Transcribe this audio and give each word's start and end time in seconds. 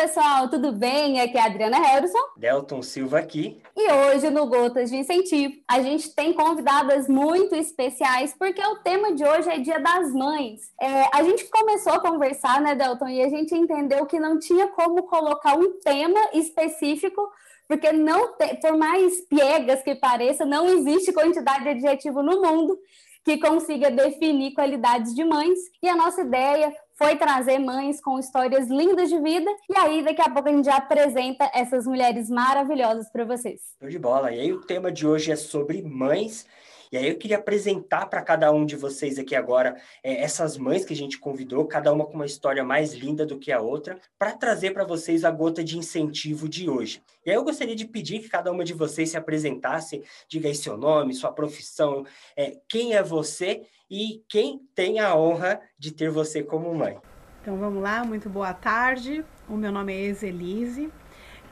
pessoal, 0.00 0.48
tudo 0.48 0.72
bem? 0.72 1.20
Aqui 1.20 1.36
é 1.36 1.42
a 1.42 1.44
Adriana 1.44 1.78
Harrison. 1.78 2.18
Delton 2.34 2.82
Silva 2.82 3.18
aqui. 3.18 3.60
E 3.76 3.92
hoje 3.92 4.30
no 4.30 4.46
Gotas 4.46 4.88
de 4.88 4.96
Incentivo, 4.96 5.52
a 5.68 5.82
gente 5.82 6.14
tem 6.14 6.32
convidadas 6.32 7.06
muito 7.06 7.54
especiais, 7.54 8.34
porque 8.38 8.62
o 8.62 8.76
tema 8.76 9.12
de 9.12 9.22
hoje 9.22 9.50
é 9.50 9.58
Dia 9.58 9.78
das 9.78 10.10
Mães. 10.14 10.72
É, 10.80 11.14
a 11.14 11.22
gente 11.22 11.44
começou 11.50 11.92
a 11.92 12.00
conversar, 12.00 12.62
né, 12.62 12.74
Delton, 12.74 13.08
e 13.08 13.20
a 13.20 13.28
gente 13.28 13.54
entendeu 13.54 14.06
que 14.06 14.18
não 14.18 14.38
tinha 14.38 14.68
como 14.68 15.02
colocar 15.02 15.54
um 15.58 15.78
tema 15.80 16.30
específico 16.32 17.20
porque 17.68 17.92
não 17.92 18.36
tem, 18.38 18.56
por 18.56 18.78
mais 18.78 19.20
piegas 19.28 19.82
que 19.82 19.94
pareça, 19.94 20.46
não 20.46 20.66
existe 20.66 21.12
quantidade 21.12 21.62
de 21.62 21.68
adjetivo 21.68 22.22
no 22.22 22.40
mundo 22.40 22.76
que 23.24 23.38
consiga 23.38 23.90
definir 23.90 24.54
qualidades 24.54 25.14
de 25.14 25.24
mães. 25.24 25.58
E 25.82 25.88
a 25.88 25.94
nossa 25.94 26.22
ideia 26.22 26.74
foi 27.00 27.16
trazer 27.16 27.58
mães 27.58 27.98
com 27.98 28.18
histórias 28.18 28.68
lindas 28.68 29.08
de 29.08 29.18
vida. 29.18 29.50
E 29.70 29.74
aí, 29.74 30.04
daqui 30.04 30.20
a 30.20 30.28
pouco, 30.28 30.50
a 30.50 30.52
gente 30.52 30.66
já 30.66 30.76
apresenta 30.76 31.50
essas 31.54 31.86
mulheres 31.86 32.28
maravilhosas 32.28 33.10
para 33.10 33.24
vocês. 33.24 33.58
Show 33.80 33.88
de 33.88 33.98
bola. 33.98 34.30
E 34.30 34.38
aí, 34.38 34.52
o 34.52 34.60
tema 34.60 34.92
de 34.92 35.06
hoje 35.06 35.32
é 35.32 35.36
sobre 35.36 35.80
mães. 35.80 36.46
E 36.92 36.96
aí 36.96 37.08
eu 37.08 37.16
queria 37.16 37.38
apresentar 37.38 38.06
para 38.06 38.20
cada 38.20 38.50
um 38.50 38.66
de 38.66 38.74
vocês 38.74 39.16
aqui 39.16 39.36
agora 39.36 39.80
é, 40.02 40.22
essas 40.22 40.58
mães 40.58 40.84
que 40.84 40.92
a 40.92 40.96
gente 40.96 41.18
convidou, 41.18 41.64
cada 41.64 41.92
uma 41.92 42.04
com 42.04 42.14
uma 42.14 42.26
história 42.26 42.64
mais 42.64 42.92
linda 42.92 43.24
do 43.24 43.38
que 43.38 43.52
a 43.52 43.60
outra, 43.60 43.96
para 44.18 44.32
trazer 44.32 44.72
para 44.72 44.82
vocês 44.82 45.24
a 45.24 45.30
gota 45.30 45.62
de 45.62 45.78
incentivo 45.78 46.48
de 46.48 46.68
hoje. 46.68 47.00
E 47.24 47.30
aí 47.30 47.36
eu 47.36 47.44
gostaria 47.44 47.76
de 47.76 47.86
pedir 47.86 48.18
que 48.18 48.28
cada 48.28 48.50
uma 48.50 48.64
de 48.64 48.74
vocês 48.74 49.08
se 49.08 49.16
apresentasse, 49.16 50.02
diga 50.28 50.48
aí 50.48 50.54
seu 50.54 50.76
nome, 50.76 51.14
sua 51.14 51.30
profissão, 51.30 52.04
é, 52.36 52.56
quem 52.68 52.94
é 52.94 53.04
você 53.04 53.62
e 53.90 54.22
quem 54.28 54.60
tem 54.74 55.00
a 55.00 55.16
honra 55.16 55.60
de 55.78 55.90
ter 55.90 56.10
você 56.10 56.42
como 56.42 56.72
mãe. 56.74 56.96
Então 57.42 57.56
vamos 57.56 57.82
lá, 57.82 58.04
muito 58.04 58.28
boa 58.30 58.54
tarde. 58.54 59.24
O 59.48 59.56
meu 59.56 59.72
nome 59.72 59.92
é 59.92 60.00
Exelise. 60.02 60.92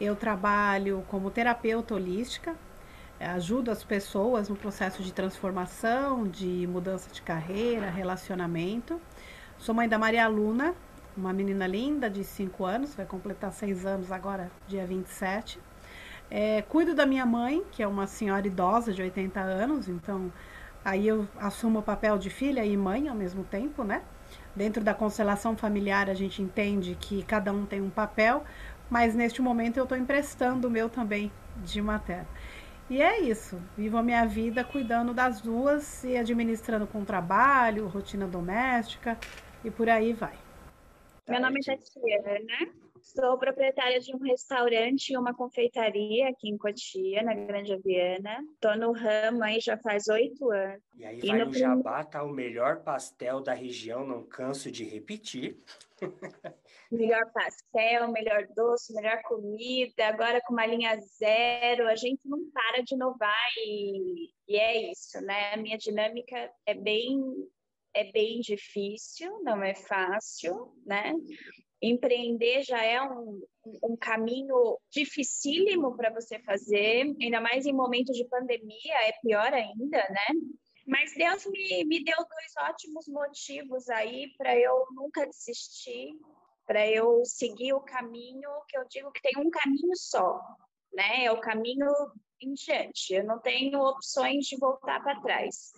Eu 0.01 0.15
trabalho 0.15 1.05
como 1.09 1.31
terapeuta 1.31 1.95
holística, 1.95 2.55
ajudo 3.19 3.73
as 3.73 3.83
pessoas 3.83 4.49
no 4.49 4.55
processo 4.55 5.03
de 5.03 5.13
transformação, 5.13 6.29
de 6.29 6.69
mudança 6.69 7.11
de 7.11 7.21
carreira, 7.21 7.91
relacionamento. 7.91 9.01
Sou 9.57 9.75
mãe 9.75 9.89
da 9.89 9.99
Maria 9.99 10.29
Luna, 10.29 10.73
uma 11.17 11.33
menina 11.33 11.67
linda 11.67 12.09
de 12.09 12.23
5 12.23 12.65
anos, 12.65 12.95
vai 12.95 13.07
completar 13.07 13.53
6 13.53 13.85
anos 13.85 14.13
agora, 14.13 14.53
dia 14.69 14.87
27. 14.87 15.59
É, 16.31 16.63
cuido 16.63 16.95
da 16.95 17.05
minha 17.05 17.27
mãe, 17.27 17.65
que 17.73 17.83
é 17.83 17.89
uma 17.89 18.07
senhora 18.07 18.47
idosa 18.47 18.93
de 18.93 19.03
80 19.03 19.41
anos, 19.41 19.89
então 19.89 20.31
Aí 20.89 21.07
eu 21.07 21.29
assumo 21.37 21.81
o 21.81 21.83
papel 21.83 22.17
de 22.17 22.31
filha 22.31 22.65
e 22.65 22.75
mãe 22.75 23.09
ao 23.09 23.15
mesmo 23.15 23.45
tempo, 23.45 23.85
né? 23.85 24.01
Dentro 24.57 24.83
da 24.83 24.95
constelação 24.95 25.55
familiar, 25.55 26.09
a 26.09 26.15
gente 26.15 26.41
entende 26.41 26.97
que 26.99 27.23
cada 27.25 27.53
um 27.53 27.67
tem 27.67 27.83
um 27.83 27.91
papel, 27.91 28.43
mas 28.89 29.15
neste 29.15 29.43
momento 29.43 29.77
eu 29.77 29.83
estou 29.83 29.99
emprestando 29.99 30.67
o 30.67 30.71
meu 30.71 30.89
também 30.89 31.31
de 31.63 31.83
materno. 31.83 32.27
E 32.89 33.03
é 33.03 33.21
isso, 33.21 33.61
vivo 33.77 33.99
a 33.99 34.03
minha 34.03 34.25
vida 34.25 34.65
cuidando 34.65 35.13
das 35.13 35.43
duas 35.43 36.05
e 36.05 36.17
administrando 36.17 36.87
com 36.87 37.05
trabalho, 37.05 37.87
rotina 37.87 38.27
doméstica 38.27 39.19
e 39.63 39.71
por 39.71 39.91
aí 39.91 40.15
vai. 40.15 40.39
Meu 41.29 41.39
nome 41.39 41.61
é 41.69 41.77
Tatiana, 41.77 42.39
né? 42.47 42.73
Sou 43.03 43.39
proprietária 43.39 44.01
de 44.01 44.15
um 44.15 44.19
restaurante 44.19 45.11
e 45.11 45.17
uma 45.17 45.35
confeitaria 45.35 46.29
aqui 46.29 46.49
em 46.49 46.57
Cotia, 46.57 47.23
na 47.23 47.35
Grande 47.35 47.73
Aviana. 47.73 48.45
Estou 48.55 48.77
no 48.77 48.93
ramo 48.93 49.43
aí 49.43 49.61
já 49.61 49.77
faz 49.79 50.09
oito 50.09 50.51
anos. 50.51 50.83
E 50.97 51.05
aí 51.05 51.21
vai 51.21 51.41
e 51.41 51.45
no, 51.45 51.53
Jabá, 51.53 52.05
tá 52.05 52.23
o 52.23 52.31
melhor 52.31 52.83
pastel 52.83 53.41
da 53.41 53.55
região, 53.55 54.07
não 54.07 54.25
canso 54.25 54.71
de 54.71 54.85
repetir. 54.85 55.59
melhor 56.91 57.31
pastel, 57.33 58.11
melhor 58.11 58.47
doce, 58.55 58.95
melhor 58.95 59.21
comida, 59.23 60.07
agora 60.07 60.41
com 60.47 60.53
uma 60.53 60.67
linha 60.67 60.99
zero, 61.19 61.89
a 61.89 61.97
gente 61.97 62.21
não 62.25 62.51
para 62.51 62.83
de 62.83 62.95
inovar 62.95 63.49
e, 63.59 64.31
e 64.49 64.57
é 64.57 64.91
isso, 64.91 65.21
né? 65.23 65.55
A 65.55 65.57
minha 65.57 65.77
dinâmica 65.77 66.51
é 66.67 66.75
bem 66.75 67.21
é 67.95 68.13
bem 68.13 68.41
difícil, 68.41 69.43
não 69.43 69.63
é 69.63 69.75
fácil, 69.75 70.73
né? 70.87 71.13
Empreender 71.81 72.63
já 72.63 72.85
é 72.85 73.01
um, 73.01 73.41
um 73.85 73.97
caminho 73.97 74.79
dificílimo 74.91 75.97
para 75.97 76.13
você 76.13 76.39
fazer, 76.41 77.15
ainda 77.21 77.41
mais 77.41 77.67
em 77.67 77.73
momentos 77.73 78.17
de 78.17 78.25
pandemia, 78.25 78.95
é 79.07 79.13
pior 79.23 79.53
ainda, 79.53 79.99
né? 80.09 80.41
Mas 80.87 81.13
Deus 81.15 81.47
me, 81.47 81.85
me 81.85 82.03
deu 82.03 82.17
dois 82.17 82.71
ótimos 82.71 83.07
motivos 83.07 83.89
aí 83.91 84.33
para 84.37 84.59
eu 84.59 84.87
nunca 84.93 85.27
desistir, 85.27 86.15
para 86.67 86.89
eu 86.89 87.23
seguir 87.25 87.75
o 87.75 87.81
caminho 87.81 88.51
que 88.69 88.79
eu 88.79 88.85
digo 88.89 89.13
que 89.13 89.21
tem 89.21 89.39
um 89.39 89.51
caminho 89.51 89.95
só, 89.95 90.41
né? 90.93 91.27
É 91.27 91.33
o 91.33 91.41
caminho 91.41 91.87
em 92.41 92.55
diante. 92.55 93.15
Eu 93.15 93.25
não 93.25 93.39
tenho 93.39 93.81
opções 93.81 94.47
de 94.47 94.57
voltar 94.57 95.03
para 95.03 95.21
trás. 95.21 95.73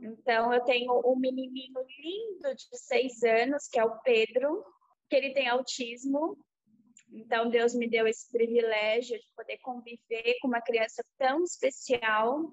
Então, 0.00 0.52
eu 0.52 0.62
tenho 0.64 1.00
um 1.04 1.16
menininho 1.16 1.80
lindo 1.98 2.54
de 2.54 2.78
seis 2.78 3.22
anos, 3.22 3.68
que 3.68 3.78
é 3.78 3.84
o 3.84 3.98
Pedro, 4.00 4.64
que 5.08 5.16
ele 5.16 5.32
tem 5.32 5.48
autismo. 5.48 6.36
Então, 7.12 7.48
Deus 7.48 7.74
me 7.74 7.88
deu 7.88 8.06
esse 8.06 8.30
privilégio 8.30 9.18
de 9.18 9.26
poder 9.36 9.58
conviver 9.58 10.36
com 10.40 10.48
uma 10.48 10.60
criança 10.60 11.04
tão 11.16 11.44
especial, 11.44 12.50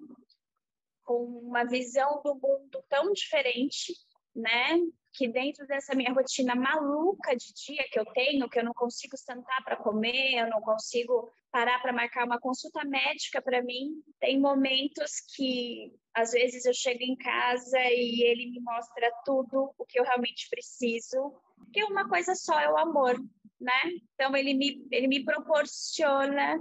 com 1.03 1.23
uma 1.23 1.63
visão 1.63 2.21
do 2.23 2.35
mundo 2.35 2.83
tão 2.87 3.11
diferente, 3.11 3.93
né? 4.35 4.77
Que 5.13 5.27
dentro 5.27 5.65
dessa 5.67 5.95
minha 5.95 6.13
rotina 6.13 6.55
maluca 6.55 7.35
de 7.35 7.53
dia 7.53 7.85
que 7.91 7.99
eu 7.99 8.05
tenho, 8.13 8.49
que 8.49 8.59
eu 8.59 8.63
não 8.63 8.73
consigo 8.73 9.17
sentar 9.17 9.63
para 9.63 9.75
comer, 9.75 10.35
eu 10.35 10.49
não 10.49 10.61
consigo 10.61 11.31
parar 11.51 11.81
para 11.81 11.91
marcar 11.91 12.25
uma 12.25 12.39
consulta 12.39 12.83
médica 12.85 13.41
para 13.41 13.61
mim, 13.61 14.01
tem 14.19 14.39
momentos 14.39 15.19
que 15.35 15.93
às 16.13 16.31
vezes 16.31 16.65
eu 16.65 16.73
chego 16.73 17.03
em 17.03 17.15
casa 17.17 17.79
e 17.89 18.23
ele 18.23 18.49
me 18.51 18.61
mostra 18.61 19.11
tudo 19.25 19.73
o 19.77 19.85
que 19.85 19.99
eu 19.99 20.03
realmente 20.03 20.47
preciso 20.49 21.33
que 21.71 21.83
uma 21.83 22.07
coisa 22.07 22.35
só 22.35 22.59
é 22.59 22.69
o 22.69 22.77
amor, 22.77 23.15
né? 23.59 23.81
Então 24.13 24.35
ele 24.35 24.53
me, 24.53 24.85
ele 24.91 25.07
me 25.07 25.23
proporciona 25.23 26.59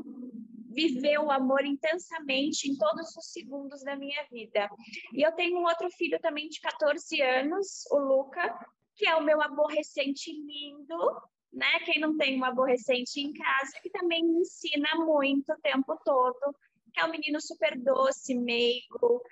viver 0.73 1.19
o 1.19 1.31
amor 1.31 1.65
intensamente 1.65 2.71
em 2.71 2.77
todos 2.77 3.15
os 3.17 3.33
segundos 3.33 3.83
da 3.83 3.97
minha 3.97 4.25
vida. 4.31 4.71
E 5.13 5.23
eu 5.23 5.33
tenho 5.33 5.59
um 5.59 5.65
outro 5.65 5.91
filho 5.91 6.19
também 6.21 6.49
de 6.49 6.61
14 6.61 7.21
anos, 7.21 7.85
o 7.91 7.99
Luca, 7.99 8.57
que 8.95 9.07
é 9.07 9.17
o 9.17 9.25
meu 9.25 9.43
aborrecente 9.43 10.31
lindo, 10.33 11.21
né? 11.53 11.81
Quem 11.85 12.01
não 12.01 12.17
tem 12.17 12.39
um 12.39 12.45
aborrecente 12.45 13.21
em 13.21 13.33
casa, 13.33 13.73
que 13.83 13.91
também 13.91 14.25
me 14.25 14.41
ensina 14.41 14.95
muito 14.97 15.53
o 15.53 15.61
tempo 15.61 15.99
todo, 16.05 16.55
que 16.93 17.01
é 17.01 17.05
um 17.05 17.11
menino 17.11 17.41
super 17.41 17.79
doce, 17.79 18.35
meigo. 18.35 19.23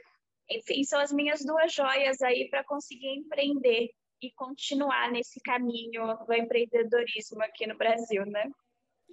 Enfim, 0.50 0.82
são 0.84 0.98
as 0.98 1.12
minhas 1.12 1.44
duas 1.44 1.72
joias 1.72 2.20
aí 2.22 2.48
para 2.50 2.64
conseguir 2.64 3.14
empreender 3.14 3.90
e 4.20 4.30
continuar 4.32 5.10
nesse 5.10 5.40
caminho 5.40 6.02
do 6.26 6.32
empreendedorismo 6.34 7.42
aqui 7.42 7.66
no 7.66 7.76
Brasil, 7.76 8.24
né? 8.26 8.50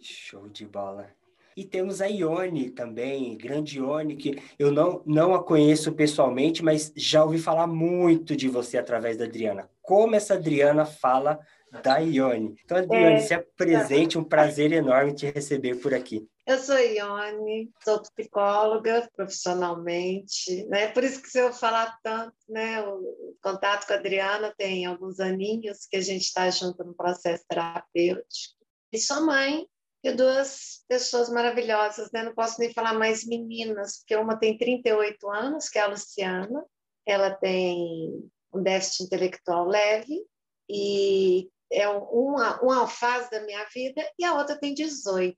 Show 0.01 0.49
de 0.49 0.65
bola. 0.65 1.09
E 1.55 1.63
temos 1.63 2.01
a 2.01 2.07
Ione 2.07 2.69
também, 2.69 3.37
grande 3.37 3.77
Ione, 3.77 4.17
que 4.17 4.37
eu 4.59 4.71
não, 4.71 5.01
não 5.05 5.33
a 5.33 5.41
conheço 5.41 5.93
pessoalmente, 5.93 6.61
mas 6.61 6.91
já 6.97 7.23
ouvi 7.23 7.37
falar 7.37 7.65
muito 7.65 8.35
de 8.35 8.49
você 8.49 8.77
através 8.77 9.15
da 9.15 9.23
Adriana. 9.23 9.69
Como 9.81 10.15
essa 10.15 10.33
Adriana 10.33 10.85
fala 10.85 11.39
da 11.81 11.97
Ione. 11.99 12.55
Então, 12.63 12.77
Adriane, 12.77 13.15
é, 13.15 13.19
se 13.19 13.33
apresente, 13.33 14.17
um 14.17 14.23
prazer 14.23 14.73
enorme 14.73 15.13
te 15.13 15.27
receber 15.27 15.75
por 15.75 15.93
aqui. 15.93 16.27
Eu 16.47 16.59
sou 16.59 16.77
Ione, 16.77 17.71
sou 17.83 18.03
psicóloga 18.03 19.09
profissionalmente, 19.15 20.63
né? 20.67 20.87
Por 20.91 21.03
isso 21.03 21.19
que 21.19 21.27
se 21.27 21.39
eu 21.39 21.51
falar 21.51 21.97
tanto, 22.03 22.35
né? 22.47 22.81
O 22.81 23.35
contato 23.41 23.87
com 23.87 23.93
a 23.93 23.95
Adriana 23.95 24.53
tem 24.55 24.85
alguns 24.85 25.19
aninhos 25.19 25.87
que 25.87 25.97
a 25.97 26.01
gente 26.01 26.25
está 26.25 26.47
junto 26.51 26.83
no 26.83 26.93
processo 26.93 27.43
terapêutico. 27.49 28.63
E 28.93 28.99
sou 28.99 29.25
mãe 29.25 29.67
de 30.03 30.11
duas 30.11 30.83
pessoas 30.87 31.29
maravilhosas, 31.31 32.11
né? 32.11 32.21
Não 32.21 32.35
posso 32.35 32.59
nem 32.59 32.71
falar 32.71 32.93
mais 32.93 33.25
meninas, 33.25 33.97
porque 33.97 34.15
uma 34.15 34.37
tem 34.37 34.55
38 34.55 35.27
anos, 35.31 35.67
que 35.67 35.79
é 35.79 35.81
a 35.81 35.87
Luciana, 35.87 36.63
ela 37.07 37.31
tem 37.31 38.29
um 38.53 38.61
déficit 38.61 39.05
intelectual 39.05 39.65
leve 39.67 40.23
e 40.69 41.49
é 41.71 41.89
uma, 41.89 42.61
uma 42.61 42.87
fase 42.87 43.31
da 43.31 43.41
minha 43.41 43.65
vida 43.73 44.07
e 44.19 44.23
a 44.23 44.35
outra 44.35 44.55
tem 44.55 44.75
18. 44.75 45.35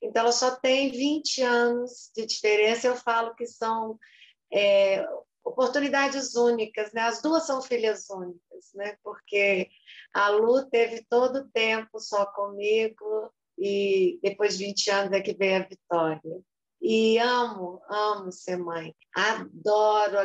Então, 0.00 0.22
ela 0.22 0.32
só 0.32 0.56
tem 0.56 0.90
20 0.90 1.42
anos 1.42 2.10
de 2.14 2.26
diferença. 2.26 2.86
Eu 2.86 2.96
falo 2.96 3.34
que 3.34 3.46
são 3.46 3.98
é, 4.52 5.06
oportunidades 5.44 6.34
únicas, 6.34 6.92
né? 6.92 7.02
As 7.02 7.20
duas 7.22 7.44
são 7.44 7.60
filhas 7.62 8.08
únicas, 8.10 8.72
né? 8.74 8.96
Porque 9.02 9.68
a 10.14 10.28
Lu 10.28 10.68
teve 10.68 11.04
todo 11.08 11.40
o 11.40 11.48
tempo 11.50 11.98
só 11.98 12.26
comigo 12.26 13.32
e 13.58 14.18
depois 14.22 14.56
de 14.56 14.66
20 14.66 14.90
anos 14.90 15.12
é 15.12 15.20
que 15.20 15.34
veio 15.34 15.56
a 15.56 15.66
Vitória. 15.66 16.42
E 16.84 17.16
amo, 17.18 17.80
amo 17.88 18.32
ser 18.32 18.56
mãe. 18.56 18.92
Adoro, 19.14 20.16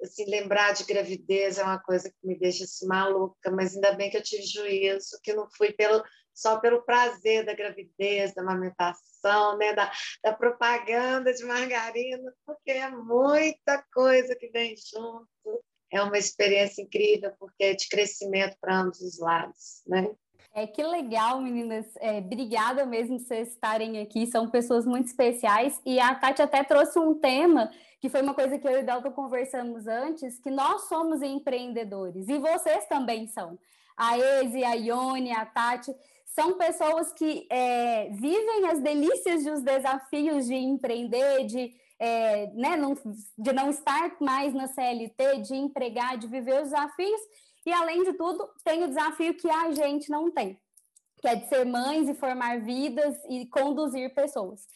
assim, 0.00 0.24
lembrar 0.26 0.72
de 0.72 0.84
gravidez 0.84 1.58
é 1.58 1.64
uma 1.64 1.80
coisa 1.80 2.08
que 2.08 2.26
me 2.26 2.38
deixa 2.38 2.62
assim, 2.62 2.86
maluca, 2.86 3.50
mas 3.50 3.74
ainda 3.74 3.92
bem 3.94 4.08
que 4.08 4.16
eu 4.16 4.22
tive 4.22 4.44
juízo, 4.44 5.18
que 5.24 5.34
não 5.34 5.48
fui 5.56 5.72
pelo, 5.72 6.04
só 6.32 6.60
pelo 6.60 6.82
prazer 6.82 7.44
da 7.44 7.52
gravidez, 7.52 8.32
da 8.32 8.42
amamentação, 8.42 9.58
né? 9.58 9.72
da, 9.72 9.90
da 10.22 10.32
propaganda 10.32 11.34
de 11.34 11.44
margarina, 11.44 12.32
porque 12.46 12.70
é 12.70 12.88
muita 12.90 13.84
coisa 13.92 14.36
que 14.36 14.48
vem 14.50 14.76
junto. 14.76 15.64
É 15.92 16.00
uma 16.00 16.18
experiência 16.18 16.82
incrível, 16.82 17.32
porque 17.40 17.64
é 17.64 17.74
de 17.74 17.88
crescimento 17.88 18.56
para 18.60 18.82
ambos 18.82 19.00
os 19.00 19.18
lados. 19.18 19.82
Né? 19.84 20.08
É, 20.56 20.68
que 20.68 20.84
legal, 20.84 21.40
meninas. 21.40 21.84
É, 21.96 22.18
obrigada 22.18 22.86
mesmo 22.86 23.18
vocês 23.18 23.48
estarem 23.48 24.00
aqui. 24.00 24.24
São 24.24 24.48
pessoas 24.48 24.86
muito 24.86 25.08
especiais. 25.08 25.80
E 25.84 25.98
a 25.98 26.14
Tati 26.14 26.40
até 26.42 26.62
trouxe 26.62 26.96
um 26.96 27.12
tema 27.12 27.72
que 28.00 28.08
foi 28.08 28.22
uma 28.22 28.34
coisa 28.34 28.56
que 28.56 28.68
eu 28.68 28.78
e 28.78 28.82
o 28.82 28.86
Delta 28.86 29.10
conversamos 29.10 29.88
antes, 29.88 30.38
que 30.38 30.50
nós 30.50 30.82
somos 30.82 31.22
empreendedores. 31.22 32.28
E 32.28 32.38
vocês 32.38 32.86
também 32.86 33.26
são. 33.26 33.58
A 33.96 34.16
Eze, 34.16 34.62
a 34.62 34.74
Ione, 34.74 35.32
a 35.32 35.44
Tati, 35.44 35.92
são 36.24 36.56
pessoas 36.56 37.12
que 37.12 37.48
é, 37.50 38.10
vivem 38.10 38.68
as 38.68 38.80
delícias 38.80 39.44
e 39.44 39.50
os 39.50 39.60
desafios 39.60 40.46
de 40.46 40.54
empreender, 40.54 41.46
de, 41.46 41.72
é, 41.98 42.46
né, 42.54 42.76
não, 42.76 42.94
de 43.36 43.52
não 43.52 43.70
estar 43.70 44.14
mais 44.20 44.54
na 44.54 44.68
CLT, 44.68 45.38
de 45.42 45.56
empregar, 45.56 46.16
de 46.16 46.28
viver 46.28 46.62
os 46.62 46.70
desafios 46.70 47.20
e, 47.66 47.72
além 47.72 48.02
de 48.02 48.12
tudo, 48.12 48.48
tem 48.62 48.84
o 48.84 48.88
desafio 48.88 49.34
que 49.34 49.50
a 49.50 49.72
gente 49.72 50.10
não 50.10 50.30
tem, 50.30 50.58
que 51.20 51.28
é 51.28 51.34
de 51.34 51.48
ser 51.48 51.64
mães 51.64 52.08
e 52.08 52.14
formar 52.14 52.60
vidas 52.60 53.16
e 53.28 53.46
conduzir 53.46 54.14
pessoas. 54.14 54.66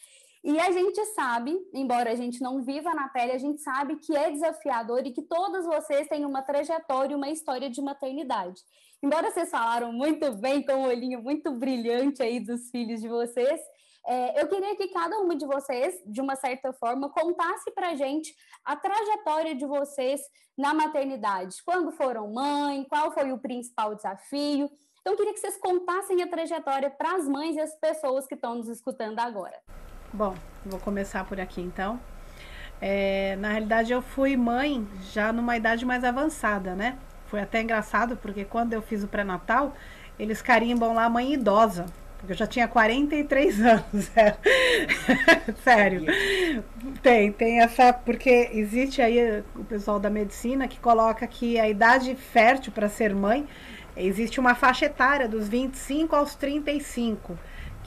E 0.43 0.57
a 0.57 0.71
gente 0.71 1.03
sabe, 1.07 1.59
embora 1.73 2.11
a 2.11 2.15
gente 2.15 2.41
não 2.41 2.63
viva 2.63 2.93
na 2.93 3.09
pele, 3.09 3.33
a 3.33 3.37
gente 3.37 3.61
sabe 3.61 3.97
que 3.97 4.15
é 4.15 4.31
desafiador 4.31 5.05
e 5.05 5.11
que 5.11 5.21
todas 5.21 5.65
vocês 5.65 6.07
têm 6.07 6.25
uma 6.25 6.41
trajetória, 6.41 7.15
uma 7.15 7.29
história 7.29 7.69
de 7.69 7.81
maternidade. 7.81 8.61
Embora 9.03 9.31
vocês 9.31 9.49
falaram 9.49 9.91
muito 9.91 10.31
bem, 10.37 10.63
com 10.65 10.73
o 10.73 10.87
olhinho 10.87 11.21
muito 11.21 11.51
brilhante 11.51 12.23
aí 12.23 12.39
dos 12.39 12.69
filhos 12.69 13.01
de 13.01 13.09
vocês, 13.09 13.59
é, 14.07 14.41
eu 14.41 14.47
queria 14.47 14.75
que 14.75 14.87
cada 14.87 15.17
uma 15.19 15.35
de 15.35 15.45
vocês, 15.45 16.01
de 16.05 16.21
uma 16.21 16.35
certa 16.35 16.71
forma, 16.73 17.09
contasse 17.09 17.71
para 17.71 17.89
a 17.89 17.95
gente 17.95 18.33
a 18.63 18.75
trajetória 18.75 19.55
de 19.55 19.65
vocês 19.65 20.21
na 20.57 20.73
maternidade. 20.73 21.57
Quando 21.65 21.91
foram 21.91 22.31
mãe, 22.31 22.83
qual 22.89 23.11
foi 23.11 23.31
o 23.31 23.37
principal 23.37 23.95
desafio? 23.95 24.69
Então, 25.01 25.13
eu 25.13 25.17
queria 25.17 25.33
que 25.33 25.39
vocês 25.39 25.57
contassem 25.57 26.21
a 26.21 26.27
trajetória 26.27 26.89
para 26.89 27.15
as 27.15 27.27
mães 27.27 27.55
e 27.55 27.59
as 27.59 27.73
pessoas 27.79 28.27
que 28.27 28.35
estão 28.35 28.55
nos 28.55 28.67
escutando 28.67 29.19
agora. 29.19 29.57
Bom, 30.11 30.35
vou 30.65 30.79
começar 30.79 31.25
por 31.25 31.39
aqui 31.39 31.61
então. 31.61 31.99
É, 32.81 33.35
na 33.37 33.49
realidade, 33.49 33.91
eu 33.91 34.01
fui 34.01 34.35
mãe 34.35 34.87
já 35.11 35.31
numa 35.31 35.55
idade 35.55 35.85
mais 35.85 36.03
avançada, 36.03 36.75
né? 36.75 36.97
Foi 37.27 37.41
até 37.41 37.61
engraçado, 37.61 38.17
porque 38.17 38.43
quando 38.43 38.73
eu 38.73 38.81
fiz 38.81 39.03
o 39.03 39.07
pré-natal, 39.07 39.73
eles 40.17 40.41
carimbam 40.41 40.93
lá 40.93 41.07
mãe 41.09 41.33
idosa. 41.33 41.85
Porque 42.19 42.33
eu 42.33 42.37
já 42.37 42.45
tinha 42.45 42.67
43 42.67 43.59
anos. 43.65 44.11
É. 44.15 44.35
Sério. 45.63 46.05
Tem, 47.01 47.31
tem 47.31 47.61
essa. 47.61 47.91
Porque 47.91 48.49
existe 48.53 49.01
aí 49.01 49.43
o 49.55 49.63
pessoal 49.63 49.99
da 49.99 50.09
medicina 50.09 50.67
que 50.67 50.79
coloca 50.79 51.25
que 51.25 51.59
a 51.59 51.67
idade 51.67 52.15
fértil 52.15 52.71
para 52.71 52.87
ser 52.87 53.15
mãe 53.15 53.47
existe 53.95 54.39
uma 54.39 54.53
faixa 54.53 54.85
etária 54.85 55.27
dos 55.27 55.47
25 55.47 56.15
aos 56.15 56.35
35 56.35 57.37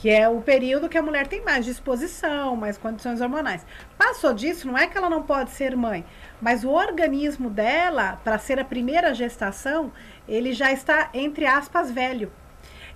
que 0.03 0.11
é 0.11 0.29
o 0.29 0.41
período 0.41 0.89
que 0.89 0.99
a 0.99 1.03
mulher 1.03 1.29
tem 1.29 1.45
mais 1.45 1.65
disposição, 1.65 2.57
mais 2.57 2.77
condições 2.77 3.21
hormonais. 3.21 3.65
Passou 3.97 4.35
disso, 4.35 4.67
não 4.67 4.77
é 4.77 4.89
que 4.89 4.99
ela 4.99 5.09
não 5.09 5.23
pode 5.23 5.51
ser 5.51 5.77
mãe, 5.77 6.05
mas 6.41 6.65
o 6.65 6.71
organismo 6.71 7.49
dela, 7.49 8.21
para 8.25 8.37
ser 8.37 8.59
a 8.59 8.65
primeira 8.65 9.15
gestação, 9.15 9.93
ele 10.27 10.53
já 10.53 10.73
está, 10.73 11.09
entre 11.15 11.47
aspas, 11.47 11.91
velho. 11.91 12.33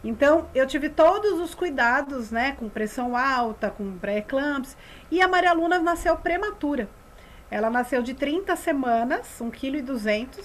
Então, 0.04 0.48
eu 0.54 0.66
tive 0.66 0.88
todos 0.88 1.40
os 1.40 1.54
cuidados, 1.54 2.30
né, 2.30 2.52
com 2.52 2.68
pressão 2.68 3.16
alta, 3.16 3.70
com 3.70 3.98
pré-eclâmpsia, 3.98 4.76
e 5.10 5.20
a 5.20 5.28
Maria 5.28 5.52
Luna 5.52 5.78
nasceu 5.78 6.16
prematura. 6.16 6.88
Ela 7.50 7.70
nasceu 7.70 8.02
de 8.02 8.14
30 8.14 8.54
semanas, 8.56 9.40
1,2 9.40 10.26
kg, 10.30 10.42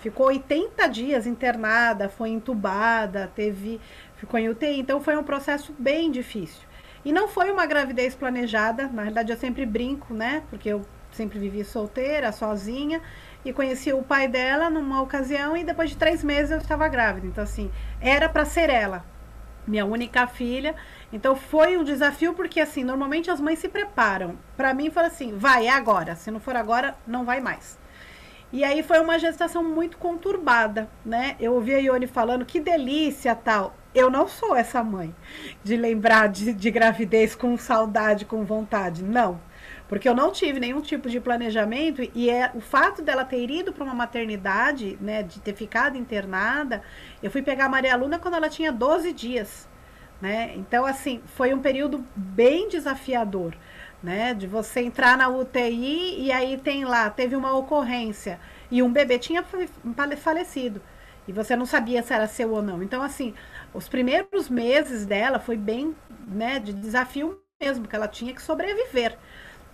ficou 0.00 0.26
80 0.26 0.88
dias 0.88 1.26
internada, 1.26 2.08
foi 2.08 2.30
entubada, 2.30 3.30
teve, 3.34 3.80
ficou 4.16 4.38
em 4.38 4.48
UTI, 4.48 4.80
então 4.80 5.00
foi 5.00 5.16
um 5.16 5.24
processo 5.24 5.74
bem 5.78 6.10
difícil. 6.10 6.66
E 7.04 7.12
não 7.12 7.28
foi 7.28 7.50
uma 7.50 7.66
gravidez 7.66 8.14
planejada, 8.14 8.88
na 8.88 9.02
realidade 9.02 9.32
eu 9.32 9.38
sempre 9.38 9.64
brinco, 9.64 10.12
né, 10.14 10.42
porque 10.50 10.68
eu 10.68 10.84
sempre 11.12 11.38
vivi 11.38 11.64
solteira, 11.64 12.32
sozinha, 12.32 13.00
e 13.48 13.52
conheci 13.52 13.92
o 13.92 14.02
pai 14.02 14.28
dela 14.28 14.68
numa 14.68 15.00
ocasião 15.00 15.56
e 15.56 15.64
depois 15.64 15.88
de 15.88 15.96
três 15.96 16.22
meses 16.22 16.50
eu 16.50 16.58
estava 16.58 16.86
grávida. 16.86 17.26
Então, 17.26 17.42
assim, 17.42 17.70
era 17.98 18.28
para 18.28 18.44
ser 18.44 18.68
ela, 18.68 19.04
minha 19.66 19.86
única 19.86 20.26
filha. 20.26 20.74
Então, 21.10 21.34
foi 21.34 21.78
um 21.78 21.82
desafio 21.82 22.34
porque, 22.34 22.60
assim, 22.60 22.84
normalmente 22.84 23.30
as 23.30 23.40
mães 23.40 23.58
se 23.58 23.68
preparam. 23.68 24.36
Para 24.54 24.74
mim, 24.74 24.90
foi 24.90 25.06
assim: 25.06 25.36
vai, 25.36 25.66
é 25.66 25.70
agora. 25.70 26.14
Se 26.14 26.30
não 26.30 26.40
for 26.40 26.56
agora, 26.56 26.94
não 27.06 27.24
vai 27.24 27.40
mais. 27.40 27.78
E 28.52 28.64
aí 28.64 28.82
foi 28.82 28.98
uma 29.00 29.18
gestação 29.18 29.64
muito 29.64 29.96
conturbada, 29.96 30.88
né? 31.04 31.36
Eu 31.40 31.54
ouvi 31.54 31.74
a 31.74 31.78
Ione 31.78 32.06
falando 32.06 32.46
que 32.46 32.60
delícia 32.60 33.34
tal. 33.34 33.74
Eu 33.94 34.10
não 34.10 34.28
sou 34.28 34.54
essa 34.54 34.82
mãe 34.82 35.14
de 35.64 35.76
lembrar 35.76 36.28
de, 36.28 36.52
de 36.52 36.70
gravidez 36.70 37.34
com 37.34 37.56
saudade, 37.56 38.26
com 38.26 38.44
vontade. 38.44 39.02
Não. 39.02 39.40
Porque 39.88 40.08
eu 40.08 40.14
não 40.14 40.30
tive 40.30 40.60
nenhum 40.60 40.82
tipo 40.82 41.08
de 41.08 41.18
planejamento 41.18 42.02
e 42.14 42.28
é 42.28 42.50
o 42.54 42.60
fato 42.60 43.00
dela 43.00 43.24
ter 43.24 43.48
ido 43.50 43.72
para 43.72 43.84
uma 43.84 43.94
maternidade, 43.94 44.98
né, 45.00 45.22
de 45.22 45.40
ter 45.40 45.54
ficado 45.54 45.96
internada, 45.96 46.82
eu 47.22 47.30
fui 47.30 47.40
pegar 47.42 47.66
a 47.66 47.68
Maria 47.70 47.96
Luna 47.96 48.18
quando 48.18 48.34
ela 48.34 48.50
tinha 48.50 48.70
12 48.70 49.12
dias, 49.12 49.66
né? 50.20 50.52
Então 50.56 50.84
assim, 50.84 51.22
foi 51.26 51.54
um 51.54 51.60
período 51.60 52.04
bem 52.14 52.68
desafiador, 52.68 53.54
né, 54.02 54.34
de 54.34 54.46
você 54.46 54.80
entrar 54.80 55.16
na 55.16 55.28
UTI 55.28 56.22
e 56.22 56.30
aí 56.30 56.58
tem 56.58 56.84
lá, 56.84 57.08
teve 57.08 57.34
uma 57.34 57.56
ocorrência 57.56 58.38
e 58.70 58.82
um 58.82 58.92
bebê 58.92 59.18
tinha 59.18 59.42
falecido 60.18 60.82
e 61.26 61.32
você 61.32 61.56
não 61.56 61.64
sabia 61.66 62.02
se 62.02 62.12
era 62.12 62.26
seu 62.26 62.50
ou 62.52 62.62
não. 62.62 62.82
Então 62.82 63.02
assim, 63.02 63.34
os 63.72 63.88
primeiros 63.88 64.50
meses 64.50 65.06
dela 65.06 65.38
foi 65.38 65.56
bem, 65.56 65.96
né, 66.26 66.58
de 66.58 66.74
desafio 66.74 67.40
mesmo, 67.58 67.88
que 67.88 67.96
ela 67.96 68.06
tinha 68.06 68.34
que 68.34 68.42
sobreviver. 68.42 69.16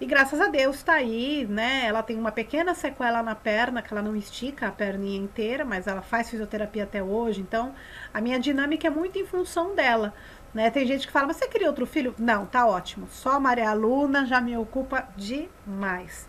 E 0.05 0.07
graças 0.07 0.39
a 0.39 0.49
Deus 0.49 0.77
está 0.77 0.97
aí, 0.97 1.47
né? 1.49 1.87
Ela 1.87 2.03
tem 2.03 2.19
uma 2.19 2.31
pequena 2.31 2.75
sequela 2.75 3.23
na 3.23 3.35
perna, 3.35 3.81
que 3.81 3.91
ela 3.91 4.03
não 4.03 4.15
estica 4.15 4.69
a 4.69 4.71
perninha 4.71 5.19
inteira, 5.19 5.65
mas 5.65 5.87
ela 5.87 6.03
faz 6.03 6.29
fisioterapia 6.29 6.85
até 6.85 7.03
hoje. 7.03 7.41
Então, 7.41 7.75
a 8.13 8.21
minha 8.21 8.39
dinâmica 8.39 8.87
é 8.87 8.91
muito 8.91 9.19
em 9.19 9.25
função 9.25 9.75
dela. 9.75 10.13
Né? 10.53 10.69
Tem 10.69 10.87
gente 10.87 11.07
que 11.07 11.13
fala, 11.13 11.29
mas 11.29 11.39
você 11.39 11.49
queria 11.49 11.69
outro 11.69 11.87
filho? 11.87 12.15
Não, 12.19 12.45
tá 12.45 12.67
ótimo. 12.67 13.09
Só 13.09 13.41
Maria 13.41 13.73
Luna 13.73 14.27
já 14.27 14.43
me 14.43 14.55
ocupa 14.59 15.09
demais. 15.17 16.29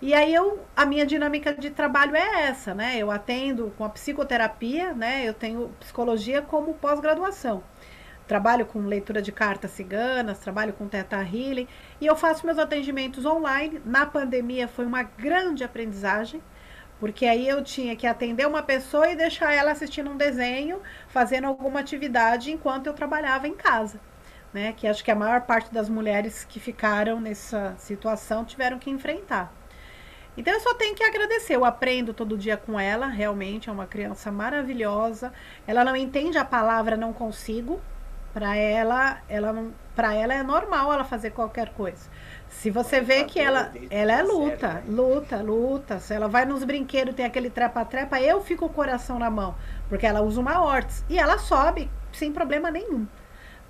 E 0.00 0.12
aí 0.14 0.34
eu, 0.34 0.58
a 0.74 0.84
minha 0.84 1.06
dinâmica 1.06 1.54
de 1.54 1.70
trabalho 1.70 2.16
é 2.16 2.46
essa, 2.46 2.74
né? 2.74 2.96
Eu 2.98 3.08
atendo 3.08 3.72
com 3.78 3.84
a 3.84 3.88
psicoterapia, 3.88 4.94
né? 4.94 5.22
Eu 5.24 5.32
tenho 5.32 5.68
psicologia 5.78 6.42
como 6.42 6.74
pós-graduação. 6.74 7.62
Trabalho 8.26 8.64
com 8.64 8.80
leitura 8.86 9.20
de 9.20 9.32
cartas 9.32 9.72
ciganas, 9.72 10.38
trabalho 10.38 10.72
com 10.72 10.86
teta 10.88 11.16
healing 11.16 11.66
e 12.00 12.06
eu 12.06 12.16
faço 12.16 12.46
meus 12.46 12.58
atendimentos 12.58 13.26
online. 13.26 13.80
Na 13.84 14.06
pandemia 14.06 14.68
foi 14.68 14.86
uma 14.86 15.02
grande 15.02 15.64
aprendizagem, 15.64 16.42
porque 17.00 17.26
aí 17.26 17.48
eu 17.48 17.62
tinha 17.64 17.96
que 17.96 18.06
atender 18.06 18.46
uma 18.46 18.62
pessoa 18.62 19.08
e 19.10 19.16
deixar 19.16 19.52
ela 19.52 19.72
assistindo 19.72 20.10
um 20.10 20.16
desenho, 20.16 20.80
fazendo 21.08 21.46
alguma 21.46 21.80
atividade 21.80 22.52
enquanto 22.52 22.86
eu 22.86 22.92
trabalhava 22.92 23.48
em 23.48 23.54
casa. 23.54 24.00
Né, 24.52 24.74
que 24.76 24.86
acho 24.86 25.02
que 25.02 25.10
a 25.10 25.14
maior 25.14 25.40
parte 25.40 25.72
das 25.72 25.88
mulheres 25.88 26.44
que 26.44 26.60
ficaram 26.60 27.18
nessa 27.18 27.74
situação 27.78 28.44
tiveram 28.44 28.78
que 28.78 28.90
enfrentar. 28.90 29.50
Então 30.36 30.52
eu 30.52 30.60
só 30.60 30.74
tenho 30.74 30.94
que 30.94 31.02
agradecer. 31.02 31.56
Eu 31.56 31.64
aprendo 31.64 32.14
todo 32.14 32.38
dia 32.38 32.56
com 32.56 32.78
ela, 32.78 33.06
realmente 33.06 33.68
é 33.68 33.72
uma 33.72 33.86
criança 33.86 34.30
maravilhosa. 34.30 35.32
Ela 35.66 35.84
não 35.84 35.96
entende 35.96 36.38
a 36.38 36.44
palavra 36.44 36.96
não 36.96 37.12
consigo, 37.12 37.80
para 38.32 38.56
ela, 38.56 39.20
ela 39.28 39.52
não, 39.52 39.72
para 39.94 40.14
ela 40.14 40.34
é 40.34 40.42
normal 40.42 40.92
ela 40.92 41.04
fazer 41.04 41.30
qualquer 41.30 41.70
coisa. 41.70 42.08
Se 42.48 42.70
você 42.70 43.00
vê 43.00 43.24
que 43.24 43.40
ela, 43.40 43.72
ela 43.90 44.12
é 44.12 44.22
luta, 44.22 44.74
né? 44.74 44.82
luta, 44.88 45.42
luta. 45.42 45.98
Se 45.98 46.14
ela 46.14 46.28
vai 46.28 46.44
nos 46.44 46.64
brinquedos, 46.64 47.14
tem 47.14 47.24
aquele 47.24 47.50
trepa-trepa, 47.50 48.20
eu 48.20 48.40
fico 48.40 48.66
com 48.66 48.72
o 48.72 48.74
coração 48.74 49.18
na 49.18 49.30
mão, 49.30 49.54
porque 49.88 50.06
ela 50.06 50.20
usa 50.22 50.40
uma 50.40 50.62
órtese 50.62 51.04
e 51.08 51.18
ela 51.18 51.38
sobe 51.38 51.90
sem 52.12 52.32
problema 52.32 52.70
nenhum. 52.70 53.06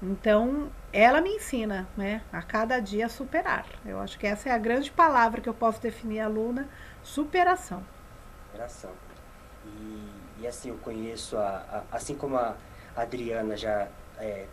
Então, 0.02 0.71
ela 0.92 1.21
me 1.21 1.31
ensina, 1.31 1.88
né, 1.97 2.23
a 2.33 2.42
cada 2.42 2.81
dia 2.81 3.09
superar. 3.09 3.64
Eu 3.87 4.00
acho 4.00 4.19
que 4.19 4.26
essa 4.26 4.49
é 4.49 4.52
a 4.52 4.59
grande 4.59 4.90
palavra 4.90 5.40
que 5.40 5.49
eu 5.49 5.54
posso 5.54 5.81
definir 5.81 6.21
a 6.21 6.25
aluna, 6.25 6.69
superação. 7.04 7.85
Superação. 8.50 8.90
E, 9.64 10.11
e 10.40 10.47
assim, 10.47 10.71
eu 10.71 10.76
conheço, 10.78 11.37
a, 11.37 11.85
a, 11.92 11.97
assim 11.97 12.16
como 12.16 12.37
a 12.37 12.57
Adriana 12.97 13.57
já 13.57 13.87
é, 14.23 14.47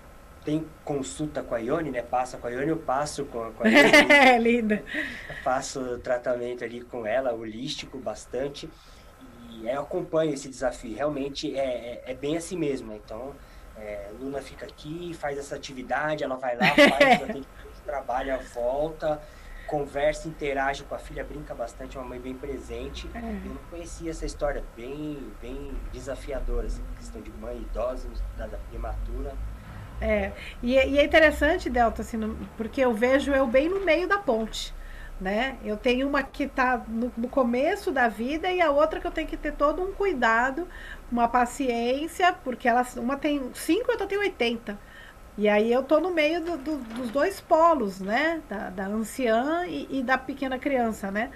tem 0.43 0.65
consulta 0.83 1.43
com 1.43 1.53
a 1.53 1.59
Ione, 1.59 1.91
né? 1.91 2.01
Passa 2.01 2.37
com 2.37 2.47
a 2.47 2.49
Ione, 2.49 2.69
eu 2.69 2.77
passo 2.77 3.25
com 3.25 3.43
a, 3.43 3.51
com 3.51 3.63
a 3.63 3.67
Ione. 3.69 4.11
É, 4.11 4.37
linda. 4.39 4.83
Faço 5.43 5.99
tratamento 5.99 6.63
ali 6.63 6.81
com 6.81 7.05
ela, 7.05 7.33
holístico, 7.33 7.99
bastante. 7.99 8.69
E 9.51 9.67
eu 9.67 9.81
acompanho 9.81 10.33
esse 10.33 10.49
desafio. 10.49 10.95
Realmente 10.95 11.55
é, 11.55 12.01
é, 12.05 12.11
é 12.11 12.13
bem 12.13 12.35
assim 12.35 12.57
mesmo. 12.57 12.89
Né? 12.89 12.99
Então, 13.03 13.35
é, 13.77 14.09
Luna 14.19 14.41
fica 14.41 14.65
aqui, 14.65 15.13
faz 15.13 15.37
essa 15.37 15.55
atividade, 15.55 16.23
ela 16.23 16.35
vai 16.35 16.55
lá, 16.55 16.67
faz, 16.97 17.45
trabalha, 17.85 18.37
volta, 18.53 19.21
conversa, 19.67 20.27
interage 20.27 20.83
com 20.83 20.95
a 20.95 20.99
filha, 20.99 21.23
brinca 21.23 21.53
bastante, 21.53 21.95
é 21.95 21.99
uma 21.99 22.09
mãe 22.09 22.19
bem 22.19 22.33
presente. 22.33 23.09
É. 23.13 23.19
Eu 23.19 23.53
não 23.53 23.61
conhecia 23.69 24.09
essa 24.09 24.25
história, 24.25 24.63
bem, 24.75 25.31
bem 25.41 25.71
desafiadora, 25.91 26.67
assim, 26.67 26.81
questão 26.97 27.21
de 27.21 27.31
mãe 27.31 27.57
idosa, 27.57 28.09
da, 28.37 28.47
da 28.47 28.57
prematura. 28.57 29.33
É, 30.01 30.31
e, 30.63 30.77
é, 30.77 30.87
e, 30.87 30.97
é 30.97 31.03
interessante, 31.03 31.69
Delta, 31.69 32.01
assim, 32.01 32.19
porque 32.57 32.81
eu 32.81 32.93
vejo 32.93 33.31
eu 33.33 33.45
bem 33.45 33.69
no 33.69 33.81
meio 33.81 34.07
da 34.07 34.17
ponte, 34.17 34.73
né? 35.19 35.57
Eu 35.63 35.75
tenho 35.77 36.07
uma 36.07 36.23
que 36.23 36.43
está 36.43 36.77
no, 36.87 37.11
no, 37.17 37.27
começo 37.27 37.91
da 37.91 38.07
vida 38.07 38.49
e 38.51 38.61
a 38.61 38.71
outra 38.71 38.99
que 38.99 39.07
eu 39.07 39.11
tenho 39.11 39.27
que 39.27 39.35
ter 39.37 39.53
todo 39.53 39.81
um 39.83 39.91
cuidado, 39.91 40.67
uma 41.11 41.27
paciência, 41.27 42.31
porque 42.43 42.67
elas, 42.67 42.95
uma 42.95 43.17
tem 43.17 43.51
cinco 43.53 43.89
e 43.89 43.91
outra 43.91 44.07
tem 44.07 44.17
80. 44.17 44.77
E 45.37 45.47
aí 45.47 45.71
eu 45.71 45.83
tô 45.83 45.99
no 45.99 46.11
meio 46.11 46.41
do, 46.41 46.57
do, 46.57 46.77
dos 46.77 47.09
dois 47.11 47.39
polos, 47.41 47.99
né? 47.99 48.41
Da, 48.49 48.69
da 48.69 48.87
anciã 48.87 49.65
e, 49.67 49.99
e, 49.99 50.03
da 50.03 50.17
pequena 50.17 50.59
criança, 50.59 51.11
né? 51.11 51.31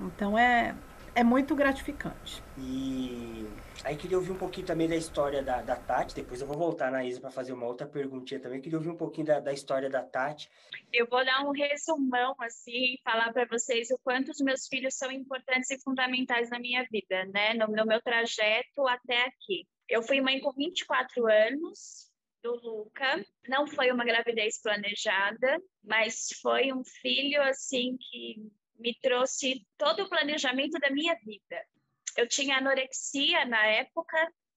Então 0.00 0.38
é, 0.38 0.74
é 1.16 1.24
muito 1.24 1.56
gratificante. 1.56 2.42
E 2.56 3.46
Aí 3.84 3.96
queria 3.96 4.16
ouvir 4.16 4.32
um 4.32 4.36
pouquinho 4.36 4.66
também 4.66 4.88
da 4.88 4.96
história 4.96 5.42
da, 5.42 5.62
da 5.62 5.76
Tati, 5.76 6.14
depois 6.14 6.40
eu 6.40 6.46
vou 6.46 6.56
voltar 6.56 6.90
na 6.90 7.04
Isa 7.04 7.20
para 7.20 7.30
fazer 7.30 7.52
uma 7.52 7.66
outra 7.66 7.86
perguntinha 7.86 8.40
também. 8.40 8.60
Queria 8.60 8.78
ouvir 8.78 8.90
um 8.90 8.96
pouquinho 8.96 9.26
da, 9.26 9.38
da 9.38 9.52
história 9.52 9.88
da 9.88 10.02
Tati. 10.02 10.50
Eu 10.92 11.06
vou 11.06 11.24
dar 11.24 11.44
um 11.44 11.52
resumão, 11.52 12.34
assim, 12.40 12.96
falar 13.04 13.32
para 13.32 13.46
vocês 13.46 13.90
o 13.90 13.98
quanto 14.02 14.30
os 14.30 14.40
meus 14.40 14.66
filhos 14.66 14.94
são 14.94 15.10
importantes 15.12 15.70
e 15.70 15.80
fundamentais 15.80 16.50
na 16.50 16.58
minha 16.58 16.84
vida, 16.90 17.26
né? 17.26 17.54
No, 17.54 17.68
no 17.68 17.86
meu 17.86 18.02
trajeto 18.02 18.86
até 18.88 19.26
aqui. 19.26 19.66
Eu 19.88 20.02
fui 20.02 20.20
mãe 20.20 20.40
com 20.40 20.52
24 20.52 21.26
anos, 21.28 22.10
do 22.42 22.54
Luca. 22.54 23.24
Não 23.48 23.66
foi 23.66 23.90
uma 23.90 24.04
gravidez 24.04 24.60
planejada, 24.60 25.60
mas 25.84 26.28
foi 26.40 26.72
um 26.72 26.82
filho 26.84 27.42
assim 27.42 27.96
que 27.98 28.50
me 28.78 28.94
trouxe 29.00 29.66
todo 29.76 30.04
o 30.04 30.08
planejamento 30.08 30.78
da 30.78 30.90
minha 30.90 31.14
vida 31.24 31.64
eu 32.16 32.26
tinha 32.26 32.56
anorexia 32.56 33.44
na 33.44 33.64
época 33.66 34.16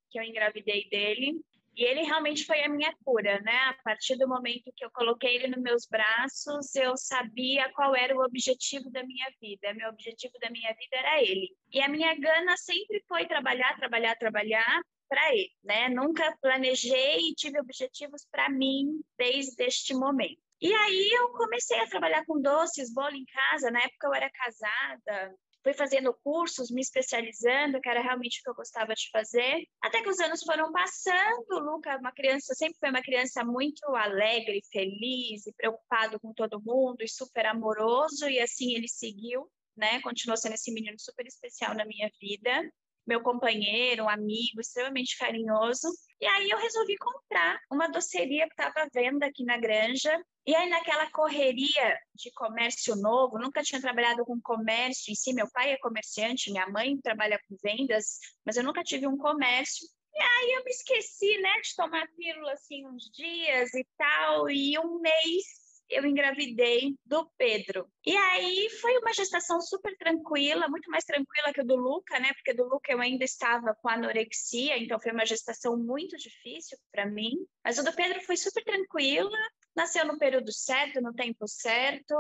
que 0.09 0.19
eu 0.19 0.23
engravidei 0.23 0.89
dele, 0.89 1.39
e 1.75 1.83
ele 1.83 2.01
realmente 2.01 2.45
foi 2.45 2.61
a 2.63 2.69
minha 2.69 2.93
cura, 3.05 3.39
né? 3.41 3.55
A 3.69 3.77
partir 3.83 4.17
do 4.17 4.27
momento 4.27 4.73
que 4.75 4.83
eu 4.83 4.91
coloquei 4.91 5.35
ele 5.35 5.47
nos 5.47 5.61
meus 5.61 5.85
braços, 5.85 6.75
eu 6.75 6.97
sabia 6.97 7.71
qual 7.73 7.95
era 7.95 8.15
o 8.15 8.23
objetivo 8.25 8.89
da 8.89 9.03
minha 9.03 9.27
vida. 9.39 9.73
Meu 9.75 9.89
objetivo 9.89 10.33
da 10.41 10.49
minha 10.49 10.73
vida 10.73 10.97
era 10.97 11.21
ele. 11.21 11.55
E 11.71 11.79
a 11.79 11.87
minha 11.87 12.13
gana 12.15 12.57
sempre 12.57 13.01
foi 13.07 13.27
trabalhar, 13.27 13.77
trabalhar, 13.77 14.15
trabalhar 14.15 14.81
para 15.07 15.33
ele, 15.33 15.51
né? 15.63 15.87
Nunca 15.89 16.35
planejei 16.41 17.29
e 17.29 17.35
tive 17.35 17.59
objetivos 17.59 18.25
para 18.29 18.49
mim 18.49 19.01
desde 19.17 19.63
este 19.63 19.93
momento. 19.93 20.48
E 20.61 20.73
aí 20.73 21.09
eu 21.13 21.29
comecei 21.33 21.79
a 21.79 21.87
trabalhar 21.87 22.25
com 22.25 22.41
doces, 22.41 22.93
bolo 22.93 23.15
em 23.15 23.25
casa. 23.25 23.71
Na 23.71 23.79
época 23.79 24.07
eu 24.07 24.13
era 24.13 24.29
casada, 24.29 25.35
fui 25.63 25.73
fazendo 25.73 26.13
cursos, 26.23 26.71
me 26.71 26.81
especializando, 26.81 27.79
que 27.81 27.89
era 27.89 28.01
realmente 28.01 28.39
o 28.39 28.43
que 28.43 28.49
eu 28.49 28.55
gostava 28.55 28.93
de 28.93 29.09
fazer. 29.11 29.65
Até 29.81 30.01
que 30.01 30.09
os 30.09 30.19
anos 30.19 30.43
foram 30.43 30.71
passando, 30.71 31.45
o 31.51 31.59
Luca, 31.59 31.97
uma 31.97 32.11
criança, 32.11 32.53
sempre 32.55 32.77
foi 32.79 32.89
uma 32.89 33.01
criança 33.01 33.43
muito 33.43 33.83
alegre, 33.95 34.61
feliz 34.71 35.45
e 35.45 35.53
preocupado 35.53 36.19
com 36.19 36.33
todo 36.33 36.61
mundo 36.61 37.01
e 37.01 37.07
super 37.07 37.45
amoroso, 37.45 38.27
e 38.29 38.39
assim 38.39 38.75
ele 38.75 38.87
seguiu, 38.87 39.49
né? 39.77 40.01
Continuou 40.01 40.37
sendo 40.37 40.55
esse 40.55 40.73
menino 40.73 40.97
super 40.99 41.25
especial 41.25 41.73
na 41.75 41.85
minha 41.85 42.09
vida. 42.19 42.69
Meu 43.09 43.21
companheiro, 43.21 44.03
um 44.03 44.09
amigo, 44.09 44.61
extremamente 44.61 45.17
carinhoso. 45.17 45.87
E 46.21 46.25
aí 46.27 46.47
eu 46.47 46.59
resolvi 46.59 46.95
comprar 46.97 47.59
uma 47.71 47.87
doceria 47.87 48.45
que 48.45 48.53
estava 48.53 48.81
à 48.81 48.89
venda 48.93 49.25
aqui 49.25 49.43
na 49.43 49.57
granja 49.57 50.15
e 50.49 50.55
aí, 50.55 50.67
naquela 50.67 51.07
correria 51.11 51.99
de 52.15 52.31
comércio 52.31 52.95
novo, 52.95 53.37
nunca 53.37 53.61
tinha 53.61 53.79
trabalhado 53.79 54.25
com 54.25 54.41
comércio 54.41 55.11
em 55.11 55.15
si. 55.15 55.31
Meu 55.31 55.47
pai 55.51 55.73
é 55.73 55.77
comerciante, 55.77 56.49
minha 56.51 56.67
mãe 56.67 56.97
trabalha 56.97 57.39
com 57.47 57.55
vendas, 57.63 58.17
mas 58.43 58.57
eu 58.57 58.63
nunca 58.63 58.83
tive 58.83 59.05
um 59.05 59.15
comércio. 59.15 59.87
E 60.11 60.19
aí 60.19 60.51
eu 60.53 60.63
me 60.63 60.71
esqueci, 60.71 61.37
né, 61.37 61.53
de 61.61 61.75
tomar 61.75 62.07
pílula 62.17 62.53
assim 62.53 62.83
uns 62.87 63.11
dias 63.11 63.73
e 63.75 63.85
tal. 63.95 64.49
E 64.49 64.77
um 64.79 64.99
mês 64.99 65.68
eu 65.89 66.05
engravidei 66.05 66.95
do 67.05 67.29
Pedro. 67.37 67.87
E 68.05 68.15
aí 68.15 68.69
foi 68.81 68.97
uma 68.97 69.13
gestação 69.13 69.59
super 69.61 69.95
tranquila, 69.97 70.67
muito 70.67 70.89
mais 70.89 71.03
tranquila 71.03 71.53
que 71.53 71.61
o 71.61 71.65
do 71.65 71.75
Luca, 71.75 72.19
né? 72.19 72.31
Porque 72.33 72.53
do 72.53 72.63
Luca 72.63 72.91
eu 72.91 72.99
ainda 72.99 73.23
estava 73.23 73.75
com 73.81 73.89
anorexia, 73.89 74.77
então 74.77 74.99
foi 74.99 75.11
uma 75.11 75.25
gestação 75.25 75.77
muito 75.77 76.17
difícil 76.17 76.77
para 76.91 77.05
mim. 77.05 77.33
Mas 77.63 77.77
o 77.77 77.83
do 77.83 77.93
Pedro 77.93 78.21
foi 78.21 78.37
super 78.37 78.63
tranquila 78.63 79.37
nasceu 79.79 80.05
no 80.05 80.17
período 80.17 80.51
certo, 80.51 81.01
no 81.01 81.13
tempo 81.13 81.47
certo. 81.47 82.13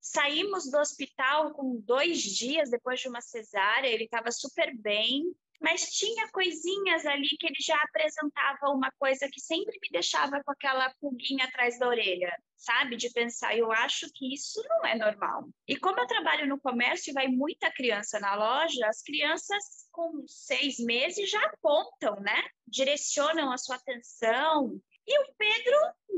Saímos 0.00 0.70
do 0.70 0.78
hospital 0.78 1.52
com 1.52 1.80
dois 1.80 2.20
dias 2.20 2.70
depois 2.70 3.00
de 3.00 3.08
uma 3.08 3.20
cesárea, 3.20 3.88
ele 3.88 4.04
estava 4.04 4.30
super 4.30 4.76
bem, 4.76 5.24
mas 5.60 5.90
tinha 5.90 6.28
coisinhas 6.30 7.04
ali 7.04 7.28
que 7.38 7.46
ele 7.46 7.60
já 7.60 7.76
apresentava 7.82 8.70
uma 8.70 8.90
coisa 8.98 9.28
que 9.30 9.40
sempre 9.40 9.76
me 9.82 9.88
deixava 9.90 10.42
com 10.44 10.52
aquela 10.52 10.92
pulguinha 11.00 11.44
atrás 11.44 11.78
da 11.78 11.88
orelha, 11.88 12.32
sabe? 12.56 12.96
De 12.96 13.10
pensar, 13.10 13.56
eu 13.56 13.72
acho 13.72 14.06
que 14.14 14.32
isso 14.32 14.62
não 14.68 14.86
é 14.86 14.96
normal. 14.96 15.48
E 15.66 15.76
como 15.76 15.98
eu 16.00 16.06
trabalho 16.06 16.46
no 16.46 16.60
comércio 16.60 17.10
e 17.10 17.14
vai 17.14 17.26
muita 17.26 17.70
criança 17.72 18.20
na 18.20 18.34
loja, 18.34 18.86
as 18.86 19.02
crianças 19.02 19.64
com 19.90 20.24
seis 20.26 20.78
meses 20.78 21.28
já 21.28 21.44
apontam, 21.46 22.20
né? 22.20 22.40
Direcionam 22.66 23.50
a 23.52 23.58
sua 23.58 23.76
atenção, 23.76 24.80
e 25.08 25.18
o 25.20 25.34
Pedro 25.38 25.76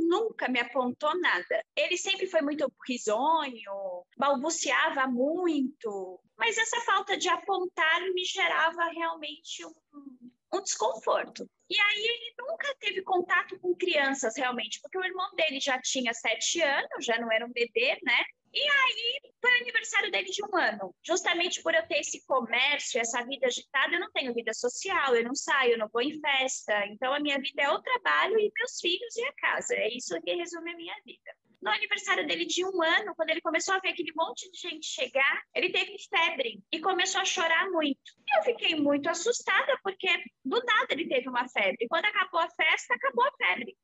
nunca 0.09 0.49
me 0.49 0.59
apontou 0.59 1.17
nada. 1.21 1.65
Ele 1.77 1.97
sempre 1.97 2.27
foi 2.27 2.43
muito 2.43 2.71
risonho, 2.87 4.05
balbuciava 4.17 5.07
muito, 5.07 6.21
mas 6.37 6.59
essa 6.59 6.81
falta 6.81 7.17
de 7.17 7.29
apontar 7.29 8.01
me 8.13 8.25
gerava 8.25 8.85
realmente 8.87 9.65
um, 9.65 10.31
um 10.53 10.63
desconforto. 10.63 11.49
E 11.71 11.81
aí 11.81 12.05
ele 12.05 12.35
nunca 12.37 12.75
teve 12.81 13.03
contato 13.03 13.57
com 13.61 13.77
crianças 13.77 14.37
realmente, 14.37 14.81
porque 14.83 14.99
o 14.99 15.05
irmão 15.05 15.31
dele 15.37 15.61
já 15.61 15.81
tinha 15.81 16.13
sete 16.13 16.61
anos, 16.61 17.05
já 17.05 17.17
não 17.21 17.31
era 17.31 17.47
um 17.47 17.53
bebê, 17.53 17.97
né? 18.03 18.25
E 18.53 18.61
aí 18.61 19.21
foi 19.41 19.51
o 19.51 19.61
aniversário 19.63 20.11
dele 20.11 20.31
de 20.31 20.43
um 20.45 20.57
ano. 20.57 20.95
Justamente 21.05 21.63
por 21.63 21.75
eu 21.75 21.87
ter 21.87 22.01
esse 22.01 22.25
comércio, 22.27 23.01
essa 23.01 23.25
vida 23.25 23.47
agitada, 23.47 23.95
eu 23.95 24.01
não 24.01 24.11
tenho 24.11 24.35
vida 24.35 24.53
social, 24.53 25.15
eu 25.15 25.25
não 25.25 25.35
saio, 25.35 25.73
eu 25.73 25.79
não 25.79 25.89
vou 25.89 26.03
em 26.03 26.21
festa. 26.21 26.87
Então 26.87 27.13
a 27.13 27.21
minha 27.21 27.39
vida 27.39 27.63
é 27.63 27.71
o 27.71 27.81
trabalho 27.81 28.39
e 28.39 28.51
meus 28.57 28.81
filhos 28.81 29.17
e 29.17 29.25
a 29.25 29.33
casa. 29.35 29.75
É 29.75 29.89
isso 29.95 30.21
que 30.23 30.35
resume 30.35 30.73
a 30.73 30.77
minha 30.77 30.97
vida. 31.05 31.31
No 31.63 31.71
aniversário 31.71 32.27
dele 32.27 32.47
de 32.47 32.65
um 32.65 32.83
ano, 32.83 33.15
quando 33.15 33.31
ele 33.31 33.43
começou 33.43 33.75
a 33.75 33.79
ver 33.79 33.91
aquele 33.91 34.13
monte 34.17 34.51
de 34.51 34.59
gente 34.59 34.87
chegar, 34.87 35.43
ele 35.55 35.71
teve 35.71 35.95
febre 36.09 36.59
e 36.73 36.81
começou 36.81 37.21
a 37.21 37.25
chorar 37.25 37.71
muito. 37.71 38.01
Eu 38.35 38.43
fiquei 38.45 38.75
muito 38.77 39.11
assustada, 39.11 39.79
porque 39.83 40.09
do 40.43 40.57
nada 40.65 40.87
ele 40.91 41.07
teve 41.07 41.29
uma 41.29 41.47
febre. 41.49 41.87
Quando 41.87 42.07
acabou 42.07 42.41
a 42.41 42.49
festa, 42.49 42.95
acabou 42.95 43.27
a 43.27 43.33
febre. 43.33 43.77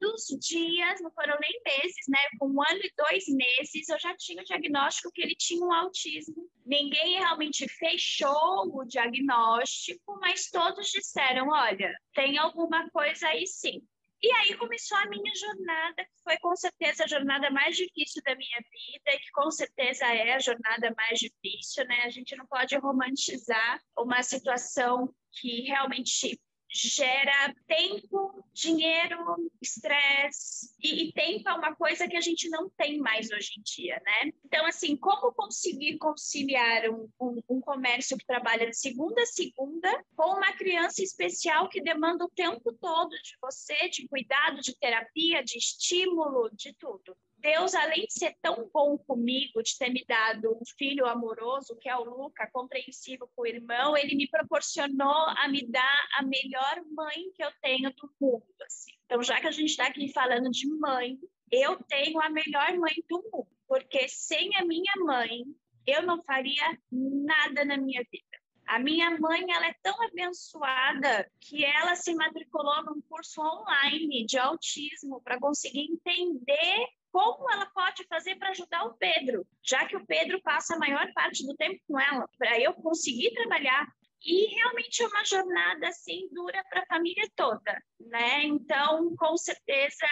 Dos 0.00 0.26
dias, 0.40 1.00
não 1.00 1.10
foram 1.12 1.36
nem 1.40 1.60
meses, 1.64 2.06
né? 2.08 2.18
Com 2.38 2.48
um 2.48 2.62
ano 2.62 2.80
e 2.82 2.92
dois 2.96 3.24
meses, 3.28 3.88
eu 3.88 3.98
já 3.98 4.14
tinha 4.16 4.42
o 4.42 4.44
diagnóstico 4.44 5.10
que 5.12 5.22
ele 5.22 5.34
tinha 5.36 5.64
um 5.64 5.72
autismo. 5.72 6.48
Ninguém 6.64 7.18
realmente 7.18 7.68
fechou 7.68 8.70
o 8.74 8.84
diagnóstico, 8.84 10.18
mas 10.20 10.48
todos 10.50 10.88
disseram: 10.88 11.48
olha, 11.48 11.92
tem 12.14 12.38
alguma 12.38 12.88
coisa 12.90 13.28
aí 13.28 13.46
sim. 13.46 13.82
E 14.22 14.30
aí 14.30 14.56
começou 14.56 14.96
a 14.98 15.06
minha 15.06 15.34
jornada, 15.34 16.04
que 16.04 16.22
foi 16.22 16.38
com 16.38 16.54
certeza 16.54 17.02
a 17.02 17.08
jornada 17.08 17.50
mais 17.50 17.76
difícil 17.76 18.22
da 18.24 18.36
minha 18.36 18.58
vida, 18.58 19.16
e 19.16 19.18
que 19.18 19.30
com 19.32 19.50
certeza 19.50 20.06
é 20.06 20.34
a 20.34 20.38
jornada 20.38 20.94
mais 20.96 21.18
difícil, 21.18 21.84
né? 21.86 22.02
A 22.04 22.08
gente 22.08 22.36
não 22.36 22.46
pode 22.46 22.76
romantizar 22.76 23.80
uma 23.98 24.22
situação 24.22 25.12
que 25.32 25.62
realmente 25.62 26.40
gera 26.72 27.54
tempo, 27.66 28.44
dinheiro, 28.52 29.50
estresse. 29.60 30.72
E, 30.82 31.12
tempo 31.12 31.48
é 31.48 31.52
uma 31.52 31.74
coisa 31.74 32.08
que 32.08 32.16
a 32.16 32.20
gente 32.20 32.48
não 32.48 32.68
tem 32.70 32.98
mais 32.98 33.30
hoje 33.30 33.52
em 33.58 33.62
dia, 33.62 34.00
né? 34.04 34.32
Então, 34.44 34.64
assim, 34.66 34.96
como 34.96 35.32
conseguir 35.32 35.98
conciliar 35.98 36.88
um, 36.90 37.08
um, 37.20 37.42
um 37.48 37.60
comércio 37.60 38.16
que 38.16 38.26
trabalha 38.26 38.68
de 38.68 38.76
segunda 38.76 39.22
a 39.22 39.26
segunda 39.26 40.04
com 40.16 40.36
uma 40.36 40.52
criança 40.52 41.02
especial 41.02 41.68
que 41.68 41.82
demanda 41.82 42.24
o 42.24 42.30
tempo 42.30 42.72
todo 42.80 43.10
de 43.10 43.36
você, 43.40 43.88
de 43.88 44.08
cuidado, 44.08 44.60
de 44.60 44.76
terapia, 44.78 45.44
de 45.44 45.58
estímulo, 45.58 46.50
de 46.54 46.74
tudo. 46.74 47.16
Deus, 47.42 47.74
além 47.74 48.06
de 48.06 48.14
ser 48.14 48.36
tão 48.40 48.70
bom 48.72 48.96
comigo, 48.96 49.62
de 49.62 49.76
ter 49.76 49.90
me 49.90 50.04
dado 50.06 50.56
um 50.56 50.64
filho 50.78 51.04
amoroso, 51.06 51.76
que 51.80 51.88
é 51.88 51.96
o 51.96 52.04
Luca, 52.04 52.48
compreensivo 52.52 53.28
com 53.34 53.42
o 53.42 53.46
irmão, 53.46 53.96
ele 53.96 54.14
me 54.14 54.28
proporcionou 54.28 55.26
a 55.36 55.48
me 55.48 55.66
dar 55.66 56.08
a 56.16 56.22
melhor 56.22 56.82
mãe 56.94 57.32
que 57.34 57.42
eu 57.42 57.50
tenho 57.60 57.92
do 57.94 58.08
mundo. 58.20 58.46
Assim. 58.64 58.92
Então, 59.04 59.22
já 59.22 59.40
que 59.40 59.48
a 59.48 59.50
gente 59.50 59.70
está 59.70 59.88
aqui 59.88 60.12
falando 60.12 60.50
de 60.50 60.68
mãe, 60.78 61.18
eu 61.50 61.76
tenho 61.84 62.20
a 62.20 62.30
melhor 62.30 62.78
mãe 62.78 62.94
do 63.10 63.20
mundo, 63.32 63.48
porque 63.66 64.08
sem 64.08 64.56
a 64.56 64.64
minha 64.64 64.92
mãe, 65.04 65.44
eu 65.84 66.02
não 66.02 66.22
faria 66.22 66.78
nada 66.90 67.64
na 67.64 67.76
minha 67.76 68.04
vida. 68.10 68.42
A 68.68 68.78
minha 68.78 69.18
mãe, 69.18 69.44
ela 69.50 69.66
é 69.66 69.74
tão 69.82 70.00
abençoada 70.04 71.28
que 71.40 71.64
ela 71.64 71.96
se 71.96 72.14
matriculou 72.14 72.84
num 72.84 73.02
curso 73.02 73.42
online 73.42 74.24
de 74.24 74.38
autismo 74.38 75.20
para 75.20 75.40
conseguir 75.40 75.90
entender 75.90 76.86
como 77.12 77.50
ela 77.52 77.66
pode 77.66 78.04
fazer 78.06 78.36
para 78.36 78.48
ajudar 78.48 78.84
o 78.84 78.94
Pedro, 78.94 79.46
já 79.62 79.86
que 79.86 79.96
o 79.96 80.06
Pedro 80.06 80.40
passa 80.42 80.74
a 80.74 80.78
maior 80.78 81.12
parte 81.12 81.46
do 81.46 81.54
tempo 81.54 81.78
com 81.86 82.00
ela, 82.00 82.26
para 82.38 82.58
eu 82.58 82.72
conseguir 82.72 83.34
trabalhar. 83.34 83.86
E 84.24 84.46
realmente 84.54 85.02
é 85.02 85.06
uma 85.06 85.24
jornada 85.24 85.88
assim 85.88 86.28
dura 86.32 86.64
para 86.70 86.80
a 86.80 86.86
família 86.86 87.28
toda, 87.36 87.82
né? 88.00 88.44
Então, 88.44 89.14
com 89.16 89.36
certeza, 89.36 90.06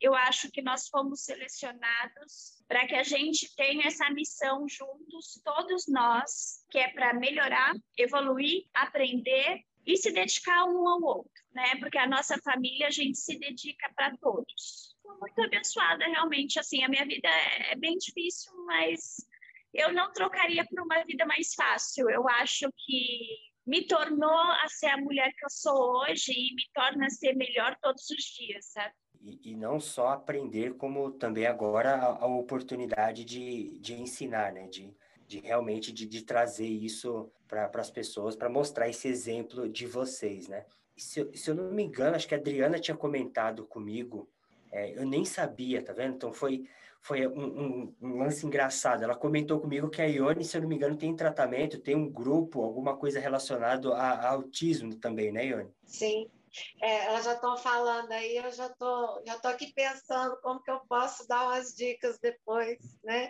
eu 0.00 0.14
acho 0.14 0.50
que 0.50 0.60
nós 0.60 0.88
fomos 0.88 1.22
selecionados 1.22 2.62
para 2.68 2.86
que 2.86 2.94
a 2.94 3.02
gente 3.02 3.54
tenha 3.56 3.86
essa 3.86 4.10
missão 4.10 4.68
juntos, 4.68 5.40
todos 5.44 5.86
nós, 5.88 6.64
que 6.70 6.78
é 6.78 6.88
para 6.88 7.14
melhorar, 7.14 7.74
evoluir, 7.96 8.64
aprender 8.74 9.62
e 9.86 9.96
se 9.96 10.12
dedicar 10.12 10.64
um 10.64 10.88
ao 10.88 11.02
outro, 11.02 11.42
né? 11.52 11.76
Porque 11.76 11.96
a 11.96 12.08
nossa 12.08 12.36
família 12.42 12.88
a 12.88 12.90
gente 12.90 13.16
se 13.18 13.38
dedica 13.38 13.90
para 13.94 14.16
todos. 14.18 14.93
Muito 15.20 15.42
abençoada, 15.42 16.04
realmente. 16.06 16.58
Assim, 16.58 16.82
a 16.82 16.88
minha 16.88 17.04
vida 17.04 17.28
é, 17.28 17.72
é 17.72 17.76
bem 17.76 17.96
difícil, 17.96 18.52
mas 18.66 19.26
eu 19.72 19.92
não 19.92 20.12
trocaria 20.12 20.64
por 20.64 20.80
uma 20.80 21.02
vida 21.04 21.24
mais 21.26 21.54
fácil. 21.54 22.08
Eu 22.10 22.28
acho 22.28 22.70
que 22.86 23.54
me 23.66 23.86
tornou 23.86 24.28
a 24.30 24.68
ser 24.68 24.86
a 24.86 24.98
mulher 24.98 25.32
que 25.36 25.44
eu 25.44 25.50
sou 25.50 26.02
hoje 26.02 26.32
e 26.32 26.54
me 26.54 26.64
torna 26.72 27.06
a 27.06 27.10
ser 27.10 27.34
melhor 27.34 27.76
todos 27.80 28.08
os 28.10 28.24
dias, 28.24 28.66
sabe? 28.66 28.94
E, 29.20 29.52
e 29.52 29.56
não 29.56 29.80
só 29.80 30.08
aprender, 30.08 30.76
como 30.76 31.10
também 31.12 31.46
agora 31.46 31.94
a, 31.94 32.24
a 32.24 32.26
oportunidade 32.26 33.24
de, 33.24 33.78
de 33.78 33.94
ensinar, 33.94 34.52
né? 34.52 34.68
De, 34.68 34.94
de 35.26 35.40
realmente 35.40 35.90
de, 35.92 36.06
de 36.06 36.22
trazer 36.22 36.66
isso 36.66 37.32
para 37.48 37.70
as 37.74 37.90
pessoas, 37.90 38.36
para 38.36 38.50
mostrar 38.50 38.88
esse 38.88 39.08
exemplo 39.08 39.68
de 39.68 39.86
vocês, 39.86 40.48
né? 40.48 40.66
Se, 40.96 41.28
se, 41.34 41.50
eu 41.50 41.54
não 41.54 41.72
me 41.72 41.82
engano, 41.82 42.14
acho 42.14 42.28
que 42.28 42.34
a 42.34 42.38
Adriana 42.38 42.78
tinha 42.78 42.96
comentado 42.96 43.66
comigo, 43.66 44.28
é, 44.74 44.98
eu 44.98 45.06
nem 45.06 45.24
sabia, 45.24 45.80
tá 45.80 45.92
vendo? 45.92 46.16
Então 46.16 46.32
foi, 46.32 46.64
foi 47.00 47.26
um, 47.28 47.44
um, 47.44 47.94
um, 48.02 48.18
lance 48.18 48.44
engraçado. 48.44 49.04
Ela 49.04 49.14
comentou 49.14 49.60
comigo 49.60 49.88
que 49.88 50.02
a 50.02 50.06
Ione, 50.06 50.44
se 50.44 50.56
eu 50.56 50.62
não 50.62 50.68
me 50.68 50.74
engano, 50.74 50.96
tem 50.96 51.14
tratamento, 51.14 51.78
tem 51.78 51.94
um 51.94 52.10
grupo, 52.10 52.60
alguma 52.60 52.96
coisa 52.96 53.20
relacionada 53.20 53.94
a, 53.94 54.10
a 54.14 54.30
autismo 54.30 54.96
também, 54.96 55.30
né, 55.30 55.46
Ione? 55.46 55.70
Sim, 55.86 56.28
é, 56.80 57.06
elas 57.06 57.24
já 57.24 57.34
estão 57.34 57.56
falando 57.56 58.10
aí, 58.12 58.36
eu 58.36 58.50
já 58.50 58.68
tô, 58.68 59.22
já 59.26 59.38
tô 59.38 59.48
aqui 59.48 59.72
pensando 59.72 60.36
como 60.40 60.62
que 60.62 60.70
eu 60.70 60.80
posso 60.88 61.26
dar 61.26 61.44
umas 61.44 61.74
dicas 61.74 62.18
depois, 62.18 62.78
né? 63.02 63.28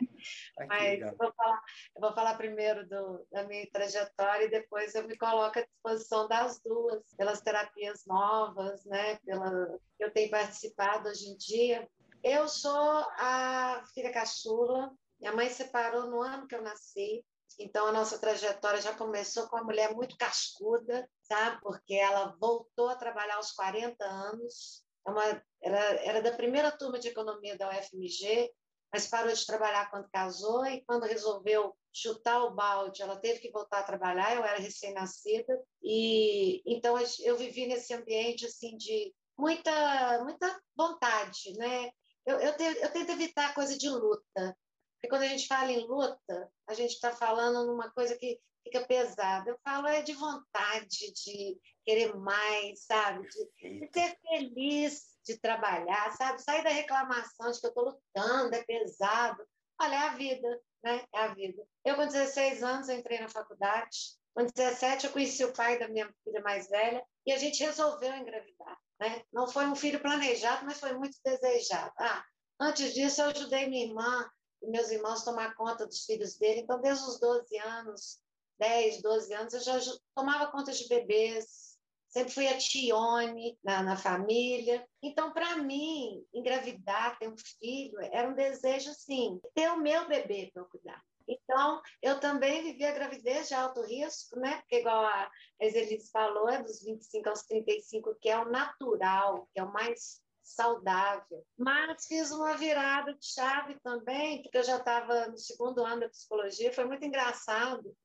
Ai, 0.59 0.67
Mas 0.67 1.01
eu 1.01 1.17
vou, 1.17 1.33
falar, 1.33 1.63
eu 1.97 2.01
vou 2.01 2.13
falar 2.13 2.37
primeiro 2.37 2.87
do, 2.89 3.27
da 3.31 3.45
minha 3.45 3.69
trajetória 3.71 4.45
e 4.45 4.51
depois 4.51 4.95
eu 4.95 5.07
me 5.07 5.17
coloco 5.17 5.59
à 5.59 5.63
disposição 5.63 6.29
das 6.29 6.61
duas, 6.61 7.03
pelas 7.17 7.41
terapias 7.41 8.05
novas, 8.07 8.85
né? 8.85 9.17
Pela, 9.25 9.79
eu 9.99 10.13
tenho 10.13 10.31
participado 10.31 11.09
hoje 11.09 11.29
em 11.29 11.37
dia. 11.37 11.89
Eu 12.23 12.49
sou 12.49 13.07
a 13.19 13.85
filha 13.95 14.13
caçula, 14.13 14.91
minha 15.21 15.33
mãe 15.33 15.49
separou 15.51 16.11
no 16.11 16.23
ano 16.23 16.47
que 16.47 16.55
eu 16.55 16.63
nasci, 16.63 17.25
então, 17.59 17.87
a 17.87 17.93
nossa 17.93 18.19
trajetória 18.19 18.81
já 18.81 18.95
começou 18.95 19.47
com 19.49 19.57
uma 19.57 19.65
mulher 19.65 19.95
muito 19.95 20.17
cascuda, 20.17 21.09
sabe? 21.25 21.61
Porque 21.63 21.95
ela 21.95 22.37
voltou 22.41 22.89
a 22.89 22.97
trabalhar 22.97 23.37
aos 23.37 23.53
40 23.53 24.05
anos, 24.05 24.85
é 25.07 25.11
uma, 25.11 25.43
era, 25.63 25.79
era 26.05 26.23
da 26.23 26.33
primeira 26.33 26.71
turma 26.71 26.99
de 26.99 27.09
economia 27.09 27.57
da 27.59 27.69
UFMG, 27.69 28.51
mas 28.93 29.09
parou 29.09 29.33
de 29.33 29.45
trabalhar 29.45 29.91
quando 29.91 30.09
casou 30.11 30.65
e 30.67 30.85
quando 30.85 31.05
resolveu 31.05 31.77
chutar 31.93 32.45
o 32.45 32.55
balde, 32.55 33.03
ela 33.03 33.17
teve 33.17 33.41
que 33.41 33.51
voltar 33.51 33.81
a 33.81 33.85
trabalhar, 33.85 34.35
eu 34.35 34.45
era 34.45 34.59
recém-nascida, 34.59 35.61
e 35.83 36.63
então 36.65 36.97
eu 37.23 37.37
vivi 37.37 37.67
nesse 37.67 37.93
ambiente 37.93 38.47
assim 38.47 38.77
de 38.77 39.15
muita 39.37 40.23
muita 40.23 40.61
vontade, 40.77 41.55
né? 41.57 41.91
Eu, 42.25 42.39
eu, 42.41 42.57
te, 42.57 42.63
eu 42.63 42.93
tento 42.93 43.11
evitar 43.11 43.55
coisa 43.55 43.77
de 43.77 43.89
luta, 43.89 44.57
porque 44.95 45.09
quando 45.09 45.23
a 45.23 45.29
gente 45.29 45.47
fala 45.47 45.71
em 45.71 45.87
luta, 45.87 46.51
a 46.67 46.75
gente 46.75 46.93
está 46.93 47.13
falando 47.13 47.67
numa 47.67 47.91
coisa 47.91 48.17
que 48.17 48.41
fica 48.65 48.85
pesada. 48.87 49.51
Eu 49.51 49.59
falo 49.63 49.87
é 49.87 50.03
de 50.03 50.13
vontade, 50.15 51.13
de 51.13 51.61
querer 51.85 52.17
mais, 52.17 52.85
sabe? 52.85 53.29
De, 53.29 53.81
de 53.81 53.91
ser 53.93 54.19
feliz 54.21 55.15
de 55.25 55.39
trabalhar, 55.39 56.13
sabe? 56.17 56.43
Sair 56.43 56.65
da 56.65 56.71
reclamação 56.71 57.51
de 57.51 57.61
que 57.61 57.67
eu 57.67 57.69
estou 57.69 57.85
lutando, 57.85 58.55
é 58.55 58.65
pesado. 58.65 59.47
Olha, 59.81 59.95
é 59.95 59.99
a 59.99 60.15
vida, 60.15 60.63
né? 60.83 61.05
É 61.15 61.21
a 61.21 61.35
vida. 61.35 61.63
Eu, 61.85 61.97
com 61.97 62.07
16 62.07 62.63
anos, 62.63 62.89
entrei 62.89 63.21
na 63.21 63.29
faculdade. 63.29 64.17
Com 64.35 64.45
17, 64.45 65.07
eu 65.07 65.13
conheci 65.13 65.45
o 65.45 65.53
pai 65.53 65.79
da 65.79 65.89
minha 65.89 66.13
filha 66.25 66.41
mais 66.43 66.69
velha 66.69 67.05
e 67.25 67.33
a 67.33 67.39
gente 67.39 67.63
resolveu 67.63 68.13
engravidar. 68.15 68.79
Né? 69.01 69.23
Não 69.33 69.47
foi 69.47 69.67
um 69.67 69.77
filho 69.77 70.01
planejado, 70.01 70.65
mas 70.65 70.81
foi 70.81 70.93
muito 70.95 71.17
desejado. 71.25 71.93
Ah, 71.99 72.25
antes 72.61 72.93
disso, 72.93 73.21
eu 73.21 73.29
ajudei 73.29 73.69
minha 73.69 73.87
irmã 73.87 74.29
meus 74.69 74.91
irmãos 74.91 75.25
tomar 75.25 75.55
conta 75.55 75.87
dos 75.87 76.05
filhos 76.05 76.37
dele. 76.37 76.61
Então, 76.61 76.81
desde 76.81 77.05
os 77.05 77.19
12 77.21 77.59
anos, 77.59 78.19
10, 78.59 79.03
12 79.03 79.35
anos, 79.35 79.55
eu 79.55 79.81
já 79.81 79.93
tomava 80.15 80.51
conta 80.51 80.73
de 80.73 80.89
bebês, 80.89 81.77
sempre 82.09 82.33
fui 82.33 82.47
a 82.47 82.57
tione 82.57 83.59
na, 83.63 83.83
na 83.83 83.97
família. 83.97 84.87
Então, 85.03 85.33
para 85.33 85.57
mim, 85.57 86.25
engravidar, 86.33 87.19
ter 87.19 87.29
um 87.29 87.37
filho, 87.37 87.99
era 88.13 88.29
um 88.29 88.35
desejo, 88.35 88.91
assim, 88.91 89.41
ter 89.55 89.69
o 89.71 89.81
meu 89.81 90.07
bebê 90.07 90.51
para 90.53 90.63
eu 90.63 90.67
cuidar. 90.67 91.03
Então, 91.27 91.81
eu 92.03 92.21
também 92.21 92.63
vivi 92.63 92.85
a 92.85 92.93
gravidez 92.93 93.49
de 93.49 93.55
alto 93.55 93.83
risco, 93.83 94.39
né? 94.39 94.59
Porque, 94.59 94.77
igual 94.77 95.05
a 95.05 95.31
Eselise 95.59 96.11
falou, 96.11 96.49
é 96.49 96.63
dos 96.63 96.83
25 96.83 97.29
aos 97.29 97.43
35, 97.45 98.15
que 98.21 98.29
é 98.29 98.39
o 98.39 98.51
natural, 98.51 99.49
que 99.53 99.59
é 99.59 99.65
o 99.65 99.73
mais 99.73 100.23
saudável. 100.43 101.45
Mas 101.59 102.07
fiz 102.07 102.31
uma 102.31 102.55
virada 102.57 103.15
de 103.15 103.27
chave 103.27 103.81
também, 103.81 104.43
porque 104.43 104.59
eu 104.59 104.63
já 104.63 104.77
estava 104.77 105.29
no 105.29 105.39
segundo 105.39 105.85
ano 105.85 106.03
da 106.03 106.09
psicologia, 106.09 106.73
foi 106.73 106.85
muito 106.85 107.05
engraçado, 107.05 107.97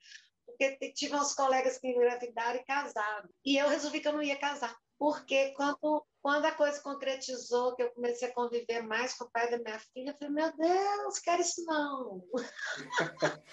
porque 0.60 0.92
tive 0.92 1.16
uns 1.16 1.34
colegas 1.34 1.78
que 1.78 1.88
engravidaram 1.88 2.60
e 2.60 2.66
casaram. 2.66 3.30
E 3.46 3.58
eu 3.58 3.70
resolvi 3.70 4.02
que 4.02 4.08
eu 4.10 4.14
não 4.14 4.22
ia 4.22 4.38
casar, 4.38 4.76
porque 4.98 5.54
quando, 5.54 6.06
quando 6.22 6.46
a 6.46 6.52
coisa 6.52 6.82
concretizou, 6.82 7.76
que 7.76 7.84
eu 7.84 7.92
comecei 7.92 8.28
a 8.28 8.34
conviver 8.34 8.82
mais 8.82 9.14
com 9.14 9.24
o 9.24 9.32
pai 9.32 9.50
da 9.50 9.58
minha 9.58 9.80
filha, 9.80 10.12
eu 10.12 10.18
falei, 10.18 10.34
meu 10.34 10.58
Deus, 10.58 11.20
quero 11.20 11.42
isso 11.42 11.64
não. 11.64 12.22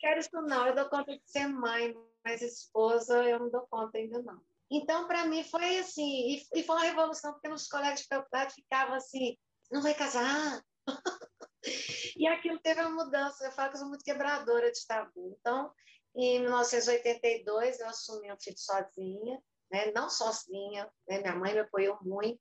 quero 0.00 0.20
isso 0.20 0.42
não, 0.42 0.66
eu 0.66 0.74
dou 0.74 0.90
conta 0.90 1.16
de 1.16 1.22
ser 1.24 1.48
mãe, 1.48 1.94
mas 2.22 2.42
esposa 2.42 3.24
eu 3.24 3.38
não 3.38 3.50
dou 3.50 3.66
conta 3.70 3.96
ainda 3.96 4.22
não. 4.22 4.38
Então, 4.70 5.06
para 5.06 5.24
mim, 5.24 5.42
foi 5.44 5.78
assim, 5.78 6.42
e, 6.54 6.62
foi 6.62 6.76
uma 6.76 6.84
revolução, 6.84 7.32
porque 7.32 7.48
nos 7.48 7.66
colégios 7.68 8.00
de 8.00 8.08
faculdade 8.08 8.54
ficavam 8.54 8.96
assim, 8.96 9.38
não 9.70 9.80
vai 9.80 9.94
casar? 9.94 10.62
e 12.16 12.26
aquilo 12.26 12.58
teve 12.60 12.80
uma 12.80 13.04
mudança, 13.04 13.44
eu 13.44 13.52
falo 13.52 13.70
que 13.70 13.76
eu 13.76 13.80
sou 13.80 13.88
muito 13.88 14.04
quebradora 14.04 14.70
de 14.70 14.86
tabu. 14.86 15.36
Então, 15.40 15.72
em 16.14 16.40
1982, 16.40 17.80
eu 17.80 17.88
assumi 17.88 18.32
um 18.32 18.40
filho 18.40 18.58
sozinha, 18.58 19.42
né? 19.70 19.90
não 19.92 20.08
sozinha, 20.08 20.90
né? 21.08 21.20
minha 21.20 21.34
mãe 21.34 21.54
me 21.54 21.60
apoiou 21.60 21.98
muito. 22.02 22.40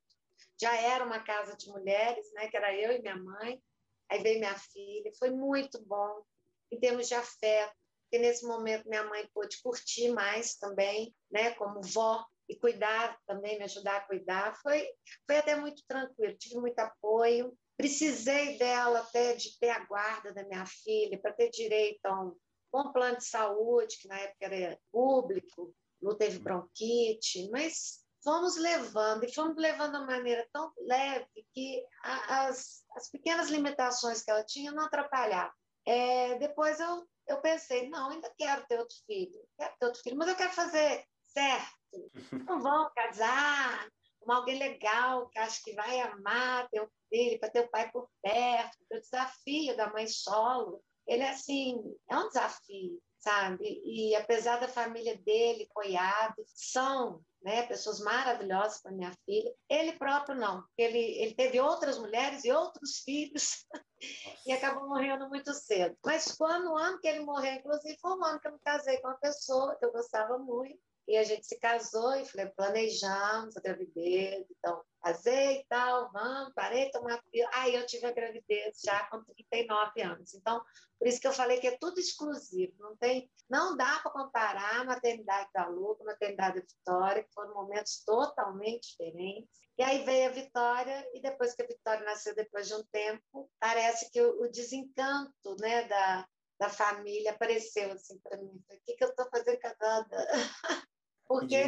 Já 0.61 0.75
era 0.75 1.03
uma 1.03 1.19
casa 1.23 1.55
de 1.55 1.67
mulheres, 1.69 2.31
né? 2.33 2.47
que 2.47 2.57
era 2.57 2.73
eu 2.75 2.91
e 2.91 3.01
minha 3.01 3.17
mãe. 3.17 3.61
Aí 4.09 4.21
veio 4.21 4.39
minha 4.39 4.55
filha, 4.55 5.11
foi 5.17 5.31
muito 5.31 5.83
bom 5.85 6.23
em 6.71 6.79
termos 6.79 7.07
de 7.07 7.15
afeto, 7.15 7.73
porque 8.03 8.19
nesse 8.19 8.45
momento 8.45 8.87
minha 8.87 9.03
mãe 9.05 9.27
pôde 9.33 9.59
curtir 9.61 10.09
mais 10.09 10.55
também, 10.55 11.15
né, 11.31 11.51
como 11.51 11.81
vó, 11.81 12.23
e 12.47 12.55
cuidar 12.55 13.17
também, 13.25 13.57
me 13.57 13.63
ajudar 13.63 13.97
a 13.97 14.01
cuidar. 14.01 14.55
Foi, 14.61 14.87
foi 15.25 15.37
até 15.37 15.55
muito 15.55 15.83
tranquilo, 15.87 16.37
tive 16.37 16.55
muito 16.55 16.77
apoio. 16.79 17.57
Precisei 17.77 18.57
dela 18.57 18.99
até 18.99 19.35
de 19.35 19.57
ter 19.59 19.69
a 19.69 19.85
guarda 19.85 20.33
da 20.33 20.43
minha 20.43 20.65
filha, 20.65 21.19
para 21.19 21.33
ter 21.33 21.49
direito 21.49 22.05
a 22.05 22.21
um 22.21 22.35
bom 22.71 22.91
plano 22.91 23.17
de 23.17 23.25
saúde, 23.25 23.97
que 23.97 24.07
na 24.07 24.19
época 24.19 24.45
era 24.45 24.79
público, 24.91 25.73
não 26.01 26.15
teve 26.15 26.39
bronquite, 26.39 27.49
mas 27.51 28.03
fomos 28.23 28.55
levando, 28.57 29.23
e 29.23 29.33
fomos 29.33 29.55
levando 29.57 29.93
de 29.93 29.97
uma 29.97 30.05
maneira 30.05 30.47
tão 30.51 30.71
leve 30.87 31.45
que 31.53 31.85
as, 32.03 32.83
as 32.95 33.09
pequenas 33.09 33.49
limitações 33.49 34.23
que 34.23 34.31
ela 34.31 34.43
tinha 34.43 34.71
não 34.71 34.85
atrapalhavam. 34.85 35.53
É, 35.85 36.37
depois 36.39 36.79
eu 36.79 37.05
eu 37.27 37.39
pensei, 37.41 37.89
não, 37.89 38.09
ainda 38.09 38.31
quero 38.37 38.65
ter 38.67 38.79
outro 38.79 38.95
filho, 39.05 39.39
quero 39.57 39.73
ter 39.79 39.85
outro 39.85 40.01
filho, 40.01 40.17
mas 40.17 40.27
eu 40.27 40.35
quero 40.35 40.51
fazer 40.51 41.05
certo. 41.25 42.11
Não 42.47 42.59
vão 42.59 42.91
casar 42.93 43.89
com 44.19 44.31
alguém 44.31 44.57
legal 44.57 45.29
que 45.29 45.39
acha 45.39 45.61
que 45.63 45.73
vai 45.73 45.99
amar 46.01 46.67
teu 46.69 46.89
filho, 47.13 47.39
para 47.39 47.49
ter 47.49 47.59
o 47.59 47.69
pai 47.69 47.91
por 47.91 48.09
perto, 48.23 48.77
o 48.91 48.99
desafio 48.99 49.77
da 49.77 49.93
mãe 49.93 50.07
solo, 50.07 50.83
ele 51.05 51.21
é 51.21 51.29
assim, 51.29 51.79
é 52.09 52.17
um 52.17 52.27
desafio, 52.27 52.99
sabe? 53.19 53.81
E 53.85 54.15
apesar 54.15 54.59
da 54.59 54.67
família 54.67 55.15
dele, 55.17 55.69
coiado, 55.73 56.43
são 56.47 57.21
né, 57.43 57.63
pessoas 57.67 57.99
maravilhosas 57.99 58.81
para 58.81 58.91
minha 58.91 59.13
filha. 59.25 59.53
Ele 59.69 59.93
próprio 59.93 60.35
não, 60.35 60.63
ele, 60.77 60.97
ele 60.97 61.35
teve 61.35 61.59
outras 61.59 61.99
mulheres 61.99 62.43
e 62.45 62.51
outros 62.51 62.99
filhos 62.99 63.65
e 64.47 64.51
acabou 64.51 64.87
morrendo 64.87 65.27
muito 65.29 65.53
cedo. 65.53 65.95
Mas 66.03 66.31
quando 66.31 66.71
o 66.71 66.77
ano 66.77 66.99
que 66.99 67.07
ele 67.07 67.19
morreu, 67.19 67.53
inclusive, 67.53 67.97
foi 67.99 68.11
um 68.17 68.23
ano 68.23 68.39
que 68.39 68.47
eu 68.47 68.53
me 68.53 68.59
casei 68.59 68.97
com 69.01 69.09
uma 69.09 69.17
pessoa 69.17 69.75
que 69.75 69.85
eu 69.85 69.91
gostava 69.91 70.37
muito. 70.39 70.79
E 71.05 71.17
a 71.17 71.23
gente 71.23 71.45
se 71.45 71.59
casou 71.59 72.15
e 72.15 72.25
falei, 72.25 72.47
planejamos 72.55 73.57
a 73.57 73.59
gravidez, 73.59 74.45
então 74.49 74.81
casei 75.03 75.59
e 75.59 75.65
tal, 75.65 76.09
vamos, 76.13 76.53
parei 76.53 76.85
de 76.85 76.91
tomar 76.91 77.21
pílula. 77.29 77.51
Aí 77.55 77.75
eu 77.75 77.85
tive 77.85 78.05
a 78.05 78.11
gravidez 78.11 78.79
já 78.83 79.05
com 79.07 79.21
39 79.23 80.01
anos. 80.01 80.33
Então, 80.33 80.63
por 80.97 81.07
isso 81.07 81.19
que 81.19 81.27
eu 81.27 81.33
falei 81.33 81.59
que 81.59 81.67
é 81.67 81.77
tudo 81.77 81.99
exclusivo, 81.99 82.73
não 82.79 82.95
tem, 82.95 83.29
não 83.49 83.75
dá 83.75 83.99
para 83.99 84.11
comparar 84.11 84.79
a 84.79 84.85
maternidade 84.85 85.49
da 85.53 85.67
Lu 85.67 85.95
com 85.97 86.03
a 86.03 86.13
maternidade 86.13 86.61
da 86.61 86.65
Vitória, 86.65 87.23
que 87.23 87.33
foram 87.33 87.53
momentos 87.53 88.01
totalmente 88.05 88.91
diferentes. 88.91 89.49
E 89.77 89.83
aí 89.83 90.05
veio 90.05 90.29
a 90.29 90.33
Vitória, 90.33 91.05
e 91.13 91.21
depois 91.21 91.53
que 91.53 91.63
a 91.63 91.67
Vitória 91.67 92.05
nasceu, 92.05 92.33
depois 92.33 92.67
de 92.67 92.75
um 92.75 92.83
tempo, 92.85 93.51
parece 93.59 94.09
que 94.09 94.21
o, 94.21 94.43
o 94.43 94.49
desencanto 94.49 95.55
né, 95.59 95.83
da, 95.87 96.25
da 96.59 96.69
família 96.69 97.31
apareceu 97.31 97.91
assim 97.91 98.17
para 98.19 98.37
mim. 98.37 98.63
O 98.71 98.79
que, 98.85 98.93
que 98.93 99.03
eu 99.03 99.09
estou 99.09 99.27
fazendo 99.29 99.59
casada? 99.59 100.27
Porque 101.27 101.63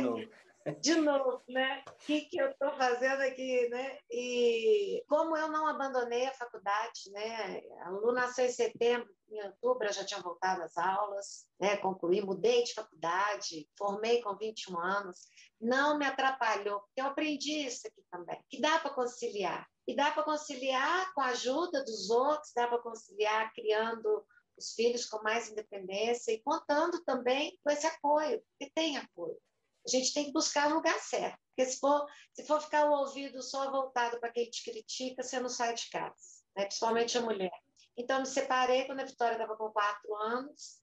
de 0.73 0.95
novo, 0.95 1.43
né? 1.47 1.83
O 1.87 2.05
que, 2.05 2.21
que 2.21 2.41
eu 2.41 2.49
estou 2.49 2.71
fazendo 2.71 3.21
aqui, 3.21 3.69
né? 3.69 3.99
E 4.09 5.03
como 5.07 5.37
eu 5.37 5.47
não 5.47 5.67
abandonei 5.67 6.25
a 6.25 6.33
faculdade, 6.33 7.11
né? 7.11 7.61
A 7.83 7.89
Lu 7.89 8.11
nasceu 8.11 8.45
em 8.45 8.51
setembro, 8.51 9.07
em 9.29 9.43
outubro 9.43 9.87
eu 9.87 9.93
já 9.93 10.03
tinha 10.03 10.21
voltado 10.21 10.63
às 10.63 10.75
aulas, 10.77 11.47
né? 11.59 11.77
Concluí, 11.77 12.21
mudei 12.21 12.63
de 12.63 12.73
faculdade, 12.73 13.69
formei 13.77 14.21
com 14.21 14.35
21 14.35 14.79
anos, 14.79 15.27
não 15.61 15.99
me 15.99 16.05
atrapalhou, 16.05 16.81
porque 16.81 17.01
eu 17.01 17.05
aprendi 17.05 17.65
isso 17.65 17.87
aqui 17.87 18.03
também, 18.11 18.39
que 18.49 18.59
dá 18.59 18.79
para 18.79 18.93
conciliar. 18.93 19.67
E 19.87 19.95
dá 19.95 20.11
para 20.11 20.23
conciliar 20.23 21.13
com 21.13 21.21
a 21.21 21.27
ajuda 21.27 21.83
dos 21.83 22.09
outros, 22.09 22.51
dá 22.55 22.67
para 22.67 22.79
conciliar 22.79 23.53
criando 23.53 24.25
os 24.57 24.73
filhos 24.73 25.05
com 25.05 25.21
mais 25.21 25.49
independência 25.49 26.31
e 26.31 26.41
contando 26.41 27.03
também 27.03 27.59
com 27.63 27.69
esse 27.69 27.85
apoio, 27.85 28.41
que 28.59 28.71
tem 28.71 28.97
apoio. 28.97 29.37
A 29.85 29.89
gente 29.89 30.13
tem 30.13 30.25
que 30.25 30.31
buscar 30.31 30.71
o 30.71 30.75
lugar 30.75 30.99
certo. 30.99 31.37
Porque 31.55 31.71
se 31.71 31.79
for, 31.79 32.05
se 32.33 32.45
for 32.45 32.61
ficar 32.61 32.89
o 32.89 32.93
ouvido 32.93 33.41
só 33.41 33.69
voltado 33.71 34.19
para 34.19 34.31
quem 34.31 34.49
te 34.49 34.63
critica, 34.63 35.23
você 35.23 35.39
não 35.39 35.49
sai 35.49 35.73
de 35.73 35.89
casa, 35.89 36.15
né? 36.55 36.65
principalmente 36.65 37.17
a 37.17 37.21
mulher. 37.21 37.51
Então, 37.97 38.19
me 38.19 38.25
separei 38.25 38.85
quando 38.85 38.99
a 38.99 39.05
Vitória 39.05 39.35
estava 39.35 39.55
com 39.55 39.71
quatro 39.71 40.15
anos, 40.15 40.81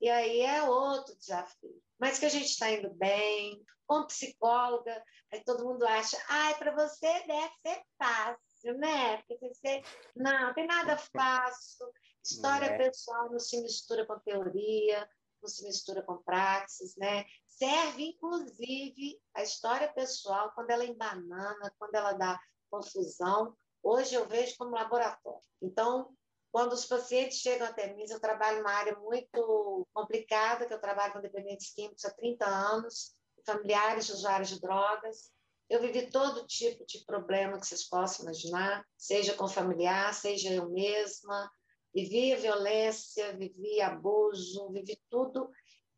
e 0.00 0.08
aí 0.08 0.40
é 0.40 0.62
outro 0.62 1.16
desafio. 1.16 1.82
Mas 1.98 2.18
que 2.18 2.26
a 2.26 2.30
gente 2.30 2.46
está 2.46 2.70
indo 2.70 2.92
bem, 2.94 3.62
com 3.86 4.06
psicóloga, 4.06 5.02
aí 5.32 5.44
todo 5.44 5.64
mundo 5.64 5.86
acha, 5.86 6.16
ai, 6.28 6.56
para 6.56 6.74
você 6.74 7.26
deve 7.26 7.52
ser 7.66 7.82
fácil, 7.98 8.78
né? 8.78 9.22
Porque 9.28 9.48
você... 9.48 9.82
Não, 10.16 10.54
tem 10.54 10.66
nada 10.66 10.96
fácil. 10.96 11.86
História 12.24 12.66
é. 12.66 12.78
pessoal 12.78 13.30
não 13.30 13.38
se 13.38 13.60
mistura 13.60 14.06
com 14.06 14.18
teoria, 14.20 15.06
não 15.42 15.48
se 15.48 15.62
mistura 15.64 16.02
com 16.02 16.22
praxis, 16.22 16.96
né? 16.96 17.26
Serve, 17.56 18.08
inclusive, 18.08 19.20
a 19.34 19.42
história 19.42 19.92
pessoal, 19.92 20.52
quando 20.54 20.70
ela 20.70 20.84
embanana, 20.84 21.72
quando 21.78 21.94
ela 21.94 22.12
dá 22.12 22.38
confusão, 22.70 23.56
hoje 23.82 24.14
eu 24.14 24.26
vejo 24.26 24.56
como 24.58 24.74
laboratório. 24.74 25.42
Então, 25.62 26.14
quando 26.50 26.72
os 26.72 26.86
pacientes 26.86 27.38
chegam 27.38 27.66
até 27.66 27.92
mim, 27.94 28.04
eu 28.08 28.20
trabalho 28.20 28.58
numa 28.58 28.72
área 28.72 28.96
muito 28.98 29.86
complicada, 29.92 30.66
que 30.66 30.74
eu 30.74 30.80
trabalho 30.80 31.12
com 31.12 31.20
dependentes 31.20 31.72
químicos 31.72 32.04
há 32.04 32.10
30 32.10 32.46
anos, 32.46 33.14
familiares 33.44 34.06
de 34.06 34.12
usuários 34.12 34.48
de 34.50 34.60
drogas. 34.60 35.32
Eu 35.68 35.80
vivi 35.80 36.10
todo 36.10 36.46
tipo 36.46 36.84
de 36.86 37.04
problema 37.04 37.58
que 37.58 37.66
vocês 37.66 37.88
possam 37.88 38.24
imaginar, 38.24 38.84
seja 38.96 39.34
com 39.34 39.48
familiar, 39.48 40.12
seja 40.14 40.52
eu 40.52 40.68
mesma. 40.70 41.50
Vivi 41.94 42.34
violência, 42.36 43.36
vivi 43.36 43.80
abuso, 43.80 44.70
vivi 44.70 45.00
tudo 45.08 45.50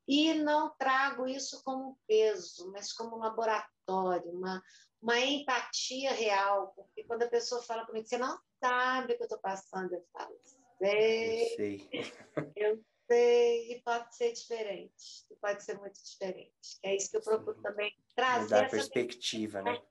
e 0.06 0.34
não 0.34 0.70
trago 0.76 1.26
isso 1.26 1.62
como 1.64 1.98
peso, 2.06 2.70
mas 2.72 2.92
como 2.92 3.16
um 3.16 3.20
laboratório, 3.20 4.30
uma, 4.30 4.62
uma 5.02 5.18
empatia 5.18 6.12
real, 6.12 6.72
porque 6.76 7.04
quando 7.04 7.22
a 7.22 7.28
pessoa 7.28 7.62
fala 7.62 7.86
comigo, 7.86 8.06
você 8.06 8.18
não 8.18 8.38
sabe 8.60 9.12
o 9.12 9.16
que 9.16 9.22
eu 9.22 9.26
estou 9.26 9.40
passando, 9.40 9.94
eu 9.94 10.04
falo, 10.12 10.36
sei, 10.78 11.42
eu 11.42 11.56
sei, 11.56 11.90
eu 12.54 12.84
sei, 13.08 13.72
e 13.72 13.82
pode 13.82 14.16
ser 14.16 14.32
diferente, 14.32 15.26
pode 15.40 15.64
ser 15.64 15.78
muito 15.78 16.02
diferente, 16.02 16.78
é 16.82 16.94
isso 16.94 17.10
que 17.10 17.16
eu 17.16 17.22
procuro 17.22 17.56
Sim. 17.56 17.62
também 17.62 17.92
trazer. 18.14 18.48
Dar 18.48 18.70
perspectiva, 18.70 19.62
né? 19.62 19.82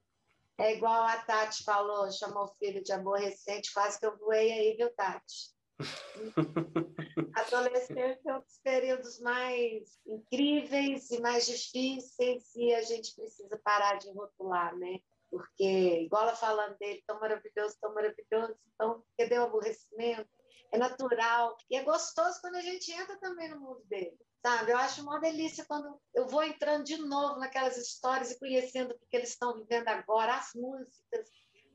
É 0.58 0.74
igual 0.74 1.04
a 1.04 1.18
Tati 1.18 1.66
falou, 1.66 2.10
chamou 2.12 2.46
o 2.46 2.56
filho 2.56 2.82
de 2.82 2.94
aborrecente, 2.94 3.74
quase 3.74 4.00
que 4.00 4.06
eu 4.06 4.18
voei 4.18 4.52
aí, 4.52 4.78
viu, 4.78 4.90
Tati? 4.96 5.55
Adolescência 7.36 8.22
é 8.26 8.36
um 8.36 8.42
dos 8.42 8.60
períodos 8.60 9.20
mais 9.20 10.00
incríveis 10.06 11.12
e 11.12 11.20
mais 11.20 11.46
difíceis 11.46 12.56
e 12.56 12.74
a 12.74 12.82
gente 12.82 13.14
precisa 13.14 13.60
parar 13.64 13.98
de 13.98 14.10
rotular, 14.12 14.76
né? 14.78 15.00
Porque, 15.30 16.02
igual 16.02 16.24
ela 16.24 16.36
falando 16.36 16.78
dele, 16.78 17.04
tão 17.06 17.20
maravilhoso, 17.20 17.76
tão 17.82 17.94
maravilhoso, 17.94 18.56
então, 18.74 19.04
cadê 19.18 19.38
o 19.38 19.44
aborrecimento? 19.44 20.30
É 20.72 20.78
natural 20.78 21.56
e 21.70 21.76
é 21.76 21.84
gostoso 21.84 22.40
quando 22.42 22.56
a 22.56 22.62
gente 22.62 22.92
entra 22.92 23.18
também 23.20 23.50
no 23.50 23.60
mundo 23.60 23.84
dele, 23.86 24.18
sabe? 24.46 24.72
Eu 24.72 24.78
acho 24.78 25.02
uma 25.02 25.20
delícia 25.20 25.66
quando 25.66 26.00
eu 26.14 26.28
vou 26.28 26.44
entrando 26.44 26.84
de 26.84 26.98
novo 26.98 27.40
naquelas 27.40 27.78
histórias 27.78 28.32
e 28.32 28.40
conhecendo 28.40 28.92
o 28.92 29.08
que 29.10 29.16
eles 29.16 29.30
estão 29.30 29.56
vivendo 29.56 29.88
agora, 29.90 30.36
as 30.36 30.54
músicas. 30.54 31.30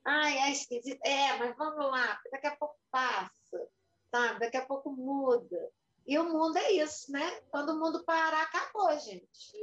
Ai, 0.04 0.38
é 0.38 0.50
esquisito. 0.52 1.00
É, 1.04 1.36
mas 1.38 1.56
vamos 1.56 1.90
lá, 1.90 2.18
daqui 2.32 2.46
a 2.46 2.56
pouco 2.56 2.76
passa 2.90 3.39
sabe? 4.11 4.40
Daqui 4.40 4.57
a 4.57 4.66
pouco 4.66 4.90
muda. 4.90 5.70
E 6.07 6.18
o 6.18 6.25
mundo 6.25 6.57
é 6.57 6.73
isso, 6.73 7.12
né? 7.12 7.40
Quando 7.51 7.70
o 7.70 7.79
mundo 7.79 8.05
parar, 8.05 8.42
acabou, 8.42 8.99
gente. 8.99 9.57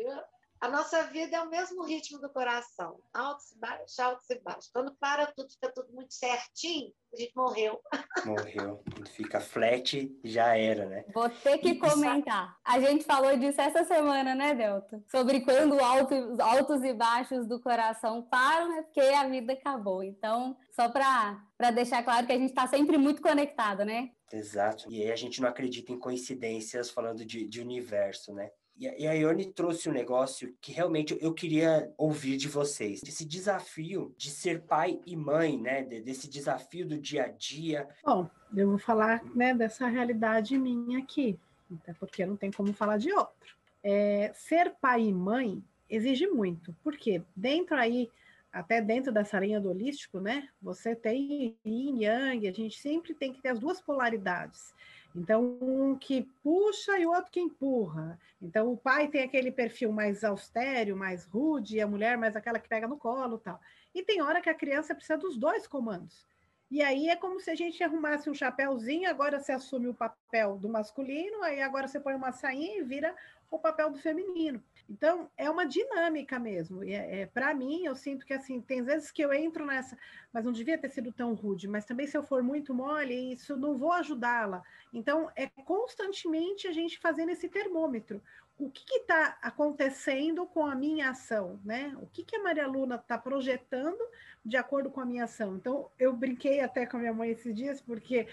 A 0.59 0.69
nossa 0.69 1.03
vida 1.03 1.37
é 1.37 1.41
o 1.41 1.49
mesmo 1.49 1.83
ritmo 1.83 2.19
do 2.19 2.29
coração, 2.29 2.99
altos 3.13 3.51
e 3.51 3.59
baixos, 3.59 3.99
altos 3.99 4.29
e 4.29 4.39
baixos. 4.39 4.69
Quando 4.73 4.95
para 4.99 5.27
tudo, 5.27 5.49
fica 5.51 5.71
tudo 5.71 5.93
muito 5.93 6.13
certinho, 6.13 6.91
a 7.13 7.17
gente 7.17 7.31
morreu. 7.35 7.79
Morreu. 8.25 8.83
Fica 9.15 9.39
flat, 9.39 10.11
já 10.23 10.57
era, 10.57 10.85
né? 10.87 11.05
Vou 11.13 11.29
ter 11.29 11.59
que 11.59 11.75
comentar. 11.75 12.57
A 12.65 12.79
gente 12.79 13.03
falou 13.03 13.37
disso 13.37 13.61
essa 13.61 13.83
semana, 13.83 14.33
né, 14.33 14.55
Delta? 14.55 15.03
Sobre 15.11 15.41
quando 15.41 15.79
altos, 15.79 16.39
altos 16.39 16.83
e 16.83 16.91
baixos 16.91 17.47
do 17.47 17.61
coração 17.61 18.23
param, 18.23 18.79
é 18.79 18.81
porque 18.81 18.99
a 18.99 19.27
vida 19.27 19.53
acabou. 19.53 20.03
Então, 20.03 20.57
só 20.71 20.89
para 20.89 21.71
deixar 21.71 22.03
claro 22.03 22.25
que 22.25 22.33
a 22.33 22.37
gente 22.37 22.49
está 22.49 22.67
sempre 22.67 22.97
muito 22.97 23.21
conectado, 23.21 23.85
né? 23.85 24.09
Exato. 24.31 24.91
E 24.91 25.03
aí 25.03 25.11
a 25.11 25.15
gente 25.15 25.39
não 25.39 25.47
acredita 25.47 25.91
em 25.91 25.99
coincidências 25.99 26.89
falando 26.89 27.23
de, 27.23 27.47
de 27.47 27.61
universo, 27.61 28.33
né? 28.33 28.49
E 28.77 29.07
a 29.07 29.13
Ione 29.13 29.51
trouxe 29.51 29.89
um 29.89 29.93
negócio 29.93 30.55
que 30.61 30.71
realmente 30.71 31.17
eu 31.19 31.33
queria 31.33 31.91
ouvir 31.97 32.37
de 32.37 32.47
vocês. 32.47 33.01
Esse 33.03 33.25
desafio 33.25 34.13
de 34.15 34.29
ser 34.29 34.61
pai 34.61 34.99
e 35.05 35.15
mãe, 35.15 35.59
né? 35.59 35.83
Desse 35.83 36.29
desafio 36.29 36.85
do 36.87 36.97
dia 36.97 37.25
a 37.25 37.27
dia. 37.27 37.87
Bom, 38.05 38.29
eu 38.55 38.69
vou 38.69 38.77
falar 38.77 39.23
né, 39.35 39.53
dessa 39.53 39.87
realidade 39.87 40.57
minha 40.59 40.99
aqui, 40.99 41.39
até 41.81 41.91
porque 41.93 42.25
não 42.25 42.37
tem 42.37 42.51
como 42.51 42.71
falar 42.71 42.97
de 42.97 43.11
outro. 43.11 43.57
É, 43.83 44.31
ser 44.35 44.75
pai 44.79 45.05
e 45.05 45.13
mãe 45.13 45.63
exige 45.89 46.27
muito, 46.27 46.75
porque 46.83 47.23
dentro 47.35 47.77
aí 47.77 48.11
até 48.51 48.81
dentro 48.81 49.11
dessa 49.11 49.39
linha 49.39 49.59
do 49.59 49.69
holístico, 49.69 50.19
né? 50.19 50.49
Você 50.61 50.95
tem 50.95 51.55
yin 51.65 52.03
yang, 52.03 52.47
a 52.47 52.51
gente 52.51 52.79
sempre 52.79 53.13
tem 53.13 53.33
que 53.33 53.41
ter 53.41 53.49
as 53.49 53.59
duas 53.59 53.81
polaridades. 53.81 54.73
Então, 55.15 55.57
um 55.61 55.97
que 55.97 56.23
puxa 56.43 56.97
e 56.99 57.05
o 57.05 57.11
outro 57.11 57.31
que 57.31 57.39
empurra. 57.39 58.19
Então, 58.41 58.71
o 58.71 58.77
pai 58.77 59.07
tem 59.07 59.23
aquele 59.23 59.51
perfil 59.51 59.91
mais 59.91 60.23
austero, 60.23 60.95
mais 60.95 61.25
rude, 61.25 61.77
e 61.77 61.81
a 61.81 61.87
mulher 61.87 62.17
mais 62.17 62.35
aquela 62.35 62.59
que 62.59 62.69
pega 62.69 62.87
no 62.87 62.97
colo 62.97 63.37
tal. 63.37 63.59
E 63.95 64.03
tem 64.03 64.21
hora 64.21 64.41
que 64.41 64.49
a 64.49 64.53
criança 64.53 64.93
precisa 64.93 65.17
dos 65.17 65.37
dois 65.37 65.65
comandos. 65.65 66.25
E 66.69 66.81
aí 66.81 67.07
é 67.07 67.15
como 67.15 67.39
se 67.39 67.49
a 67.49 67.55
gente 67.55 67.81
arrumasse 67.81 68.29
um 68.29 68.33
chapéuzinho, 68.33 69.09
agora 69.09 69.39
você 69.39 69.53
assume 69.53 69.87
o 69.87 69.93
papel 69.93 70.57
do 70.57 70.67
masculino, 70.67 71.41
aí 71.43 71.61
agora 71.61 71.87
você 71.87 71.99
põe 71.99 72.13
uma 72.13 72.33
sainha 72.33 72.77
e 72.77 72.83
vira 72.83 73.15
o 73.49 73.59
papel 73.59 73.89
do 73.89 73.97
feminino. 73.97 74.61
Então, 74.89 75.29
é 75.37 75.49
uma 75.49 75.65
dinâmica 75.65 76.39
mesmo. 76.39 76.83
E 76.83 76.93
é, 76.93 77.21
é 77.21 77.25
para 77.25 77.53
mim, 77.53 77.85
eu 77.85 77.95
sinto 77.95 78.25
que 78.25 78.33
assim, 78.33 78.61
tem 78.61 78.81
vezes 78.83 79.11
que 79.11 79.21
eu 79.21 79.33
entro 79.33 79.65
nessa, 79.65 79.97
mas 80.31 80.45
não 80.45 80.51
devia 80.51 80.77
ter 80.77 80.89
sido 80.89 81.11
tão 81.11 81.33
rude, 81.33 81.67
mas 81.67 81.85
também 81.85 82.07
se 82.07 82.17
eu 82.17 82.23
for 82.23 82.41
muito 82.41 82.73
mole, 82.73 83.33
isso 83.33 83.57
não 83.57 83.77
vou 83.77 83.91
ajudá-la. 83.91 84.63
Então, 84.93 85.29
é 85.35 85.47
constantemente 85.47 86.67
a 86.67 86.71
gente 86.71 86.99
fazendo 86.99 87.29
esse 87.29 87.49
termômetro. 87.49 88.21
O 88.57 88.71
que 88.71 88.95
está 88.95 89.37
acontecendo 89.41 90.47
com 90.47 90.65
a 90.65 90.73
minha 90.73 91.11
ação, 91.11 91.59
né? 91.63 91.95
O 92.01 92.07
que, 92.07 92.23
que 92.23 92.35
a 92.35 92.41
Maria 92.41 92.65
Luna 92.65 92.95
está 92.95 93.15
projetando 93.15 94.03
de 94.43 94.57
acordo 94.57 94.89
com 94.89 94.99
a 94.99 95.05
minha 95.05 95.25
ação? 95.25 95.55
Então, 95.55 95.91
eu 95.99 96.11
brinquei 96.13 96.61
até 96.61 96.85
com 96.85 96.97
a 96.97 96.99
minha 96.99 97.13
mãe 97.13 97.29
esses 97.29 97.53
dias, 97.53 97.79
porque 97.79 98.27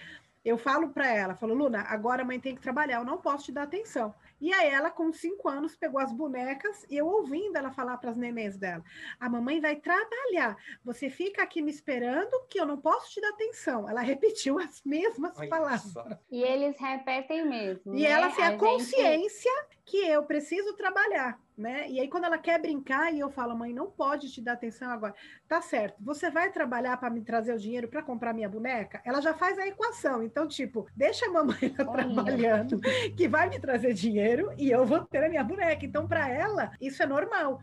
eu 0.45 0.59
falo 0.59 0.91
para 0.91 1.09
ela, 1.09 1.35
falo, 1.35 1.55
Luna, 1.55 1.81
agora 1.89 2.23
a 2.23 2.25
mãe 2.25 2.39
tem 2.39 2.55
que 2.55 2.61
trabalhar, 2.61 2.99
eu 2.99 3.05
não 3.05 3.19
posso 3.19 3.47
te 3.47 3.53
dar 3.53 3.63
atenção. 3.63 4.15
E 4.45 4.53
aí 4.53 4.69
ela, 4.69 4.91
com 4.91 5.11
cinco 5.11 5.49
anos, 5.49 5.75
pegou 5.75 5.99
as 5.99 6.13
bonecas 6.13 6.85
e 6.91 6.99
eu 6.99 7.07
ouvindo 7.07 7.57
ela 7.57 7.71
falar 7.71 7.97
para 7.97 8.11
as 8.11 8.17
nenês 8.19 8.59
dela: 8.59 8.85
a 9.19 9.27
mamãe 9.27 9.59
vai 9.59 9.75
trabalhar, 9.75 10.55
você 10.85 11.09
fica 11.09 11.43
aqui 11.43 11.63
me 11.63 11.71
esperando 11.71 12.47
que 12.47 12.61
eu 12.61 12.67
não 12.67 12.77
posso 12.79 13.11
te 13.11 13.23
dar 13.23 13.31
atenção. 13.31 13.89
Ela 13.89 14.03
repetiu 14.03 14.59
as 14.59 14.83
mesmas 14.85 15.39
Olha 15.39 15.49
palavras. 15.49 15.91
Só. 15.91 16.07
E 16.31 16.43
eles 16.43 16.79
repetem 16.79 17.49
mesmo. 17.49 17.95
E 17.95 18.03
né? 18.03 18.11
ela 18.11 18.31
tem 18.33 18.45
a, 18.45 18.49
a 18.49 18.59
consciência 18.59 19.51
gente... 19.51 19.79
que 19.83 20.07
eu 20.07 20.23
preciso 20.25 20.75
trabalhar 20.75 21.41
né? 21.57 21.89
E 21.89 22.01
aí, 22.01 22.09
quando 22.09 22.25
ela 22.25 22.37
quer 22.37 22.61
brincar, 22.61 23.13
e 23.15 23.21
eu 23.21 23.31
falo, 23.31 23.57
mãe, 23.57 23.73
não 23.73 23.91
pode 23.91 24.31
te 24.31 24.41
dar 24.41 24.53
atenção 24.55 24.91
agora. 24.91 25.15
Tá 25.49 25.61
certo, 25.61 25.97
você 26.01 26.31
vai 26.31 26.51
trabalhar 26.51 26.97
para 26.97 27.11
me 27.11 27.23
trazer 27.23 27.55
o 27.55 27.59
dinheiro 27.59 27.89
para 27.89 28.03
comprar 28.03 28.35
minha 28.35 28.49
boneca? 28.49 29.01
Ela 29.05 29.21
já 29.21 29.33
faz 29.33 29.59
a 29.59 29.67
equação. 29.67 30.23
Então, 30.23 30.49
tipo, 30.49 30.87
deixa 30.97 31.27
a 31.27 31.33
mamãe 31.33 31.71
trabalhando, 31.71 32.81
que 33.17 33.29
vai 33.29 33.49
me 33.49 33.61
trazer 33.61 33.95
dinheiro 33.95 34.34
e 34.57 34.71
eu 34.71 34.85
vou 34.85 35.05
ter 35.05 35.25
a 35.25 35.29
minha 35.29 35.45
boneca. 35.45 35.85
Então, 35.85 36.07
para 36.07 36.29
ela, 36.29 36.73
isso 36.81 37.03
é 37.03 37.07
normal. 37.07 37.61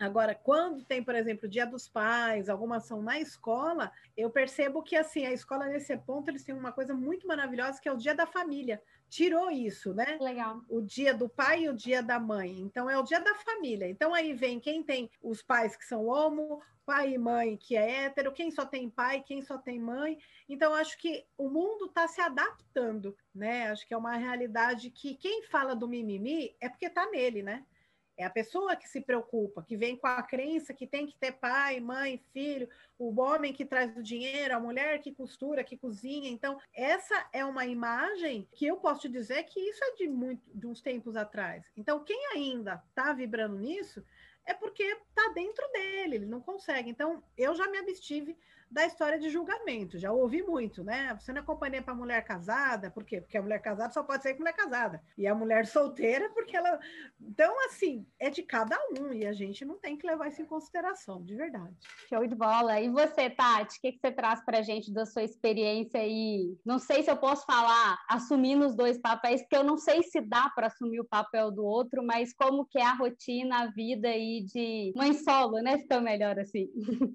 Agora, 0.00 0.34
quando 0.34 0.82
tem, 0.82 1.04
por 1.04 1.14
exemplo, 1.14 1.46
o 1.46 1.50
Dia 1.50 1.66
dos 1.66 1.86
Pais, 1.86 2.48
alguma 2.48 2.78
ação 2.78 3.02
na 3.02 3.20
escola, 3.20 3.92
eu 4.16 4.30
percebo 4.30 4.82
que 4.82 4.96
assim, 4.96 5.26
a 5.26 5.32
escola 5.32 5.66
nesse 5.66 5.96
ponto 5.98 6.30
eles 6.30 6.42
têm 6.42 6.54
uma 6.54 6.72
coisa 6.72 6.94
muito 6.94 7.26
maravilhosa 7.26 7.80
que 7.80 7.88
é 7.88 7.92
o 7.92 7.98
Dia 7.98 8.14
da 8.14 8.26
Família 8.26 8.82
tirou 9.10 9.50
isso, 9.50 9.92
né? 9.92 10.16
Legal. 10.20 10.62
O 10.68 10.80
dia 10.80 11.12
do 11.12 11.28
pai 11.28 11.64
e 11.64 11.68
o 11.68 11.74
dia 11.74 12.00
da 12.00 12.18
mãe. 12.18 12.60
Então 12.60 12.88
é 12.88 12.96
o 12.96 13.02
dia 13.02 13.20
da 13.20 13.34
família. 13.34 13.88
Então 13.88 14.14
aí 14.14 14.32
vem 14.32 14.60
quem 14.60 14.82
tem 14.82 15.10
os 15.20 15.42
pais 15.42 15.76
que 15.76 15.84
são 15.84 16.06
homo, 16.06 16.62
pai 16.86 17.14
e 17.14 17.18
mãe 17.18 17.56
que 17.56 17.76
é 17.76 18.04
hétero, 18.04 18.32
quem 18.32 18.50
só 18.50 18.64
tem 18.64 18.88
pai, 18.88 19.22
quem 19.22 19.42
só 19.42 19.58
tem 19.58 19.78
mãe. 19.78 20.16
Então 20.48 20.72
acho 20.72 20.96
que 20.96 21.26
o 21.36 21.48
mundo 21.48 21.86
está 21.86 22.06
se 22.06 22.20
adaptando, 22.20 23.16
né? 23.34 23.68
Acho 23.70 23.86
que 23.86 23.92
é 23.92 23.96
uma 23.96 24.16
realidade 24.16 24.90
que 24.90 25.16
quem 25.16 25.42
fala 25.42 25.74
do 25.74 25.88
mimimi 25.88 26.56
é 26.60 26.68
porque 26.68 26.86
está 26.86 27.10
nele, 27.10 27.42
né? 27.42 27.66
É 28.16 28.24
a 28.24 28.30
pessoa 28.30 28.76
que 28.76 28.88
se 28.88 29.00
preocupa, 29.00 29.62
que 29.62 29.76
vem 29.76 29.96
com 29.96 30.06
a 30.06 30.22
crença 30.22 30.74
que 30.74 30.86
tem 30.86 31.06
que 31.06 31.16
ter 31.16 31.32
pai, 31.32 31.80
mãe, 31.80 32.22
filho, 32.32 32.68
o 32.98 33.18
homem 33.20 33.52
que 33.52 33.64
traz 33.64 33.96
o 33.96 34.02
dinheiro, 34.02 34.54
a 34.54 34.60
mulher 34.60 35.00
que 35.00 35.14
costura, 35.14 35.64
que 35.64 35.76
cozinha. 35.76 36.28
Então, 36.28 36.58
essa 36.74 37.28
é 37.32 37.44
uma 37.44 37.64
imagem 37.64 38.46
que 38.52 38.66
eu 38.66 38.76
posso 38.76 39.02
te 39.02 39.08
dizer 39.08 39.44
que 39.44 39.58
isso 39.58 39.82
é 39.82 39.94
de, 39.96 40.08
muito, 40.08 40.42
de 40.54 40.66
uns 40.66 40.82
tempos 40.82 41.16
atrás. 41.16 41.64
Então, 41.76 42.04
quem 42.04 42.26
ainda 42.34 42.82
está 42.88 43.12
vibrando 43.12 43.58
nisso 43.58 44.04
é 44.44 44.54
porque 44.54 44.82
está 44.82 45.32
dentro 45.34 45.66
dele, 45.72 46.16
ele 46.16 46.26
não 46.26 46.40
consegue. 46.40 46.90
Então, 46.90 47.22
eu 47.36 47.54
já 47.54 47.68
me 47.68 47.78
abstive 47.78 48.36
da 48.70 48.86
história 48.86 49.18
de 49.18 49.28
julgamento. 49.28 49.98
Já 49.98 50.12
ouvi 50.12 50.42
muito, 50.42 50.84
né? 50.84 51.16
Você 51.18 51.32
não 51.32 51.42
é 51.42 51.44
companhia 51.44 51.82
para 51.82 51.94
mulher 51.94 52.22
casada, 52.24 52.90
por 52.90 53.04
quê? 53.04 53.20
Porque 53.20 53.36
a 53.36 53.42
mulher 53.42 53.60
casada 53.60 53.92
só 53.92 54.02
pode 54.02 54.22
ser 54.22 54.34
com 54.34 54.40
mulher 54.40 54.54
casada. 54.54 55.02
E 55.18 55.26
a 55.26 55.34
mulher 55.34 55.66
solteira, 55.66 56.30
porque 56.30 56.56
ela. 56.56 56.78
Então, 57.20 57.52
assim, 57.66 58.06
é 58.18 58.30
de 58.30 58.42
cada 58.42 58.78
um, 58.96 59.12
e 59.12 59.26
a 59.26 59.32
gente 59.32 59.64
não 59.64 59.76
tem 59.78 59.96
que 59.96 60.06
levar 60.06 60.28
isso 60.28 60.40
em 60.40 60.46
consideração, 60.46 61.22
de 61.24 61.34
verdade. 61.34 61.74
Show 62.08 62.24
de 62.26 62.34
bola. 62.34 62.80
E 62.80 62.88
você, 62.88 63.28
Tati, 63.28 63.78
o 63.78 63.80
que, 63.80 63.92
que 63.92 63.98
você 63.98 64.12
traz 64.12 64.44
para 64.44 64.58
a 64.58 64.62
gente 64.62 64.92
da 64.92 65.04
sua 65.04 65.24
experiência 65.24 66.00
aí? 66.00 66.56
Não 66.64 66.78
sei 66.78 67.02
se 67.02 67.10
eu 67.10 67.16
posso 67.16 67.44
falar 67.44 67.98
assumindo 68.08 68.66
os 68.66 68.76
dois 68.76 68.98
papéis, 68.98 69.40
porque 69.42 69.56
eu 69.56 69.64
não 69.64 69.76
sei 69.76 70.02
se 70.04 70.20
dá 70.20 70.48
para 70.54 70.68
assumir 70.68 71.00
o 71.00 71.04
papel 71.04 71.50
do 71.50 71.64
outro, 71.64 72.04
mas 72.04 72.32
como 72.32 72.64
que 72.64 72.78
é 72.78 72.84
a 72.84 72.94
rotina, 72.94 73.64
a 73.64 73.66
vida 73.66 74.08
aí 74.08 74.44
de 74.44 74.92
mãe 74.94 75.12
solo, 75.12 75.60
né? 75.60 75.78
Ficou 75.78 76.00
melhor 76.00 76.38
assim. 76.38 76.70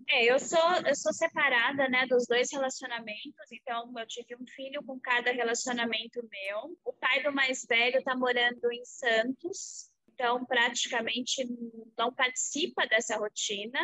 É, 0.09 0.31
eu 0.31 0.39
sou, 0.39 0.59
eu 0.85 0.95
sou 0.95 1.13
separada 1.13 1.44
separada, 1.45 1.87
né, 1.87 2.05
dos 2.07 2.25
dois 2.27 2.51
relacionamentos. 2.51 3.51
Então, 3.51 3.91
eu 3.97 4.07
tive 4.07 4.35
um 4.35 4.45
filho 4.47 4.83
com 4.83 4.99
cada 4.99 5.31
relacionamento 5.31 6.27
meu. 6.29 6.77
O 6.83 6.93
pai 6.93 7.21
do 7.23 7.31
mais 7.31 7.65
velho 7.67 7.97
está 7.97 8.15
morando 8.15 8.71
em 8.71 8.83
Santos, 8.83 9.89
então 10.13 10.43
praticamente 10.45 11.47
não 11.97 12.11
participa 12.13 12.87
dessa 12.87 13.17
rotina. 13.17 13.79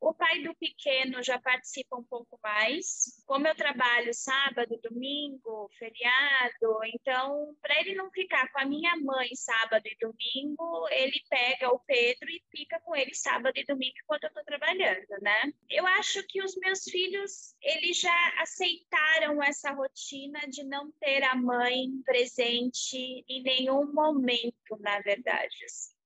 O 0.00 0.12
pai 0.12 0.42
do 0.42 0.54
pequeno 0.54 1.22
já 1.22 1.38
participa 1.38 1.96
um 1.96 2.04
pouco 2.04 2.38
mais. 2.42 3.22
Como 3.26 3.46
eu 3.46 3.54
trabalho 3.54 4.12
sábado, 4.12 4.78
domingo, 4.82 5.70
feriado, 5.78 6.84
então, 6.94 7.56
para 7.62 7.80
ele 7.80 7.94
não 7.94 8.10
ficar 8.10 8.50
com 8.52 8.60
a 8.60 8.66
minha 8.66 8.96
mãe 8.96 9.34
sábado 9.34 9.86
e 9.86 9.96
domingo, 9.98 10.88
ele 10.90 11.20
pega 11.28 11.70
o 11.70 11.80
Pedro 11.80 12.28
e 12.28 12.42
fica 12.50 12.80
com 12.80 12.94
ele 12.94 13.14
sábado 13.14 13.56
e 13.56 13.64
domingo 13.64 13.94
enquanto 14.02 14.24
eu 14.24 14.28
estou 14.28 14.44
trabalhando, 14.44 15.06
né? 15.20 15.52
Eu 15.70 15.86
acho 15.86 16.22
que 16.28 16.42
os 16.42 16.56
meus 16.56 16.84
filhos, 16.84 17.54
eles 17.62 17.98
já 17.98 18.34
aceitaram 18.38 19.42
essa 19.42 19.72
rotina 19.72 20.40
de 20.48 20.64
não 20.64 20.92
ter 21.00 21.22
a 21.24 21.34
mãe 21.34 21.90
presente 22.04 23.24
em 23.28 23.42
nenhum 23.42 23.92
momento, 23.92 24.78
na 24.80 25.00
verdade. 25.00 25.54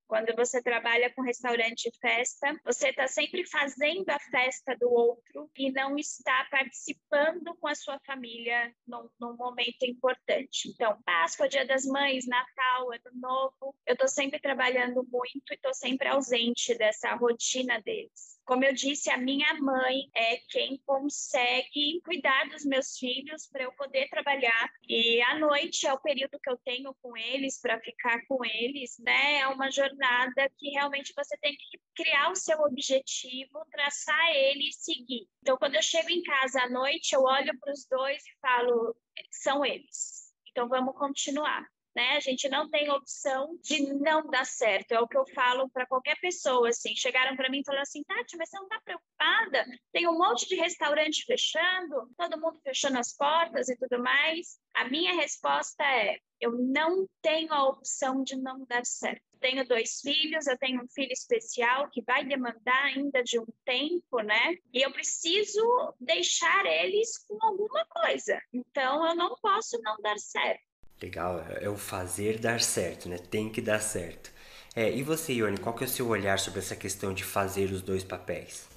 Quando 0.08 0.34
você 0.34 0.62
trabalha 0.62 1.12
com 1.14 1.20
restaurante 1.20 1.86
e 1.86 1.98
festa, 2.00 2.58
você 2.64 2.88
está 2.88 3.06
sempre 3.06 3.46
fazendo 3.46 4.08
a 4.08 4.18
festa 4.18 4.74
do 4.74 4.90
outro 4.90 5.50
e 5.54 5.70
não 5.70 5.98
está 5.98 6.48
participando 6.50 7.54
com 7.60 7.68
a 7.68 7.74
sua 7.74 8.00
família 8.06 8.74
num, 8.86 9.06
num 9.20 9.36
momento 9.36 9.82
importante. 9.84 10.70
Então, 10.70 10.98
Páscoa, 11.04 11.46
Dia 11.46 11.66
das 11.66 11.84
Mães, 11.84 12.26
Natal, 12.26 12.90
Ano 12.90 13.20
Novo, 13.20 13.76
eu 13.86 13.92
estou 13.92 14.08
sempre 14.08 14.40
trabalhando 14.40 15.06
muito 15.12 15.52
e 15.52 15.54
estou 15.54 15.74
sempre 15.74 16.08
ausente 16.08 16.74
dessa 16.78 17.14
rotina 17.14 17.78
deles. 17.82 18.37
Como 18.48 18.64
eu 18.64 18.72
disse, 18.72 19.10
a 19.10 19.18
minha 19.18 19.52
mãe 19.60 20.10
é 20.14 20.38
quem 20.48 20.78
consegue 20.86 22.00
cuidar 22.02 22.48
dos 22.48 22.64
meus 22.64 22.96
filhos 22.96 23.46
para 23.46 23.64
eu 23.64 23.72
poder 23.72 24.08
trabalhar. 24.08 24.72
E 24.88 25.20
à 25.20 25.38
noite 25.38 25.86
é 25.86 25.92
o 25.92 26.00
período 26.00 26.40
que 26.42 26.48
eu 26.48 26.56
tenho 26.64 26.94
com 27.02 27.14
eles 27.14 27.60
para 27.60 27.78
ficar 27.78 28.24
com 28.26 28.42
eles, 28.42 28.96
né? 29.00 29.40
É 29.40 29.48
uma 29.48 29.70
jornada 29.70 30.50
que 30.56 30.70
realmente 30.70 31.12
você 31.14 31.36
tem 31.36 31.54
que 31.58 31.78
criar 31.94 32.30
o 32.30 32.34
seu 32.34 32.58
objetivo, 32.60 33.66
traçar 33.70 34.30
ele 34.30 34.70
e 34.70 34.72
seguir. 34.72 35.28
Então, 35.42 35.58
quando 35.58 35.74
eu 35.74 35.82
chego 35.82 36.08
em 36.08 36.22
casa 36.22 36.62
à 36.62 36.70
noite, 36.70 37.14
eu 37.14 37.24
olho 37.24 37.52
para 37.60 37.70
os 37.70 37.86
dois 37.86 38.22
e 38.26 38.38
falo: 38.40 38.96
são 39.30 39.62
eles. 39.62 40.32
Então, 40.50 40.70
vamos 40.70 40.96
continuar 40.96 41.68
né? 41.98 42.16
A 42.16 42.20
gente 42.20 42.48
não 42.48 42.70
tem 42.70 42.88
opção 42.92 43.58
de 43.60 43.92
não 43.92 44.24
dar 44.30 44.46
certo. 44.46 44.92
É 44.92 45.00
o 45.00 45.08
que 45.08 45.18
eu 45.18 45.26
falo 45.34 45.68
para 45.68 45.84
qualquer 45.84 46.16
pessoa, 46.20 46.68
assim. 46.68 46.94
Chegaram 46.94 47.36
para 47.36 47.50
mim 47.50 47.58
e 47.58 47.64
falaram 47.64 47.82
assim, 47.82 48.04
Tati, 48.04 48.36
mas 48.36 48.48
você 48.48 48.56
não 48.56 48.66
está 48.66 48.80
preocupada? 48.84 49.66
Tem 49.92 50.06
um 50.06 50.16
monte 50.16 50.46
de 50.46 50.54
restaurante 50.54 51.24
fechando, 51.24 52.08
todo 52.16 52.40
mundo 52.40 52.60
fechando 52.62 53.00
as 53.00 53.12
portas 53.12 53.68
e 53.68 53.76
tudo 53.76 54.00
mais. 54.00 54.60
A 54.74 54.84
minha 54.84 55.12
resposta 55.14 55.82
é, 55.82 56.18
eu 56.40 56.52
não 56.52 57.08
tenho 57.20 57.52
a 57.52 57.68
opção 57.68 58.22
de 58.22 58.36
não 58.36 58.64
dar 58.64 58.86
certo. 58.86 59.26
Tenho 59.40 59.66
dois 59.66 60.00
filhos, 60.00 60.46
eu 60.46 60.56
tenho 60.56 60.82
um 60.82 60.88
filho 60.88 61.12
especial 61.12 61.90
que 61.90 62.02
vai 62.02 62.24
demandar 62.24 62.84
ainda 62.84 63.24
de 63.24 63.40
um 63.40 63.46
tempo, 63.64 64.20
né? 64.20 64.54
E 64.72 64.82
eu 64.82 64.92
preciso 64.92 65.94
deixar 66.00 66.64
eles 66.64 67.18
com 67.26 67.38
alguma 67.44 67.84
coisa. 67.86 68.40
Então, 68.52 69.04
eu 69.04 69.16
não 69.16 69.34
posso 69.36 69.80
não 69.82 69.96
dar 70.00 70.18
certo. 70.18 70.67
Legal, 71.00 71.40
é 71.60 71.68
o 71.68 71.76
fazer 71.76 72.38
dar 72.38 72.60
certo, 72.60 73.08
né? 73.08 73.18
Tem 73.18 73.50
que 73.50 73.60
dar 73.60 73.80
certo. 73.80 74.32
É, 74.74 74.90
e 74.90 75.02
você, 75.02 75.32
Ione, 75.32 75.58
qual 75.58 75.74
que 75.74 75.84
é 75.84 75.86
o 75.86 75.90
seu 75.90 76.08
olhar 76.08 76.38
sobre 76.38 76.60
essa 76.60 76.76
questão 76.76 77.14
de 77.14 77.24
fazer 77.24 77.70
os 77.70 77.82
dois 77.82 78.04
papéis? 78.04 78.68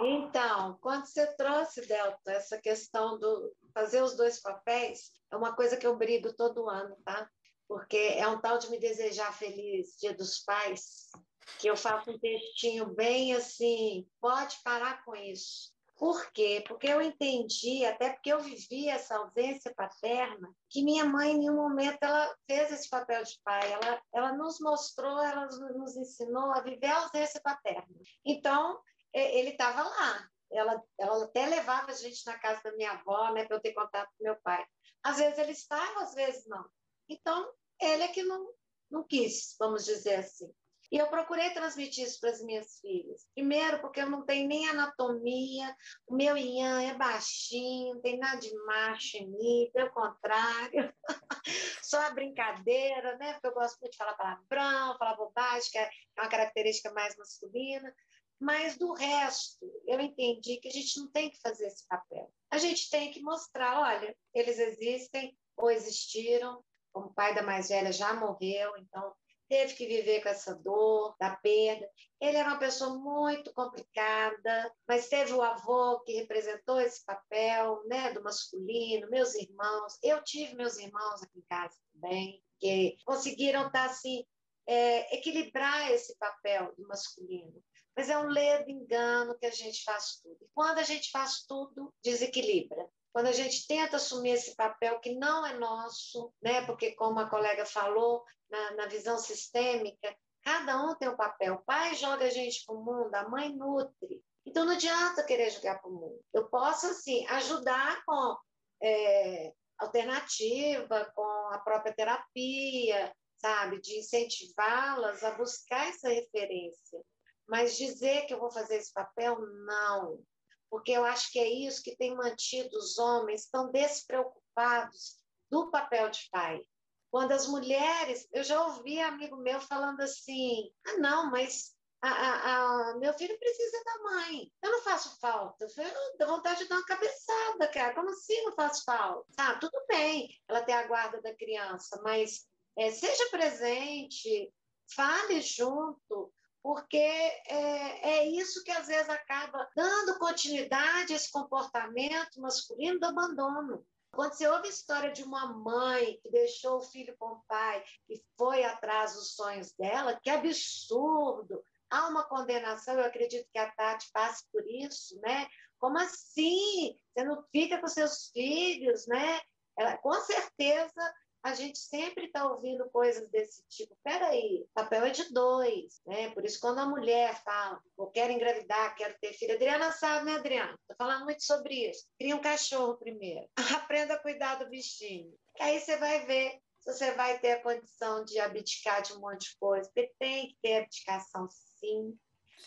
Então, 0.00 0.78
quando 0.80 1.06
você 1.06 1.26
trouxe, 1.36 1.86
Delta, 1.86 2.32
essa 2.32 2.58
questão 2.58 3.18
do 3.18 3.52
fazer 3.74 4.02
os 4.02 4.16
dois 4.16 4.40
papéis, 4.40 5.12
é 5.30 5.36
uma 5.36 5.54
coisa 5.54 5.76
que 5.76 5.86
eu 5.86 5.96
brigo 5.96 6.32
todo 6.32 6.68
ano, 6.68 6.96
tá? 7.04 7.28
Porque 7.68 7.96
é 7.96 8.26
um 8.26 8.40
tal 8.40 8.58
de 8.58 8.70
me 8.70 8.80
desejar 8.80 9.32
feliz 9.36 9.96
Dia 10.00 10.14
dos 10.14 10.38
Pais, 10.38 11.10
que 11.58 11.68
eu 11.68 11.76
faço 11.76 12.10
um 12.10 12.18
textinho 12.18 12.86
bem 12.86 13.34
assim, 13.34 14.06
pode 14.20 14.56
parar 14.64 15.04
com 15.04 15.14
isso. 15.14 15.72
Por 16.00 16.32
quê? 16.32 16.64
Porque 16.66 16.86
eu 16.86 17.02
entendi, 17.02 17.84
até 17.84 18.08
porque 18.08 18.32
eu 18.32 18.40
vivi 18.40 18.88
essa 18.88 19.18
ausência 19.18 19.70
paterna, 19.74 20.50
que 20.70 20.82
minha 20.82 21.04
mãe, 21.04 21.32
em 21.32 21.38
nenhum 21.40 21.56
momento, 21.56 21.98
ela 22.00 22.34
fez 22.46 22.72
esse 22.72 22.88
papel 22.88 23.22
de 23.22 23.38
pai. 23.44 23.70
Ela, 23.70 24.02
ela 24.14 24.32
nos 24.32 24.58
mostrou, 24.60 25.22
ela 25.22 25.44
nos 25.44 25.96
ensinou 25.98 26.52
a 26.52 26.62
viver 26.62 26.86
a 26.86 27.02
ausência 27.02 27.38
paterna. 27.42 27.94
Então, 28.24 28.80
ele 29.12 29.50
estava 29.50 29.82
lá. 29.82 30.26
Ela, 30.50 30.82
ela 30.98 31.22
até 31.22 31.44
levava 31.44 31.90
a 31.90 31.94
gente 31.94 32.24
na 32.24 32.38
casa 32.38 32.62
da 32.62 32.72
minha 32.72 32.92
avó, 32.92 33.34
né, 33.34 33.44
para 33.44 33.56
eu 33.56 33.60
ter 33.60 33.74
contato 33.74 34.08
com 34.16 34.24
meu 34.24 34.36
pai. 34.42 34.64
Às 35.02 35.18
vezes 35.18 35.38
ele 35.38 35.52
estava, 35.52 36.00
às 36.00 36.14
vezes 36.14 36.46
não. 36.46 36.64
Então, 37.10 37.52
ele 37.78 38.04
é 38.04 38.08
que 38.08 38.22
não, 38.22 38.50
não 38.90 39.06
quis, 39.06 39.54
vamos 39.58 39.84
dizer 39.84 40.14
assim. 40.14 40.50
E 40.90 40.98
eu 40.98 41.06
procurei 41.06 41.50
transmitir 41.50 42.04
isso 42.04 42.18
para 42.18 42.30
as 42.30 42.42
minhas 42.42 42.80
filhas. 42.80 43.28
Primeiro, 43.32 43.80
porque 43.80 44.00
eu 44.00 44.10
não 44.10 44.26
tenho 44.26 44.48
nem 44.48 44.68
anatomia, 44.68 45.74
o 46.06 46.16
meu 46.16 46.36
Ian 46.36 46.82
é 46.82 46.94
baixinho, 46.94 47.94
não 47.94 48.00
tem 48.02 48.18
nada 48.18 48.40
de 48.40 48.52
macho 48.64 49.16
em 49.18 49.30
mim, 49.30 49.70
pelo 49.72 49.90
contrário, 49.90 50.92
só 51.82 52.00
a 52.00 52.10
brincadeira, 52.10 53.16
né? 53.18 53.34
Porque 53.34 53.46
eu 53.46 53.54
gosto 53.54 53.78
muito 53.80 53.92
de 53.92 53.98
falar 53.98 54.14
palavrão, 54.14 54.98
falar 54.98 55.16
bobagem, 55.16 55.70
que 55.70 55.78
é 55.78 55.90
uma 56.18 56.28
característica 56.28 56.92
mais 56.92 57.16
masculina. 57.16 57.94
Mas 58.40 58.76
do 58.76 58.92
resto, 58.94 59.70
eu 59.86 60.00
entendi 60.00 60.56
que 60.56 60.68
a 60.68 60.72
gente 60.72 60.98
não 60.98 61.08
tem 61.10 61.30
que 61.30 61.38
fazer 61.40 61.66
esse 61.66 61.86
papel. 61.86 62.32
A 62.50 62.58
gente 62.58 62.90
tem 62.90 63.12
que 63.12 63.20
mostrar, 63.20 63.80
olha, 63.80 64.16
eles 64.34 64.58
existem 64.58 65.36
ou 65.56 65.70
existiram, 65.70 66.64
como 66.90 67.14
pai 67.14 67.34
da 67.34 67.42
mais 67.42 67.68
velha, 67.68 67.92
já 67.92 68.14
morreu, 68.14 68.72
então 68.78 69.14
teve 69.50 69.74
que 69.74 69.84
viver 69.84 70.22
com 70.22 70.28
essa 70.28 70.54
dor 70.54 71.16
da 71.18 71.34
perda. 71.36 71.90
Ele 72.20 72.36
era 72.36 72.50
uma 72.50 72.58
pessoa 72.58 72.96
muito 72.96 73.52
complicada, 73.52 74.72
mas 74.86 75.08
teve 75.08 75.32
o 75.32 75.42
avô 75.42 75.98
que 76.04 76.12
representou 76.12 76.80
esse 76.80 77.04
papel, 77.04 77.82
né, 77.86 78.12
do 78.12 78.22
masculino, 78.22 79.10
meus 79.10 79.34
irmãos. 79.34 79.98
Eu 80.04 80.22
tive 80.22 80.54
meus 80.54 80.78
irmãos 80.78 81.22
aqui 81.22 81.40
em 81.40 81.44
casa 81.50 81.76
também, 81.92 82.40
que 82.60 82.96
conseguiram 83.04 83.66
estar 83.66 83.86
assim 83.86 84.24
é, 84.68 85.16
equilibrar 85.16 85.90
esse 85.90 86.16
papel 86.16 86.72
do 86.78 86.86
masculino. 86.86 87.60
Mas 87.96 88.08
é 88.08 88.16
um 88.16 88.28
ledo 88.28 88.70
engano 88.70 89.36
que 89.36 89.46
a 89.46 89.50
gente 89.50 89.82
faz 89.82 90.20
tudo. 90.22 90.38
E 90.40 90.48
quando 90.54 90.78
a 90.78 90.84
gente 90.84 91.10
faz 91.10 91.44
tudo, 91.46 91.92
desequilibra. 92.04 92.88
Quando 93.12 93.26
a 93.26 93.32
gente 93.32 93.66
tenta 93.66 93.96
assumir 93.96 94.30
esse 94.30 94.54
papel 94.54 95.00
que 95.00 95.14
não 95.16 95.44
é 95.44 95.58
nosso, 95.58 96.32
né? 96.40 96.64
porque, 96.64 96.92
como 96.92 97.18
a 97.18 97.28
colega 97.28 97.66
falou, 97.66 98.24
na, 98.48 98.72
na 98.72 98.86
visão 98.86 99.18
sistêmica, 99.18 100.16
cada 100.42 100.82
um 100.84 100.94
tem 100.94 101.08
um 101.08 101.16
papel. 101.16 101.54
O 101.54 101.64
pai 101.64 101.94
joga 101.94 102.26
a 102.26 102.30
gente 102.30 102.64
para 102.64 102.74
o 102.74 102.84
mundo, 102.84 103.14
a 103.14 103.28
mãe 103.28 103.54
nutre. 103.54 104.22
Então 104.46 104.64
não 104.64 104.74
adianta 104.74 105.24
querer 105.24 105.50
jogar 105.50 105.80
para 105.80 105.90
o 105.90 105.94
mundo. 105.94 106.24
Eu 106.32 106.48
posso, 106.48 106.86
assim, 106.86 107.26
ajudar 107.26 108.02
com 108.04 108.36
é, 108.82 109.52
alternativa, 109.78 111.12
com 111.14 111.48
a 111.52 111.58
própria 111.58 111.92
terapia, 111.92 113.12
sabe? 113.36 113.80
De 113.80 113.98
incentivá-las 113.98 115.22
a 115.24 115.32
buscar 115.32 115.88
essa 115.88 116.08
referência. 116.08 117.00
Mas 117.48 117.76
dizer 117.76 118.26
que 118.26 118.34
eu 118.34 118.38
vou 118.38 118.50
fazer 118.50 118.76
esse 118.76 118.92
papel, 118.92 119.40
não 119.66 120.22
porque 120.70 120.92
eu 120.92 121.04
acho 121.04 121.30
que 121.32 121.38
é 121.38 121.48
isso 121.48 121.82
que 121.82 121.96
tem 121.96 122.14
mantido 122.14 122.78
os 122.78 122.96
homens 122.98 123.48
tão 123.50 123.70
despreocupados 123.70 125.18
do 125.50 125.70
papel 125.70 126.08
de 126.10 126.28
pai. 126.30 126.62
Quando 127.10 127.32
as 127.32 127.48
mulheres, 127.48 128.28
eu 128.32 128.44
já 128.44 128.64
ouvi 128.66 129.00
amigo 129.00 129.36
meu 129.36 129.60
falando 129.60 130.00
assim: 130.00 130.72
ah, 130.86 130.96
não, 130.98 131.28
mas 131.28 131.74
a, 132.00 132.08
a, 132.08 132.90
a, 132.90 132.96
meu 132.98 133.12
filho 133.14 133.36
precisa 133.38 133.82
da 133.84 134.02
mãe. 134.04 134.50
Eu 134.62 134.70
não 134.70 134.82
faço 134.82 135.18
falta. 135.18 135.64
Eu 135.64 136.16
tenho 136.16 136.30
vontade 136.30 136.60
de 136.60 136.68
dar 136.68 136.76
uma 136.76 136.86
cabeçada, 136.86 137.68
cara. 137.68 137.94
Como 137.94 138.10
assim 138.10 138.42
não 138.44 138.52
faço 138.52 138.84
falta? 138.84 139.26
Ah, 139.36 139.56
tudo 139.56 139.84
bem, 139.88 140.32
ela 140.48 140.62
tem 140.62 140.74
a 140.74 140.86
guarda 140.86 141.20
da 141.20 141.34
criança, 141.34 142.00
mas 142.02 142.46
é, 142.78 142.92
seja 142.92 143.28
presente, 143.30 144.52
fale 144.94 145.40
junto, 145.40 146.32
porque 146.62 146.96
é, 146.96 148.08
é, 148.08 148.26
isso 148.26 148.62
que 148.62 148.70
às 148.70 148.86
vezes 148.86 149.08
acaba 149.08 149.68
dando 149.74 150.18
continuidade 150.18 151.12
a 151.12 151.16
esse 151.16 151.30
comportamento 151.30 152.40
masculino 152.40 152.98
do 152.98 153.06
abandono. 153.06 153.86
Quando 154.12 154.34
você 154.34 154.46
ouve 154.48 154.66
a 154.66 154.70
história 154.70 155.12
de 155.12 155.22
uma 155.22 155.46
mãe 155.46 156.18
que 156.22 156.30
deixou 156.30 156.78
o 156.78 156.82
filho 156.82 157.16
com 157.18 157.26
o 157.26 157.42
pai 157.46 157.82
e 158.08 158.20
foi 158.36 158.64
atrás 158.64 159.14
dos 159.14 159.34
sonhos 159.34 159.72
dela, 159.72 160.18
que 160.20 160.28
absurdo! 160.28 161.62
Há 161.88 162.08
uma 162.08 162.24
condenação, 162.24 162.94
eu 162.94 163.04
acredito 163.04 163.48
que 163.52 163.58
a 163.58 163.70
Tati 163.72 164.10
passe 164.12 164.44
por 164.52 164.64
isso, 164.66 165.18
né? 165.20 165.48
Como 165.78 165.98
assim? 165.98 166.96
Você 167.12 167.24
não 167.24 167.42
fica 167.50 167.80
com 167.80 167.88
seus 167.88 168.30
filhos, 168.32 169.06
né? 169.06 169.40
Ela, 169.76 169.96
com 169.96 170.12
certeza 170.20 171.14
a 171.42 171.54
gente 171.54 171.78
sempre 171.78 172.26
está 172.26 172.46
ouvindo 172.46 172.88
coisas 172.90 173.28
desse 173.30 173.62
tipo. 173.68 173.96
Peraí, 174.02 174.66
papel 174.74 175.06
é 175.06 175.10
de 175.10 175.32
dois, 175.32 176.00
né? 176.06 176.30
Por 176.30 176.44
isso, 176.44 176.60
quando 176.60 176.78
a 176.78 176.86
mulher 176.86 177.42
fala, 177.42 177.80
eu 177.98 178.06
quero 178.08 178.32
engravidar, 178.32 178.94
quero 178.94 179.16
ter 179.20 179.32
filho, 179.32 179.54
Adriana 179.54 179.90
sabe, 179.92 180.26
né, 180.26 180.36
Adriana? 180.36 180.78
Estou 180.82 180.96
falando 180.96 181.24
muito 181.24 181.42
sobre 181.42 181.90
isso. 181.90 182.06
Cria 182.18 182.36
um 182.36 182.40
cachorro 182.40 182.96
primeiro. 182.96 183.48
Aprenda 183.84 184.14
a 184.14 184.18
cuidar 184.18 184.56
do 184.56 184.68
bichinho. 184.68 185.34
Aí 185.58 185.80
você 185.80 185.96
vai 185.96 186.26
ver 186.26 186.60
se 186.80 186.92
você 186.92 187.12
vai 187.12 187.38
ter 187.38 187.52
a 187.52 187.62
condição 187.62 188.24
de 188.24 188.38
abdicar 188.38 189.02
de 189.02 189.12
um 189.12 189.20
monte 189.20 189.50
de 189.50 189.56
coisa, 189.58 189.88
porque 189.88 190.12
tem 190.18 190.48
que 190.48 190.56
ter 190.62 190.82
abdicação, 190.82 191.48
sim. 191.50 192.18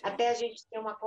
Até 0.02 0.30
a 0.30 0.34
gente 0.34 0.68
ter 0.70 0.80
uma, 0.80 0.98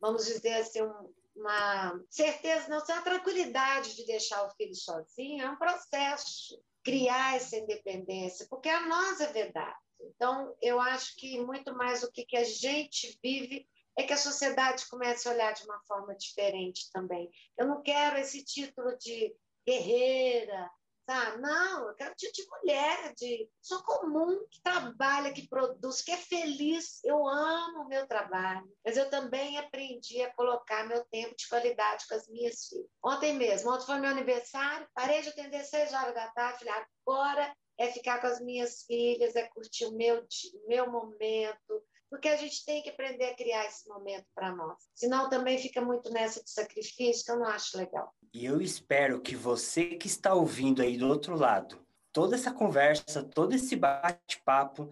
vamos 0.00 0.26
dizer 0.26 0.54
assim, 0.54 0.82
um, 0.82 1.12
uma 1.34 2.00
certeza, 2.08 2.68
não, 2.68 2.78
uma 2.78 3.02
tranquilidade 3.02 3.96
de 3.96 4.06
deixar 4.06 4.44
o 4.44 4.50
filho 4.50 4.74
sozinho, 4.74 5.44
é 5.44 5.50
um 5.50 5.56
processo 5.56 6.62
criar 6.82 7.36
essa 7.36 7.56
independência, 7.56 8.46
porque 8.48 8.68
a 8.68 8.86
nós 8.86 9.20
é 9.20 9.32
verdade. 9.32 9.78
Então, 10.00 10.54
eu 10.60 10.80
acho 10.80 11.16
que 11.16 11.40
muito 11.40 11.74
mais 11.74 12.02
o 12.02 12.12
que, 12.12 12.24
que 12.24 12.36
a 12.36 12.44
gente 12.44 13.18
vive 13.22 13.66
é 13.96 14.02
que 14.02 14.12
a 14.12 14.18
sociedade 14.18 14.86
comece 14.88 15.26
a 15.26 15.32
olhar 15.32 15.52
de 15.52 15.64
uma 15.64 15.80
forma 15.86 16.14
diferente 16.14 16.90
também. 16.92 17.30
Eu 17.56 17.66
não 17.66 17.82
quero 17.82 18.18
esse 18.18 18.44
título 18.44 18.96
de 18.98 19.34
guerreira, 19.66 20.70
Sabe? 21.06 21.42
Não, 21.42 21.88
eu 21.88 21.94
quero 21.94 22.14
de 22.16 22.48
mulher, 22.48 23.14
de 23.14 23.48
sou 23.60 23.82
comum, 23.82 24.46
que 24.50 24.62
trabalha, 24.62 25.34
que 25.34 25.46
produz, 25.46 26.00
que 26.00 26.10
é 26.10 26.16
feliz. 26.16 27.04
Eu 27.04 27.26
amo 27.28 27.82
o 27.82 27.88
meu 27.88 28.06
trabalho, 28.06 28.66
mas 28.84 28.96
eu 28.96 29.10
também 29.10 29.58
aprendi 29.58 30.22
a 30.22 30.32
colocar 30.34 30.86
meu 30.86 31.04
tempo 31.06 31.36
de 31.36 31.46
qualidade 31.46 32.06
com 32.08 32.14
as 32.14 32.26
minhas 32.28 32.68
filhas. 32.68 32.86
Ontem 33.04 33.34
mesmo, 33.34 33.70
ontem 33.70 33.84
foi 33.84 33.98
meu 34.00 34.10
aniversário, 34.10 34.88
parei 34.94 35.20
de 35.20 35.28
atender 35.28 35.62
seis 35.64 35.92
horas 35.92 36.14
da 36.14 36.28
tarde, 36.28 36.64
falei, 36.64 36.84
agora 37.06 37.54
é 37.78 37.90
ficar 37.90 38.20
com 38.20 38.26
as 38.26 38.40
minhas 38.40 38.84
filhas, 38.84 39.36
é 39.36 39.46
curtir 39.48 39.84
o 39.86 39.92
meu, 39.92 40.24
meu 40.66 40.90
momento, 40.90 41.82
porque 42.10 42.28
a 42.28 42.36
gente 42.36 42.64
tem 42.64 42.82
que 42.82 42.90
aprender 42.90 43.26
a 43.26 43.34
criar 43.34 43.66
esse 43.66 43.88
momento 43.88 44.26
para 44.34 44.54
nós. 44.54 44.78
Senão 44.94 45.28
também 45.28 45.58
fica 45.58 45.80
muito 45.80 46.10
nessa 46.10 46.42
de 46.42 46.50
sacrifício, 46.50 47.24
que 47.24 47.30
eu 47.30 47.38
não 47.38 47.46
acho 47.46 47.76
legal. 47.76 48.12
E 48.32 48.44
eu 48.44 48.60
espero 48.60 49.20
que 49.20 49.36
você 49.36 49.96
que 49.96 50.06
está 50.06 50.34
ouvindo 50.34 50.82
aí 50.82 50.96
do 50.96 51.08
outro 51.08 51.36
lado, 51.36 51.84
toda 52.12 52.36
essa 52.36 52.52
conversa, 52.52 53.22
todo 53.22 53.54
esse 53.54 53.74
bate-papo, 53.74 54.90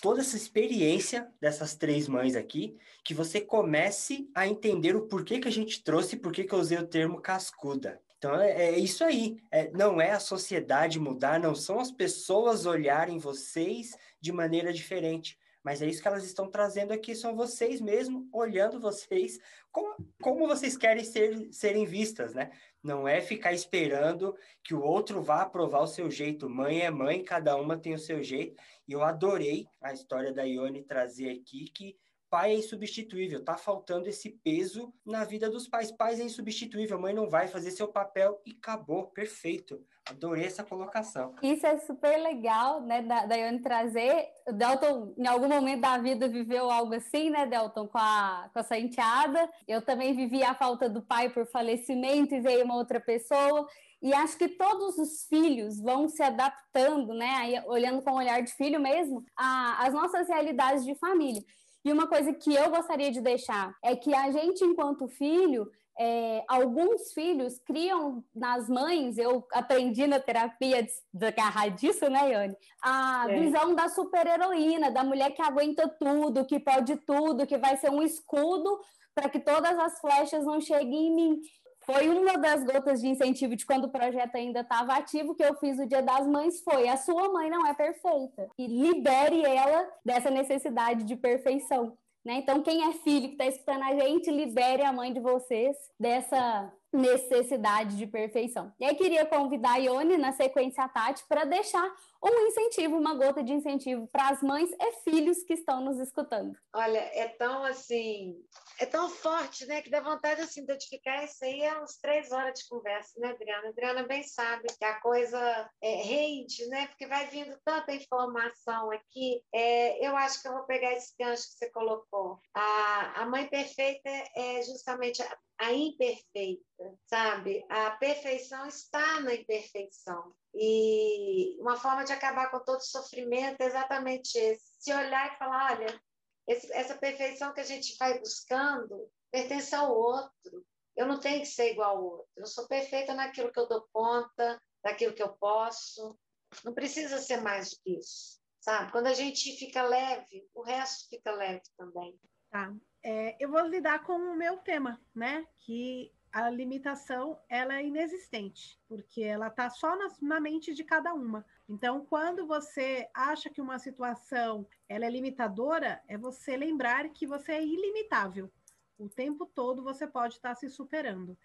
toda 0.00 0.20
essa 0.20 0.36
experiência 0.36 1.30
dessas 1.40 1.76
três 1.76 2.08
mães 2.08 2.34
aqui, 2.34 2.76
que 3.04 3.14
você 3.14 3.40
comece 3.40 4.28
a 4.34 4.48
entender 4.48 4.96
o 4.96 5.06
porquê 5.06 5.38
que 5.38 5.48
a 5.48 5.52
gente 5.52 5.84
trouxe, 5.84 6.16
porquê 6.16 6.44
que 6.44 6.52
eu 6.52 6.58
usei 6.58 6.78
o 6.78 6.86
termo 6.86 7.20
cascuda. 7.20 8.00
Então 8.18 8.40
é, 8.40 8.50
é 8.50 8.78
isso 8.78 9.04
aí. 9.04 9.36
É, 9.50 9.70
não 9.72 10.00
é 10.00 10.12
a 10.12 10.20
sociedade 10.20 10.98
mudar, 10.98 11.40
não 11.40 11.54
são 11.54 11.80
as 11.80 11.90
pessoas 11.90 12.66
olharem 12.66 13.18
vocês 13.18 13.96
de 14.20 14.32
maneira 14.32 14.72
diferente. 14.72 15.38
Mas 15.62 15.80
é 15.80 15.86
isso 15.86 16.02
que 16.02 16.08
elas 16.08 16.24
estão 16.24 16.50
trazendo 16.50 16.92
aqui, 16.92 17.14
são 17.14 17.36
vocês 17.36 17.80
mesmo 17.80 18.28
olhando 18.32 18.80
vocês 18.80 19.38
como, 19.70 19.96
como 20.20 20.46
vocês 20.46 20.76
querem 20.76 21.04
ser, 21.04 21.48
serem 21.52 21.86
vistas, 21.86 22.34
né? 22.34 22.50
Não 22.82 23.06
é 23.06 23.20
ficar 23.20 23.52
esperando 23.52 24.36
que 24.62 24.74
o 24.74 24.82
outro 24.82 25.22
vá 25.22 25.42
aprovar 25.42 25.82
o 25.82 25.86
seu 25.86 26.10
jeito. 26.10 26.50
Mãe 26.50 26.80
é 26.80 26.90
mãe, 26.90 27.22
cada 27.22 27.56
uma 27.56 27.78
tem 27.78 27.94
o 27.94 27.98
seu 27.98 28.22
jeito. 28.22 28.60
E 28.86 28.92
eu 28.92 29.02
adorei 29.02 29.66
a 29.80 29.92
história 29.92 30.32
da 30.32 30.42
Ione 30.42 30.82
trazer 30.82 31.30
aqui 31.30 31.70
que 31.70 31.96
pai 32.32 32.52
é 32.52 32.54
insubstituível, 32.54 33.44
tá 33.44 33.58
faltando 33.58 34.08
esse 34.08 34.30
peso 34.30 34.90
na 35.04 35.22
vida 35.22 35.50
dos 35.50 35.68
pais. 35.68 35.92
Pais 35.92 36.18
é 36.18 36.24
insubstituível, 36.24 36.98
mãe 36.98 37.12
não 37.12 37.28
vai 37.28 37.46
fazer 37.46 37.70
seu 37.70 37.86
papel 37.86 38.40
e 38.46 38.52
acabou, 38.52 39.08
perfeito. 39.08 39.84
Adorei 40.08 40.46
essa 40.46 40.64
colocação. 40.64 41.34
Isso 41.42 41.66
é 41.66 41.76
super 41.76 42.16
legal, 42.22 42.80
né, 42.80 43.02
da, 43.02 43.26
da 43.26 43.36
Ione 43.36 43.60
trazer. 43.60 44.28
O 44.48 44.52
Delton, 44.52 45.14
em 45.18 45.26
algum 45.26 45.46
momento 45.46 45.82
da 45.82 45.98
vida, 45.98 46.26
viveu 46.26 46.70
algo 46.70 46.94
assim, 46.94 47.28
né, 47.28 47.44
Delton, 47.44 47.86
com 47.86 47.98
a, 47.98 48.48
com 48.50 48.58
a 48.58 48.62
sua 48.62 48.78
enteada. 48.78 49.46
Eu 49.68 49.82
também 49.82 50.16
vivi 50.16 50.42
a 50.42 50.54
falta 50.54 50.88
do 50.88 51.02
pai 51.02 51.28
por 51.28 51.46
falecimento 51.46 52.34
e 52.34 52.40
veio 52.40 52.64
uma 52.64 52.76
outra 52.76 52.98
pessoa. 52.98 53.68
E 54.00 54.12
acho 54.14 54.38
que 54.38 54.48
todos 54.48 54.96
os 54.96 55.26
filhos 55.28 55.78
vão 55.78 56.08
se 56.08 56.22
adaptando, 56.22 57.12
né, 57.12 57.34
aí, 57.36 57.62
olhando 57.66 58.00
com 58.02 58.12
o 58.12 58.16
olhar 58.16 58.42
de 58.42 58.52
filho 58.54 58.80
mesmo, 58.80 59.22
às 59.36 59.92
nossas 59.92 60.28
realidades 60.28 60.82
de 60.84 60.94
família. 60.94 61.42
E 61.84 61.92
uma 61.92 62.06
coisa 62.06 62.32
que 62.32 62.54
eu 62.54 62.70
gostaria 62.70 63.10
de 63.10 63.20
deixar 63.20 63.74
é 63.82 63.96
que 63.96 64.14
a 64.14 64.30
gente, 64.30 64.64
enquanto 64.64 65.08
filho, 65.08 65.68
é, 65.98 66.42
alguns 66.48 67.12
filhos 67.12 67.58
criam 67.58 68.24
nas 68.34 68.68
mães, 68.68 69.18
eu 69.18 69.46
aprendi 69.52 70.06
na 70.06 70.18
terapia 70.18 70.86
agarrar 71.20 71.68
disso, 71.68 72.08
né, 72.08 72.30
Yane? 72.30 72.56
A 72.82 73.26
é. 73.28 73.40
visão 73.40 73.74
da 73.74 73.88
super-heroína, 73.88 74.90
da 74.90 75.04
mulher 75.04 75.32
que 75.32 75.42
aguenta 75.42 75.88
tudo, 75.88 76.46
que 76.46 76.58
pode 76.58 76.96
tudo, 76.96 77.46
que 77.46 77.58
vai 77.58 77.76
ser 77.76 77.90
um 77.90 78.02
escudo 78.02 78.80
para 79.14 79.28
que 79.28 79.40
todas 79.40 79.78
as 79.78 80.00
flechas 80.00 80.44
não 80.44 80.60
cheguem 80.60 81.08
em 81.08 81.14
mim 81.14 81.40
foi 81.84 82.08
uma 82.08 82.38
das 82.38 82.64
gotas 82.64 83.00
de 83.00 83.08
incentivo 83.08 83.56
de 83.56 83.66
quando 83.66 83.84
o 83.84 83.90
projeto 83.90 84.36
ainda 84.36 84.60
estava 84.60 84.94
ativo 84.94 85.34
que 85.34 85.44
eu 85.44 85.54
fiz 85.56 85.78
o 85.78 85.86
Dia 85.86 86.02
das 86.02 86.26
Mães 86.26 86.60
foi 86.62 86.88
a 86.88 86.96
sua 86.96 87.28
mãe 87.32 87.50
não 87.50 87.66
é 87.66 87.74
perfeita 87.74 88.48
e 88.58 88.66
libere 88.66 89.44
ela 89.44 89.88
dessa 90.04 90.30
necessidade 90.30 91.04
de 91.04 91.16
perfeição. 91.16 91.96
Né? 92.24 92.34
Então, 92.34 92.62
quem 92.62 92.84
é 92.84 92.92
filho 92.92 93.28
que 93.28 93.34
está 93.34 93.46
escutando 93.46 93.82
a 93.82 93.94
gente, 93.98 94.30
libere 94.30 94.82
a 94.82 94.92
mãe 94.92 95.12
de 95.12 95.18
vocês 95.18 95.76
dessa 95.98 96.72
necessidade 96.92 97.96
de 97.96 98.06
perfeição. 98.06 98.72
E 98.78 98.84
aí 98.84 98.94
queria 98.94 99.26
convidar 99.26 99.72
a 99.72 99.76
Ione, 99.78 100.16
na 100.16 100.32
sequência 100.32 100.84
a 100.84 100.88
Tati, 100.88 101.24
para 101.28 101.44
deixar 101.44 101.90
um 102.30 102.46
incentivo, 102.46 102.96
uma 102.96 103.14
gota 103.14 103.42
de 103.42 103.52
incentivo 103.52 104.06
para 104.08 104.28
as 104.28 104.42
mães 104.42 104.70
e 104.70 104.92
filhos 105.02 105.42
que 105.42 105.54
estão 105.54 105.84
nos 105.84 105.98
escutando. 105.98 106.56
Olha, 106.72 106.98
é 106.98 107.28
tão 107.28 107.64
assim, 107.64 108.36
é 108.78 108.86
tão 108.86 109.08
forte, 109.08 109.66
né, 109.66 109.82
que 109.82 109.90
dá 109.90 110.00
vontade 110.00 110.40
assim, 110.40 110.64
de 110.64 110.72
identificar 110.72 111.24
isso 111.24 111.44
aí 111.44 111.62
é 111.62 111.80
uns 111.80 111.96
três 111.96 112.30
horas 112.30 112.58
de 112.58 112.68
conversa, 112.68 113.18
né, 113.18 113.30
Adriana? 113.30 113.68
Adriana 113.68 114.02
bem 114.04 114.22
sabe 114.22 114.68
que 114.78 114.84
a 114.84 115.00
coisa 115.00 115.70
é, 115.80 115.94
rende, 116.02 116.66
né, 116.68 116.86
porque 116.86 117.06
vai 117.06 117.26
vindo 117.26 117.58
tanta 117.64 117.94
informação 117.94 118.90
aqui. 118.90 119.42
É, 119.52 120.06
eu 120.06 120.16
acho 120.16 120.40
que 120.40 120.48
eu 120.48 120.52
vou 120.52 120.64
pegar 120.64 120.92
esse 120.92 121.14
gancho 121.18 121.42
que 121.42 121.58
você 121.58 121.70
colocou. 121.70 122.40
A, 122.54 123.22
a 123.22 123.26
mãe 123.26 123.48
perfeita 123.48 124.10
é 124.36 124.62
justamente 124.62 125.22
a, 125.22 125.38
a 125.58 125.72
imperfeita, 125.72 126.98
sabe? 127.06 127.64
A 127.68 127.90
perfeição 127.92 128.66
está 128.66 129.20
na 129.20 129.34
imperfeição. 129.34 130.34
E 130.54 131.56
uma 131.60 131.76
forma 131.76 132.04
de 132.04 132.12
acabar 132.12 132.50
com 132.50 132.60
todo 132.60 132.80
sofrimento 132.80 133.60
é 133.60 133.66
exatamente 133.66 134.36
esse: 134.36 134.74
se 134.78 134.92
olhar 134.92 135.32
e 135.32 135.38
falar, 135.38 135.72
olha, 135.72 136.02
esse, 136.46 136.72
essa 136.72 136.96
perfeição 136.96 137.52
que 137.52 137.60
a 137.60 137.64
gente 137.64 137.96
vai 137.98 138.18
buscando 138.18 139.08
pertence 139.30 139.74
ao 139.74 139.92
outro. 139.92 140.64
Eu 140.94 141.06
não 141.06 141.18
tenho 141.18 141.40
que 141.40 141.46
ser 141.46 141.72
igual 141.72 141.96
ao 141.96 142.04
outro. 142.04 142.28
Eu 142.36 142.46
sou 142.46 142.68
perfeita 142.68 143.14
naquilo 143.14 143.50
que 143.50 143.58
eu 143.58 143.66
dou 143.66 143.88
conta, 143.92 144.60
naquilo 144.84 145.14
que 145.14 145.22
eu 145.22 145.30
posso. 145.30 146.18
Não 146.64 146.74
precisa 146.74 147.18
ser 147.18 147.40
mais 147.40 147.70
do 147.70 147.76
que 147.82 147.98
isso, 147.98 148.38
sabe? 148.60 148.92
Quando 148.92 149.06
a 149.06 149.14
gente 149.14 149.56
fica 149.56 149.82
leve, 149.82 150.46
o 150.54 150.62
resto 150.62 151.08
fica 151.08 151.32
leve 151.32 151.62
também. 151.78 152.18
Tá. 152.50 152.74
É, 153.02 153.36
eu 153.42 153.50
vou 153.50 153.66
lidar 153.66 154.04
com 154.04 154.12
o 154.12 154.36
meu 154.36 154.58
tema, 154.58 155.00
né? 155.14 155.46
Que 155.60 156.12
a 156.32 156.48
limitação 156.48 157.38
ela 157.48 157.76
é 157.76 157.86
inexistente, 157.86 158.80
porque 158.88 159.22
ela 159.22 159.48
está 159.48 159.68
só 159.68 159.94
na, 160.20 160.40
mente 160.40 160.72
de 160.72 160.82
cada 160.82 161.12
uma. 161.12 161.44
Então, 161.68 162.06
quando 162.06 162.46
você 162.46 163.08
acha 163.12 163.50
que 163.50 163.60
uma 163.60 163.78
situação 163.78 164.66
ela 164.88 165.04
é 165.04 165.10
limitadora, 165.10 166.02
é 166.08 166.16
você 166.16 166.56
lembrar 166.56 167.08
que 167.10 167.26
você 167.26 167.52
é 167.52 167.64
ilimitável. 167.64 168.50
O 168.98 169.08
tempo 169.08 169.44
todo 169.44 169.82
você 169.82 170.06
pode 170.06 170.34
estar 170.34 170.50
tá 170.50 170.54
se 170.54 170.70
superando. 170.70 171.36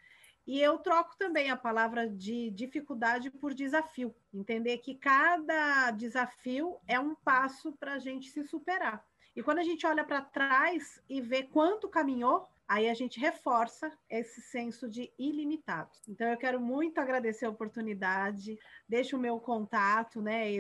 E 0.46 0.62
eu 0.62 0.78
troco 0.80 1.18
também 1.18 1.52
a 1.52 1.58
palavra 1.58 2.08
de 2.08 2.50
dificuldade 2.52 3.30
por 3.30 3.54
desafio. 3.54 4.16
Entender 4.34 4.78
que 4.78 4.96
cada 4.96 5.92
desafio 5.92 6.78
é 6.88 6.98
um 6.98 7.14
passo 7.14 7.74
para 7.74 7.96
a 7.96 8.00
gente 8.00 8.30
se 8.30 8.46
superar. 8.46 9.06
E 9.36 9.44
quando 9.44 9.60
a 9.60 9.64
gente 9.64 9.86
olha 9.86 10.06
para 10.06 10.22
trás 10.22 11.04
e 11.10 11.20
vê 11.20 11.44
quanto 11.44 11.90
caminhou, 11.90 12.48
aí 12.68 12.90
a 12.90 12.94
gente 12.94 13.20
reforça 13.20 13.92
esse 14.10 14.42
senso 14.42 14.90
de 14.90 15.12
ilimitado. 15.18 15.92
Então 16.08 16.28
eu 16.28 16.38
quero 16.38 16.60
muito 16.60 17.00
agradecer 17.00 17.46
a 17.46 17.50
oportunidade. 17.50 18.60
Deixo 18.88 19.16
o 19.16 19.20
meu 19.20 19.40
contato, 19.40 20.22
né, 20.22 20.52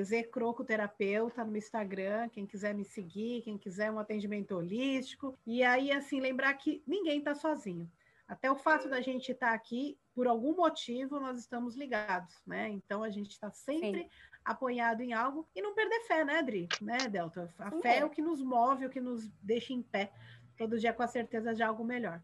Terapeuta 0.65 1.43
no 1.43 1.57
Instagram, 1.57 2.29
quem 2.29 2.45
quiser 2.45 2.73
me 2.73 2.85
seguir, 2.85 3.41
quem 3.41 3.57
quiser 3.57 3.91
um 3.91 3.99
atendimento 3.99 4.55
holístico. 4.55 5.37
E 5.45 5.63
aí 5.63 5.91
assim 5.91 6.21
lembrar 6.21 6.53
que 6.53 6.81
ninguém 6.87 7.19
está 7.19 7.35
sozinho. 7.35 7.89
Até 8.27 8.51
o 8.51 8.55
fato 8.55 8.89
da 8.89 8.99
gente 8.99 9.31
estar 9.31 9.47
tá 9.47 9.53
aqui, 9.53 9.97
por 10.13 10.27
algum 10.27 10.55
motivo, 10.55 11.19
nós 11.19 11.39
estamos 11.39 11.75
ligados, 11.75 12.41
né? 12.45 12.67
Então 12.69 13.01
a 13.01 13.09
gente 13.09 13.31
está 13.31 13.49
sempre 13.51 14.01
Sim. 14.01 14.09
apoiado 14.43 15.01
em 15.01 15.13
algo 15.13 15.47
e 15.55 15.61
não 15.61 15.73
perder 15.73 16.01
fé, 16.01 16.25
né, 16.25 16.39
Adri? 16.39 16.67
Né, 16.81 16.97
Delta? 17.09 17.53
A 17.57 17.71
Sim, 17.71 17.81
fé 17.81 17.95
é. 17.95 17.99
é 17.99 18.05
o 18.05 18.09
que 18.09 18.21
nos 18.21 18.41
move, 18.41 18.85
o 18.85 18.89
que 18.89 18.99
nos 18.99 19.29
deixa 19.41 19.71
em 19.71 19.81
pé 19.81 20.11
todo 20.57 20.79
dia 20.79 20.93
com 20.93 21.03
a 21.03 21.07
certeza 21.07 21.53
de 21.53 21.63
algo 21.63 21.83
melhor. 21.83 22.21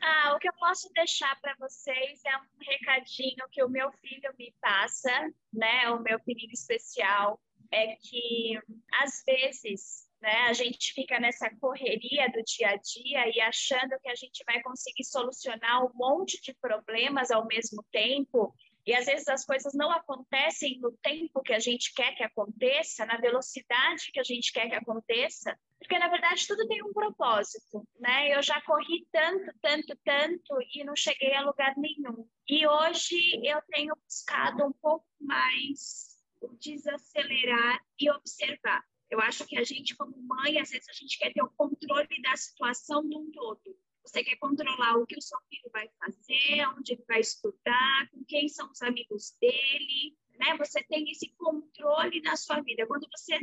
Ah, 0.00 0.34
o 0.34 0.38
que 0.38 0.48
eu 0.48 0.52
posso 0.54 0.90
deixar 0.92 1.38
para 1.40 1.54
vocês 1.58 2.20
é 2.24 2.36
um 2.36 2.58
recadinho 2.60 3.48
que 3.50 3.62
o 3.62 3.68
meu 3.68 3.90
filho 3.92 4.34
me 4.38 4.54
passa, 4.60 5.10
né? 5.52 5.90
O 5.90 6.00
meu 6.00 6.20
pedido 6.20 6.52
especial 6.52 7.40
é 7.72 7.96
que 7.96 8.58
às 9.02 9.22
vezes, 9.26 10.08
né, 10.20 10.42
a 10.48 10.52
gente 10.52 10.92
fica 10.92 11.18
nessa 11.18 11.50
correria 11.56 12.28
do 12.28 12.42
dia 12.44 12.70
a 12.70 12.76
dia 12.76 13.36
e 13.36 13.40
achando 13.40 13.98
que 14.00 14.08
a 14.08 14.14
gente 14.14 14.44
vai 14.44 14.60
conseguir 14.62 15.04
solucionar 15.04 15.84
um 15.84 15.90
monte 15.94 16.40
de 16.40 16.54
problemas 16.54 17.30
ao 17.30 17.46
mesmo 17.46 17.84
tempo 17.90 18.54
e 18.86 18.94
às 18.94 19.06
vezes 19.06 19.26
as 19.26 19.44
coisas 19.44 19.74
não 19.74 19.90
acontecem 19.90 20.78
no 20.78 20.92
tempo 21.02 21.42
que 21.42 21.52
a 21.52 21.58
gente 21.58 21.92
quer 21.92 22.14
que 22.14 22.22
aconteça, 22.22 23.04
na 23.04 23.16
velocidade 23.16 24.12
que 24.12 24.20
a 24.20 24.22
gente 24.22 24.52
quer 24.52 24.68
que 24.68 24.76
aconteça, 24.76 25.58
porque 25.78 25.98
na 25.98 26.08
verdade 26.08 26.46
tudo 26.46 26.68
tem 26.68 26.82
um 26.84 26.92
propósito, 26.92 27.86
né? 27.98 28.34
Eu 28.34 28.42
já 28.42 28.60
corri 28.62 29.06
tanto, 29.12 29.52
tanto, 29.60 29.98
tanto 30.04 30.58
e 30.72 30.84
não 30.84 30.94
cheguei 30.94 31.34
a 31.34 31.42
lugar 31.42 31.74
nenhum. 31.76 32.28
E 32.48 32.66
hoje 32.66 33.16
eu 33.44 33.60
tenho 33.70 33.96
buscado 34.04 34.64
um 34.64 34.72
pouco 34.72 35.06
mais 35.20 36.16
desacelerar 36.60 37.82
e 37.98 38.10
observar. 38.10 38.84
Eu 39.10 39.20
acho 39.20 39.46
que 39.46 39.56
a 39.56 39.64
gente, 39.64 39.96
como 39.96 40.16
mãe, 40.22 40.58
às 40.60 40.70
vezes 40.70 40.88
a 40.88 40.92
gente 40.92 41.18
quer 41.18 41.32
ter 41.32 41.42
o 41.42 41.50
controle 41.56 42.22
da 42.22 42.36
situação 42.36 43.02
num 43.02 43.30
todo. 43.30 43.76
Você 44.06 44.22
quer 44.22 44.36
controlar 44.36 44.96
o 44.96 45.06
que 45.06 45.18
o 45.18 45.20
seu 45.20 45.38
filho 45.50 45.68
vai 45.72 45.88
fazer, 45.98 46.64
onde 46.78 46.92
ele 46.92 47.04
vai 47.08 47.18
estudar, 47.18 48.08
com 48.12 48.24
quem 48.24 48.48
são 48.48 48.70
os 48.70 48.80
amigos 48.80 49.36
dele, 49.40 50.16
né? 50.38 50.56
Você 50.58 50.82
tem 50.84 51.10
esse 51.10 51.28
controle 51.36 52.20
na 52.22 52.36
sua 52.36 52.60
vida. 52.60 52.86
Quando 52.86 53.08
você 53.10 53.36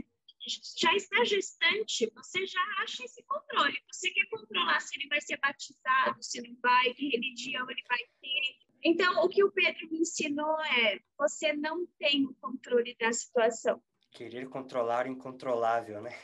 já 0.80 0.94
está 0.96 1.24
gestante, 1.26 2.10
você 2.16 2.46
já 2.46 2.62
acha 2.80 3.04
esse 3.04 3.22
controle. 3.24 3.78
Você 3.92 4.10
quer 4.12 4.26
controlar 4.30 4.80
se 4.80 4.98
ele 4.98 5.08
vai 5.10 5.20
ser 5.20 5.38
batizado, 5.38 6.24
se 6.24 6.42
não 6.42 6.56
vai, 6.62 6.94
que 6.94 7.10
religião 7.10 7.70
ele 7.70 7.84
vai 7.88 8.00
ter. 8.22 8.58
Então, 8.86 9.24
o 9.24 9.30
que 9.30 9.44
o 9.44 9.52
Pedro 9.52 9.90
me 9.92 10.00
ensinou 10.00 10.62
é: 10.62 11.00
você 11.18 11.52
não 11.52 11.86
tem 12.00 12.26
o 12.26 12.34
controle 12.36 12.96
da 12.98 13.12
situação. 13.12 13.84
Querer 14.12 14.48
controlar 14.48 15.08
o 15.08 15.10
incontrolável, 15.10 16.02
né? 16.02 16.18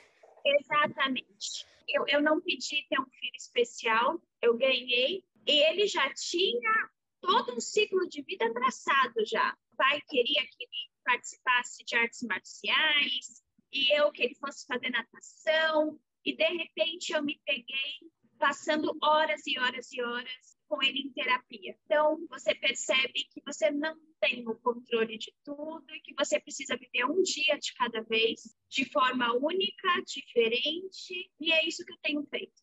Exatamente. 0.46 1.66
Eu, 1.92 2.06
eu 2.08 2.22
não 2.22 2.40
pedi 2.42 2.86
ter 2.90 3.00
um 3.00 3.10
filho 3.10 3.36
especial, 3.36 4.22
eu 4.42 4.58
ganhei, 4.58 5.24
e 5.48 5.52
ele 5.70 5.88
já 5.88 6.12
tinha 6.14 6.90
todo 7.22 7.56
um 7.56 7.60
ciclo 7.60 8.08
de 8.08 8.22
vida 8.22 8.52
traçado 8.54 9.26
já. 9.26 9.56
O 9.74 9.76
pai 9.76 10.02
queria 10.08 10.42
que 10.42 10.64
ele 10.64 10.92
participasse 11.04 11.84
de 11.84 11.96
artes 11.96 12.22
marciais, 12.24 13.44
e 13.72 13.96
eu 13.98 14.12
que 14.12 14.24
ele 14.24 14.36
fosse 14.36 14.66
fazer 14.66 14.90
natação, 14.90 16.00
e 16.24 16.36
de 16.36 16.46
repente 16.46 17.14
eu 17.14 17.24
me 17.24 17.40
peguei 17.46 18.12
passando 18.38 18.98
horas 19.02 19.42
e 19.46 19.60
horas 19.60 19.92
e 19.92 20.02
horas 20.02 20.59
com 20.70 20.82
ele 20.84 21.00
em 21.00 21.12
terapia. 21.12 21.76
Então, 21.84 22.26
você 22.30 22.54
percebe 22.54 23.26
que 23.34 23.42
você 23.44 23.72
não 23.72 23.96
tem 24.22 24.48
o 24.48 24.56
controle 24.56 25.18
de 25.18 25.34
tudo 25.44 25.84
e 25.90 26.00
que 26.02 26.14
você 26.14 26.40
precisa 26.40 26.78
viver 26.78 27.06
um 27.06 27.22
dia 27.24 27.58
de 27.58 27.74
cada 27.74 28.02
vez, 28.04 28.56
de 28.70 28.86
forma 28.86 29.34
única, 29.36 29.88
diferente, 30.06 31.32
e 31.40 31.52
é 31.52 31.68
isso 31.68 31.84
que 31.84 31.92
eu 31.92 31.98
tenho 32.04 32.24
feito. 32.30 32.62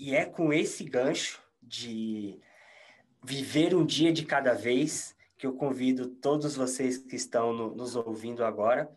E 0.00 0.14
é 0.14 0.24
com 0.24 0.52
esse 0.52 0.82
gancho 0.84 1.42
de 1.62 2.40
viver 3.22 3.74
um 3.74 3.84
dia 3.84 4.12
de 4.12 4.24
cada 4.24 4.54
vez 4.54 5.14
que 5.36 5.46
eu 5.46 5.54
convido 5.54 6.08
todos 6.08 6.56
vocês 6.56 6.96
que 6.96 7.14
estão 7.14 7.52
no, 7.52 7.74
nos 7.74 7.94
ouvindo 7.94 8.44
agora 8.44 8.90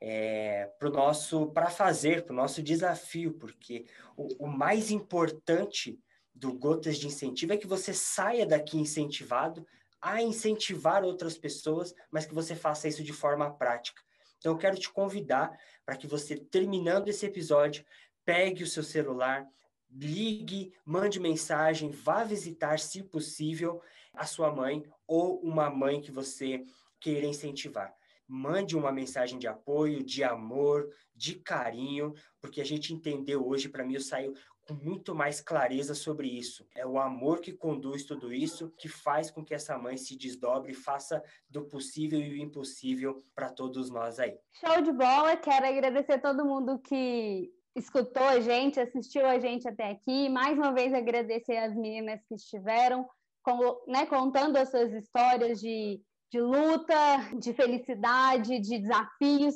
é, 0.00 0.66
para 0.78 0.90
nosso 0.90 1.52
para 1.52 1.70
fazer 1.70 2.24
para 2.24 2.32
o 2.32 2.36
nosso 2.36 2.62
desafio 2.62 3.34
porque 3.34 3.86
o, 4.16 4.46
o 4.46 4.46
mais 4.46 4.90
importante 4.90 6.00
do 6.42 6.52
Gotas 6.52 6.98
de 6.98 7.06
Incentivo 7.06 7.52
é 7.52 7.56
que 7.56 7.68
você 7.68 7.94
saia 7.94 8.44
daqui 8.44 8.76
incentivado 8.76 9.64
a 10.00 10.20
incentivar 10.20 11.04
outras 11.04 11.38
pessoas, 11.38 11.94
mas 12.10 12.26
que 12.26 12.34
você 12.34 12.56
faça 12.56 12.88
isso 12.88 13.04
de 13.04 13.12
forma 13.12 13.48
prática. 13.48 14.02
Então, 14.38 14.50
eu 14.50 14.58
quero 14.58 14.76
te 14.76 14.90
convidar 14.90 15.56
para 15.86 15.96
que 15.96 16.08
você, 16.08 16.36
terminando 16.36 17.06
esse 17.06 17.24
episódio, 17.24 17.84
pegue 18.24 18.64
o 18.64 18.66
seu 18.66 18.82
celular, 18.82 19.46
ligue, 19.88 20.74
mande 20.84 21.20
mensagem, 21.20 21.90
vá 21.90 22.24
visitar, 22.24 22.80
se 22.80 23.04
possível, 23.04 23.80
a 24.12 24.26
sua 24.26 24.52
mãe 24.52 24.84
ou 25.06 25.38
uma 25.42 25.70
mãe 25.70 26.00
que 26.00 26.10
você 26.10 26.64
queira 26.98 27.24
incentivar 27.24 27.94
mande 28.32 28.74
uma 28.74 28.90
mensagem 28.90 29.38
de 29.38 29.46
apoio, 29.46 30.02
de 30.02 30.24
amor, 30.24 30.88
de 31.14 31.34
carinho, 31.34 32.14
porque 32.40 32.62
a 32.62 32.64
gente 32.64 32.94
entendeu 32.94 33.46
hoje, 33.46 33.68
para 33.68 33.84
mim, 33.84 33.94
eu 33.94 34.00
saio 34.00 34.32
com 34.66 34.74
muito 34.74 35.14
mais 35.14 35.40
clareza 35.40 35.94
sobre 35.94 36.28
isso. 36.28 36.66
É 36.74 36.86
o 36.86 36.98
amor 36.98 37.40
que 37.40 37.52
conduz 37.52 38.04
tudo 38.04 38.32
isso, 38.32 38.72
que 38.78 38.88
faz 38.88 39.30
com 39.30 39.44
que 39.44 39.54
essa 39.54 39.76
mãe 39.76 39.96
se 39.96 40.16
desdobre 40.16 40.72
e 40.72 40.76
faça 40.76 41.22
do 41.48 41.64
possível 41.64 42.20
e 42.20 42.30
o 42.30 42.36
impossível 42.36 43.24
para 43.34 43.50
todos 43.50 43.90
nós 43.90 44.18
aí. 44.18 44.38
Show 44.52 44.80
de 44.82 44.92
bola! 44.92 45.36
Quero 45.36 45.66
agradecer 45.66 46.14
a 46.14 46.20
todo 46.20 46.44
mundo 46.44 46.78
que 46.78 47.50
escutou 47.74 48.24
a 48.24 48.40
gente, 48.40 48.78
assistiu 48.78 49.26
a 49.26 49.38
gente 49.38 49.66
até 49.66 49.90
aqui. 49.90 50.28
Mais 50.28 50.56
uma 50.56 50.72
vez 50.72 50.92
agradecer 50.92 51.56
as 51.56 51.74
meninas 51.74 52.20
que 52.28 52.34
estiveram 52.34 53.08
com, 53.42 53.82
né, 53.88 54.06
contando 54.06 54.56
as 54.56 54.70
suas 54.70 54.92
histórias 54.92 55.58
de, 55.60 56.00
de 56.30 56.40
luta, 56.40 56.94
de 57.38 57.52
felicidade, 57.52 58.60
de 58.60 58.78
desafios 58.78 59.54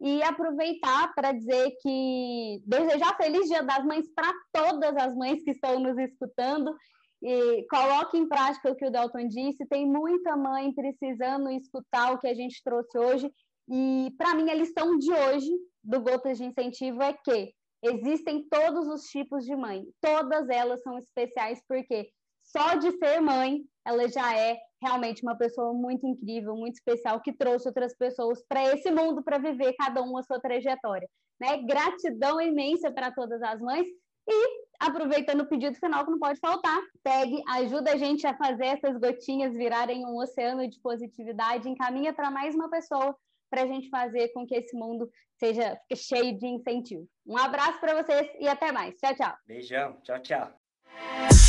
e 0.00 0.22
aproveitar 0.22 1.14
para 1.14 1.32
dizer 1.32 1.70
que 1.80 2.62
desejar 2.66 3.16
feliz 3.16 3.46
Dia 3.46 3.62
das 3.62 3.84
Mães 3.84 4.06
para 4.14 4.32
todas 4.52 4.96
as 4.96 5.14
mães 5.14 5.42
que 5.42 5.52
estão 5.52 5.78
nos 5.80 5.96
escutando 5.98 6.74
e 7.22 7.66
coloque 7.70 8.18
em 8.18 8.28
prática 8.28 8.70
o 8.70 8.76
que 8.76 8.84
o 8.84 8.90
Dalton 8.90 9.26
disse. 9.28 9.66
Tem 9.66 9.86
muita 9.86 10.36
mãe 10.36 10.72
precisando 10.74 11.48
escutar 11.50 12.12
o 12.12 12.18
que 12.18 12.28
a 12.28 12.34
gente 12.34 12.62
trouxe 12.62 12.98
hoje. 12.98 13.32
E, 13.68 14.12
para 14.18 14.34
mim, 14.34 14.50
a 14.50 14.54
lição 14.54 14.98
de 14.98 15.10
hoje 15.10 15.50
do 15.82 16.00
Gotas 16.00 16.36
de 16.36 16.44
Incentivo 16.44 17.02
é 17.02 17.14
que 17.14 17.54
existem 17.82 18.46
todos 18.48 18.86
os 18.88 19.04
tipos 19.04 19.44
de 19.44 19.56
mãe. 19.56 19.84
Todas 20.02 20.48
elas 20.50 20.82
são 20.82 20.98
especiais 20.98 21.62
porque 21.66 22.10
só 22.56 22.76
de 22.76 22.92
ser 22.92 23.20
mãe, 23.20 23.62
ela 23.84 24.08
já 24.08 24.36
é 24.38 24.56
realmente 24.80 25.22
uma 25.22 25.36
pessoa 25.36 25.74
muito 25.74 26.06
incrível, 26.06 26.54
muito 26.54 26.74
especial, 26.74 27.20
que 27.20 27.32
trouxe 27.32 27.66
outras 27.66 27.96
pessoas 27.96 28.44
para 28.48 28.62
esse 28.72 28.90
mundo 28.92 29.24
para 29.24 29.38
viver 29.38 29.74
cada 29.74 30.00
uma 30.02 30.20
a 30.20 30.22
sua 30.22 30.40
trajetória. 30.40 31.08
Né? 31.40 31.62
Gratidão 31.62 32.40
imensa 32.40 32.92
para 32.92 33.10
todas 33.10 33.42
as 33.42 33.60
mães 33.60 33.86
e 34.28 34.64
aproveitando 34.78 35.40
o 35.40 35.48
pedido 35.48 35.76
final 35.76 36.04
que 36.04 36.10
não 36.10 36.18
pode 36.18 36.38
faltar, 36.38 36.80
pegue, 37.02 37.42
ajuda 37.48 37.92
a 37.92 37.96
gente 37.96 38.26
a 38.26 38.36
fazer 38.36 38.66
essas 38.66 38.96
gotinhas 38.98 39.54
virarem 39.54 40.06
um 40.06 40.16
oceano 40.16 40.68
de 40.68 40.78
positividade, 40.80 41.68
encaminha 41.68 42.12
para 42.12 42.30
mais 42.30 42.54
uma 42.54 42.70
pessoa 42.70 43.16
para 43.50 43.62
a 43.62 43.66
gente 43.66 43.88
fazer 43.88 44.28
com 44.28 44.46
que 44.46 44.54
esse 44.54 44.76
mundo 44.76 45.08
seja 45.38 45.78
cheio 45.94 46.38
de 46.38 46.46
incentivo. 46.46 47.06
Um 47.26 47.36
abraço 47.36 47.80
para 47.80 48.02
vocês 48.02 48.30
e 48.38 48.48
até 48.48 48.72
mais. 48.72 48.94
Tchau, 48.96 49.14
tchau. 49.14 49.34
Beijão. 49.46 49.96
Tchau, 50.02 50.20
tchau. 50.20 51.43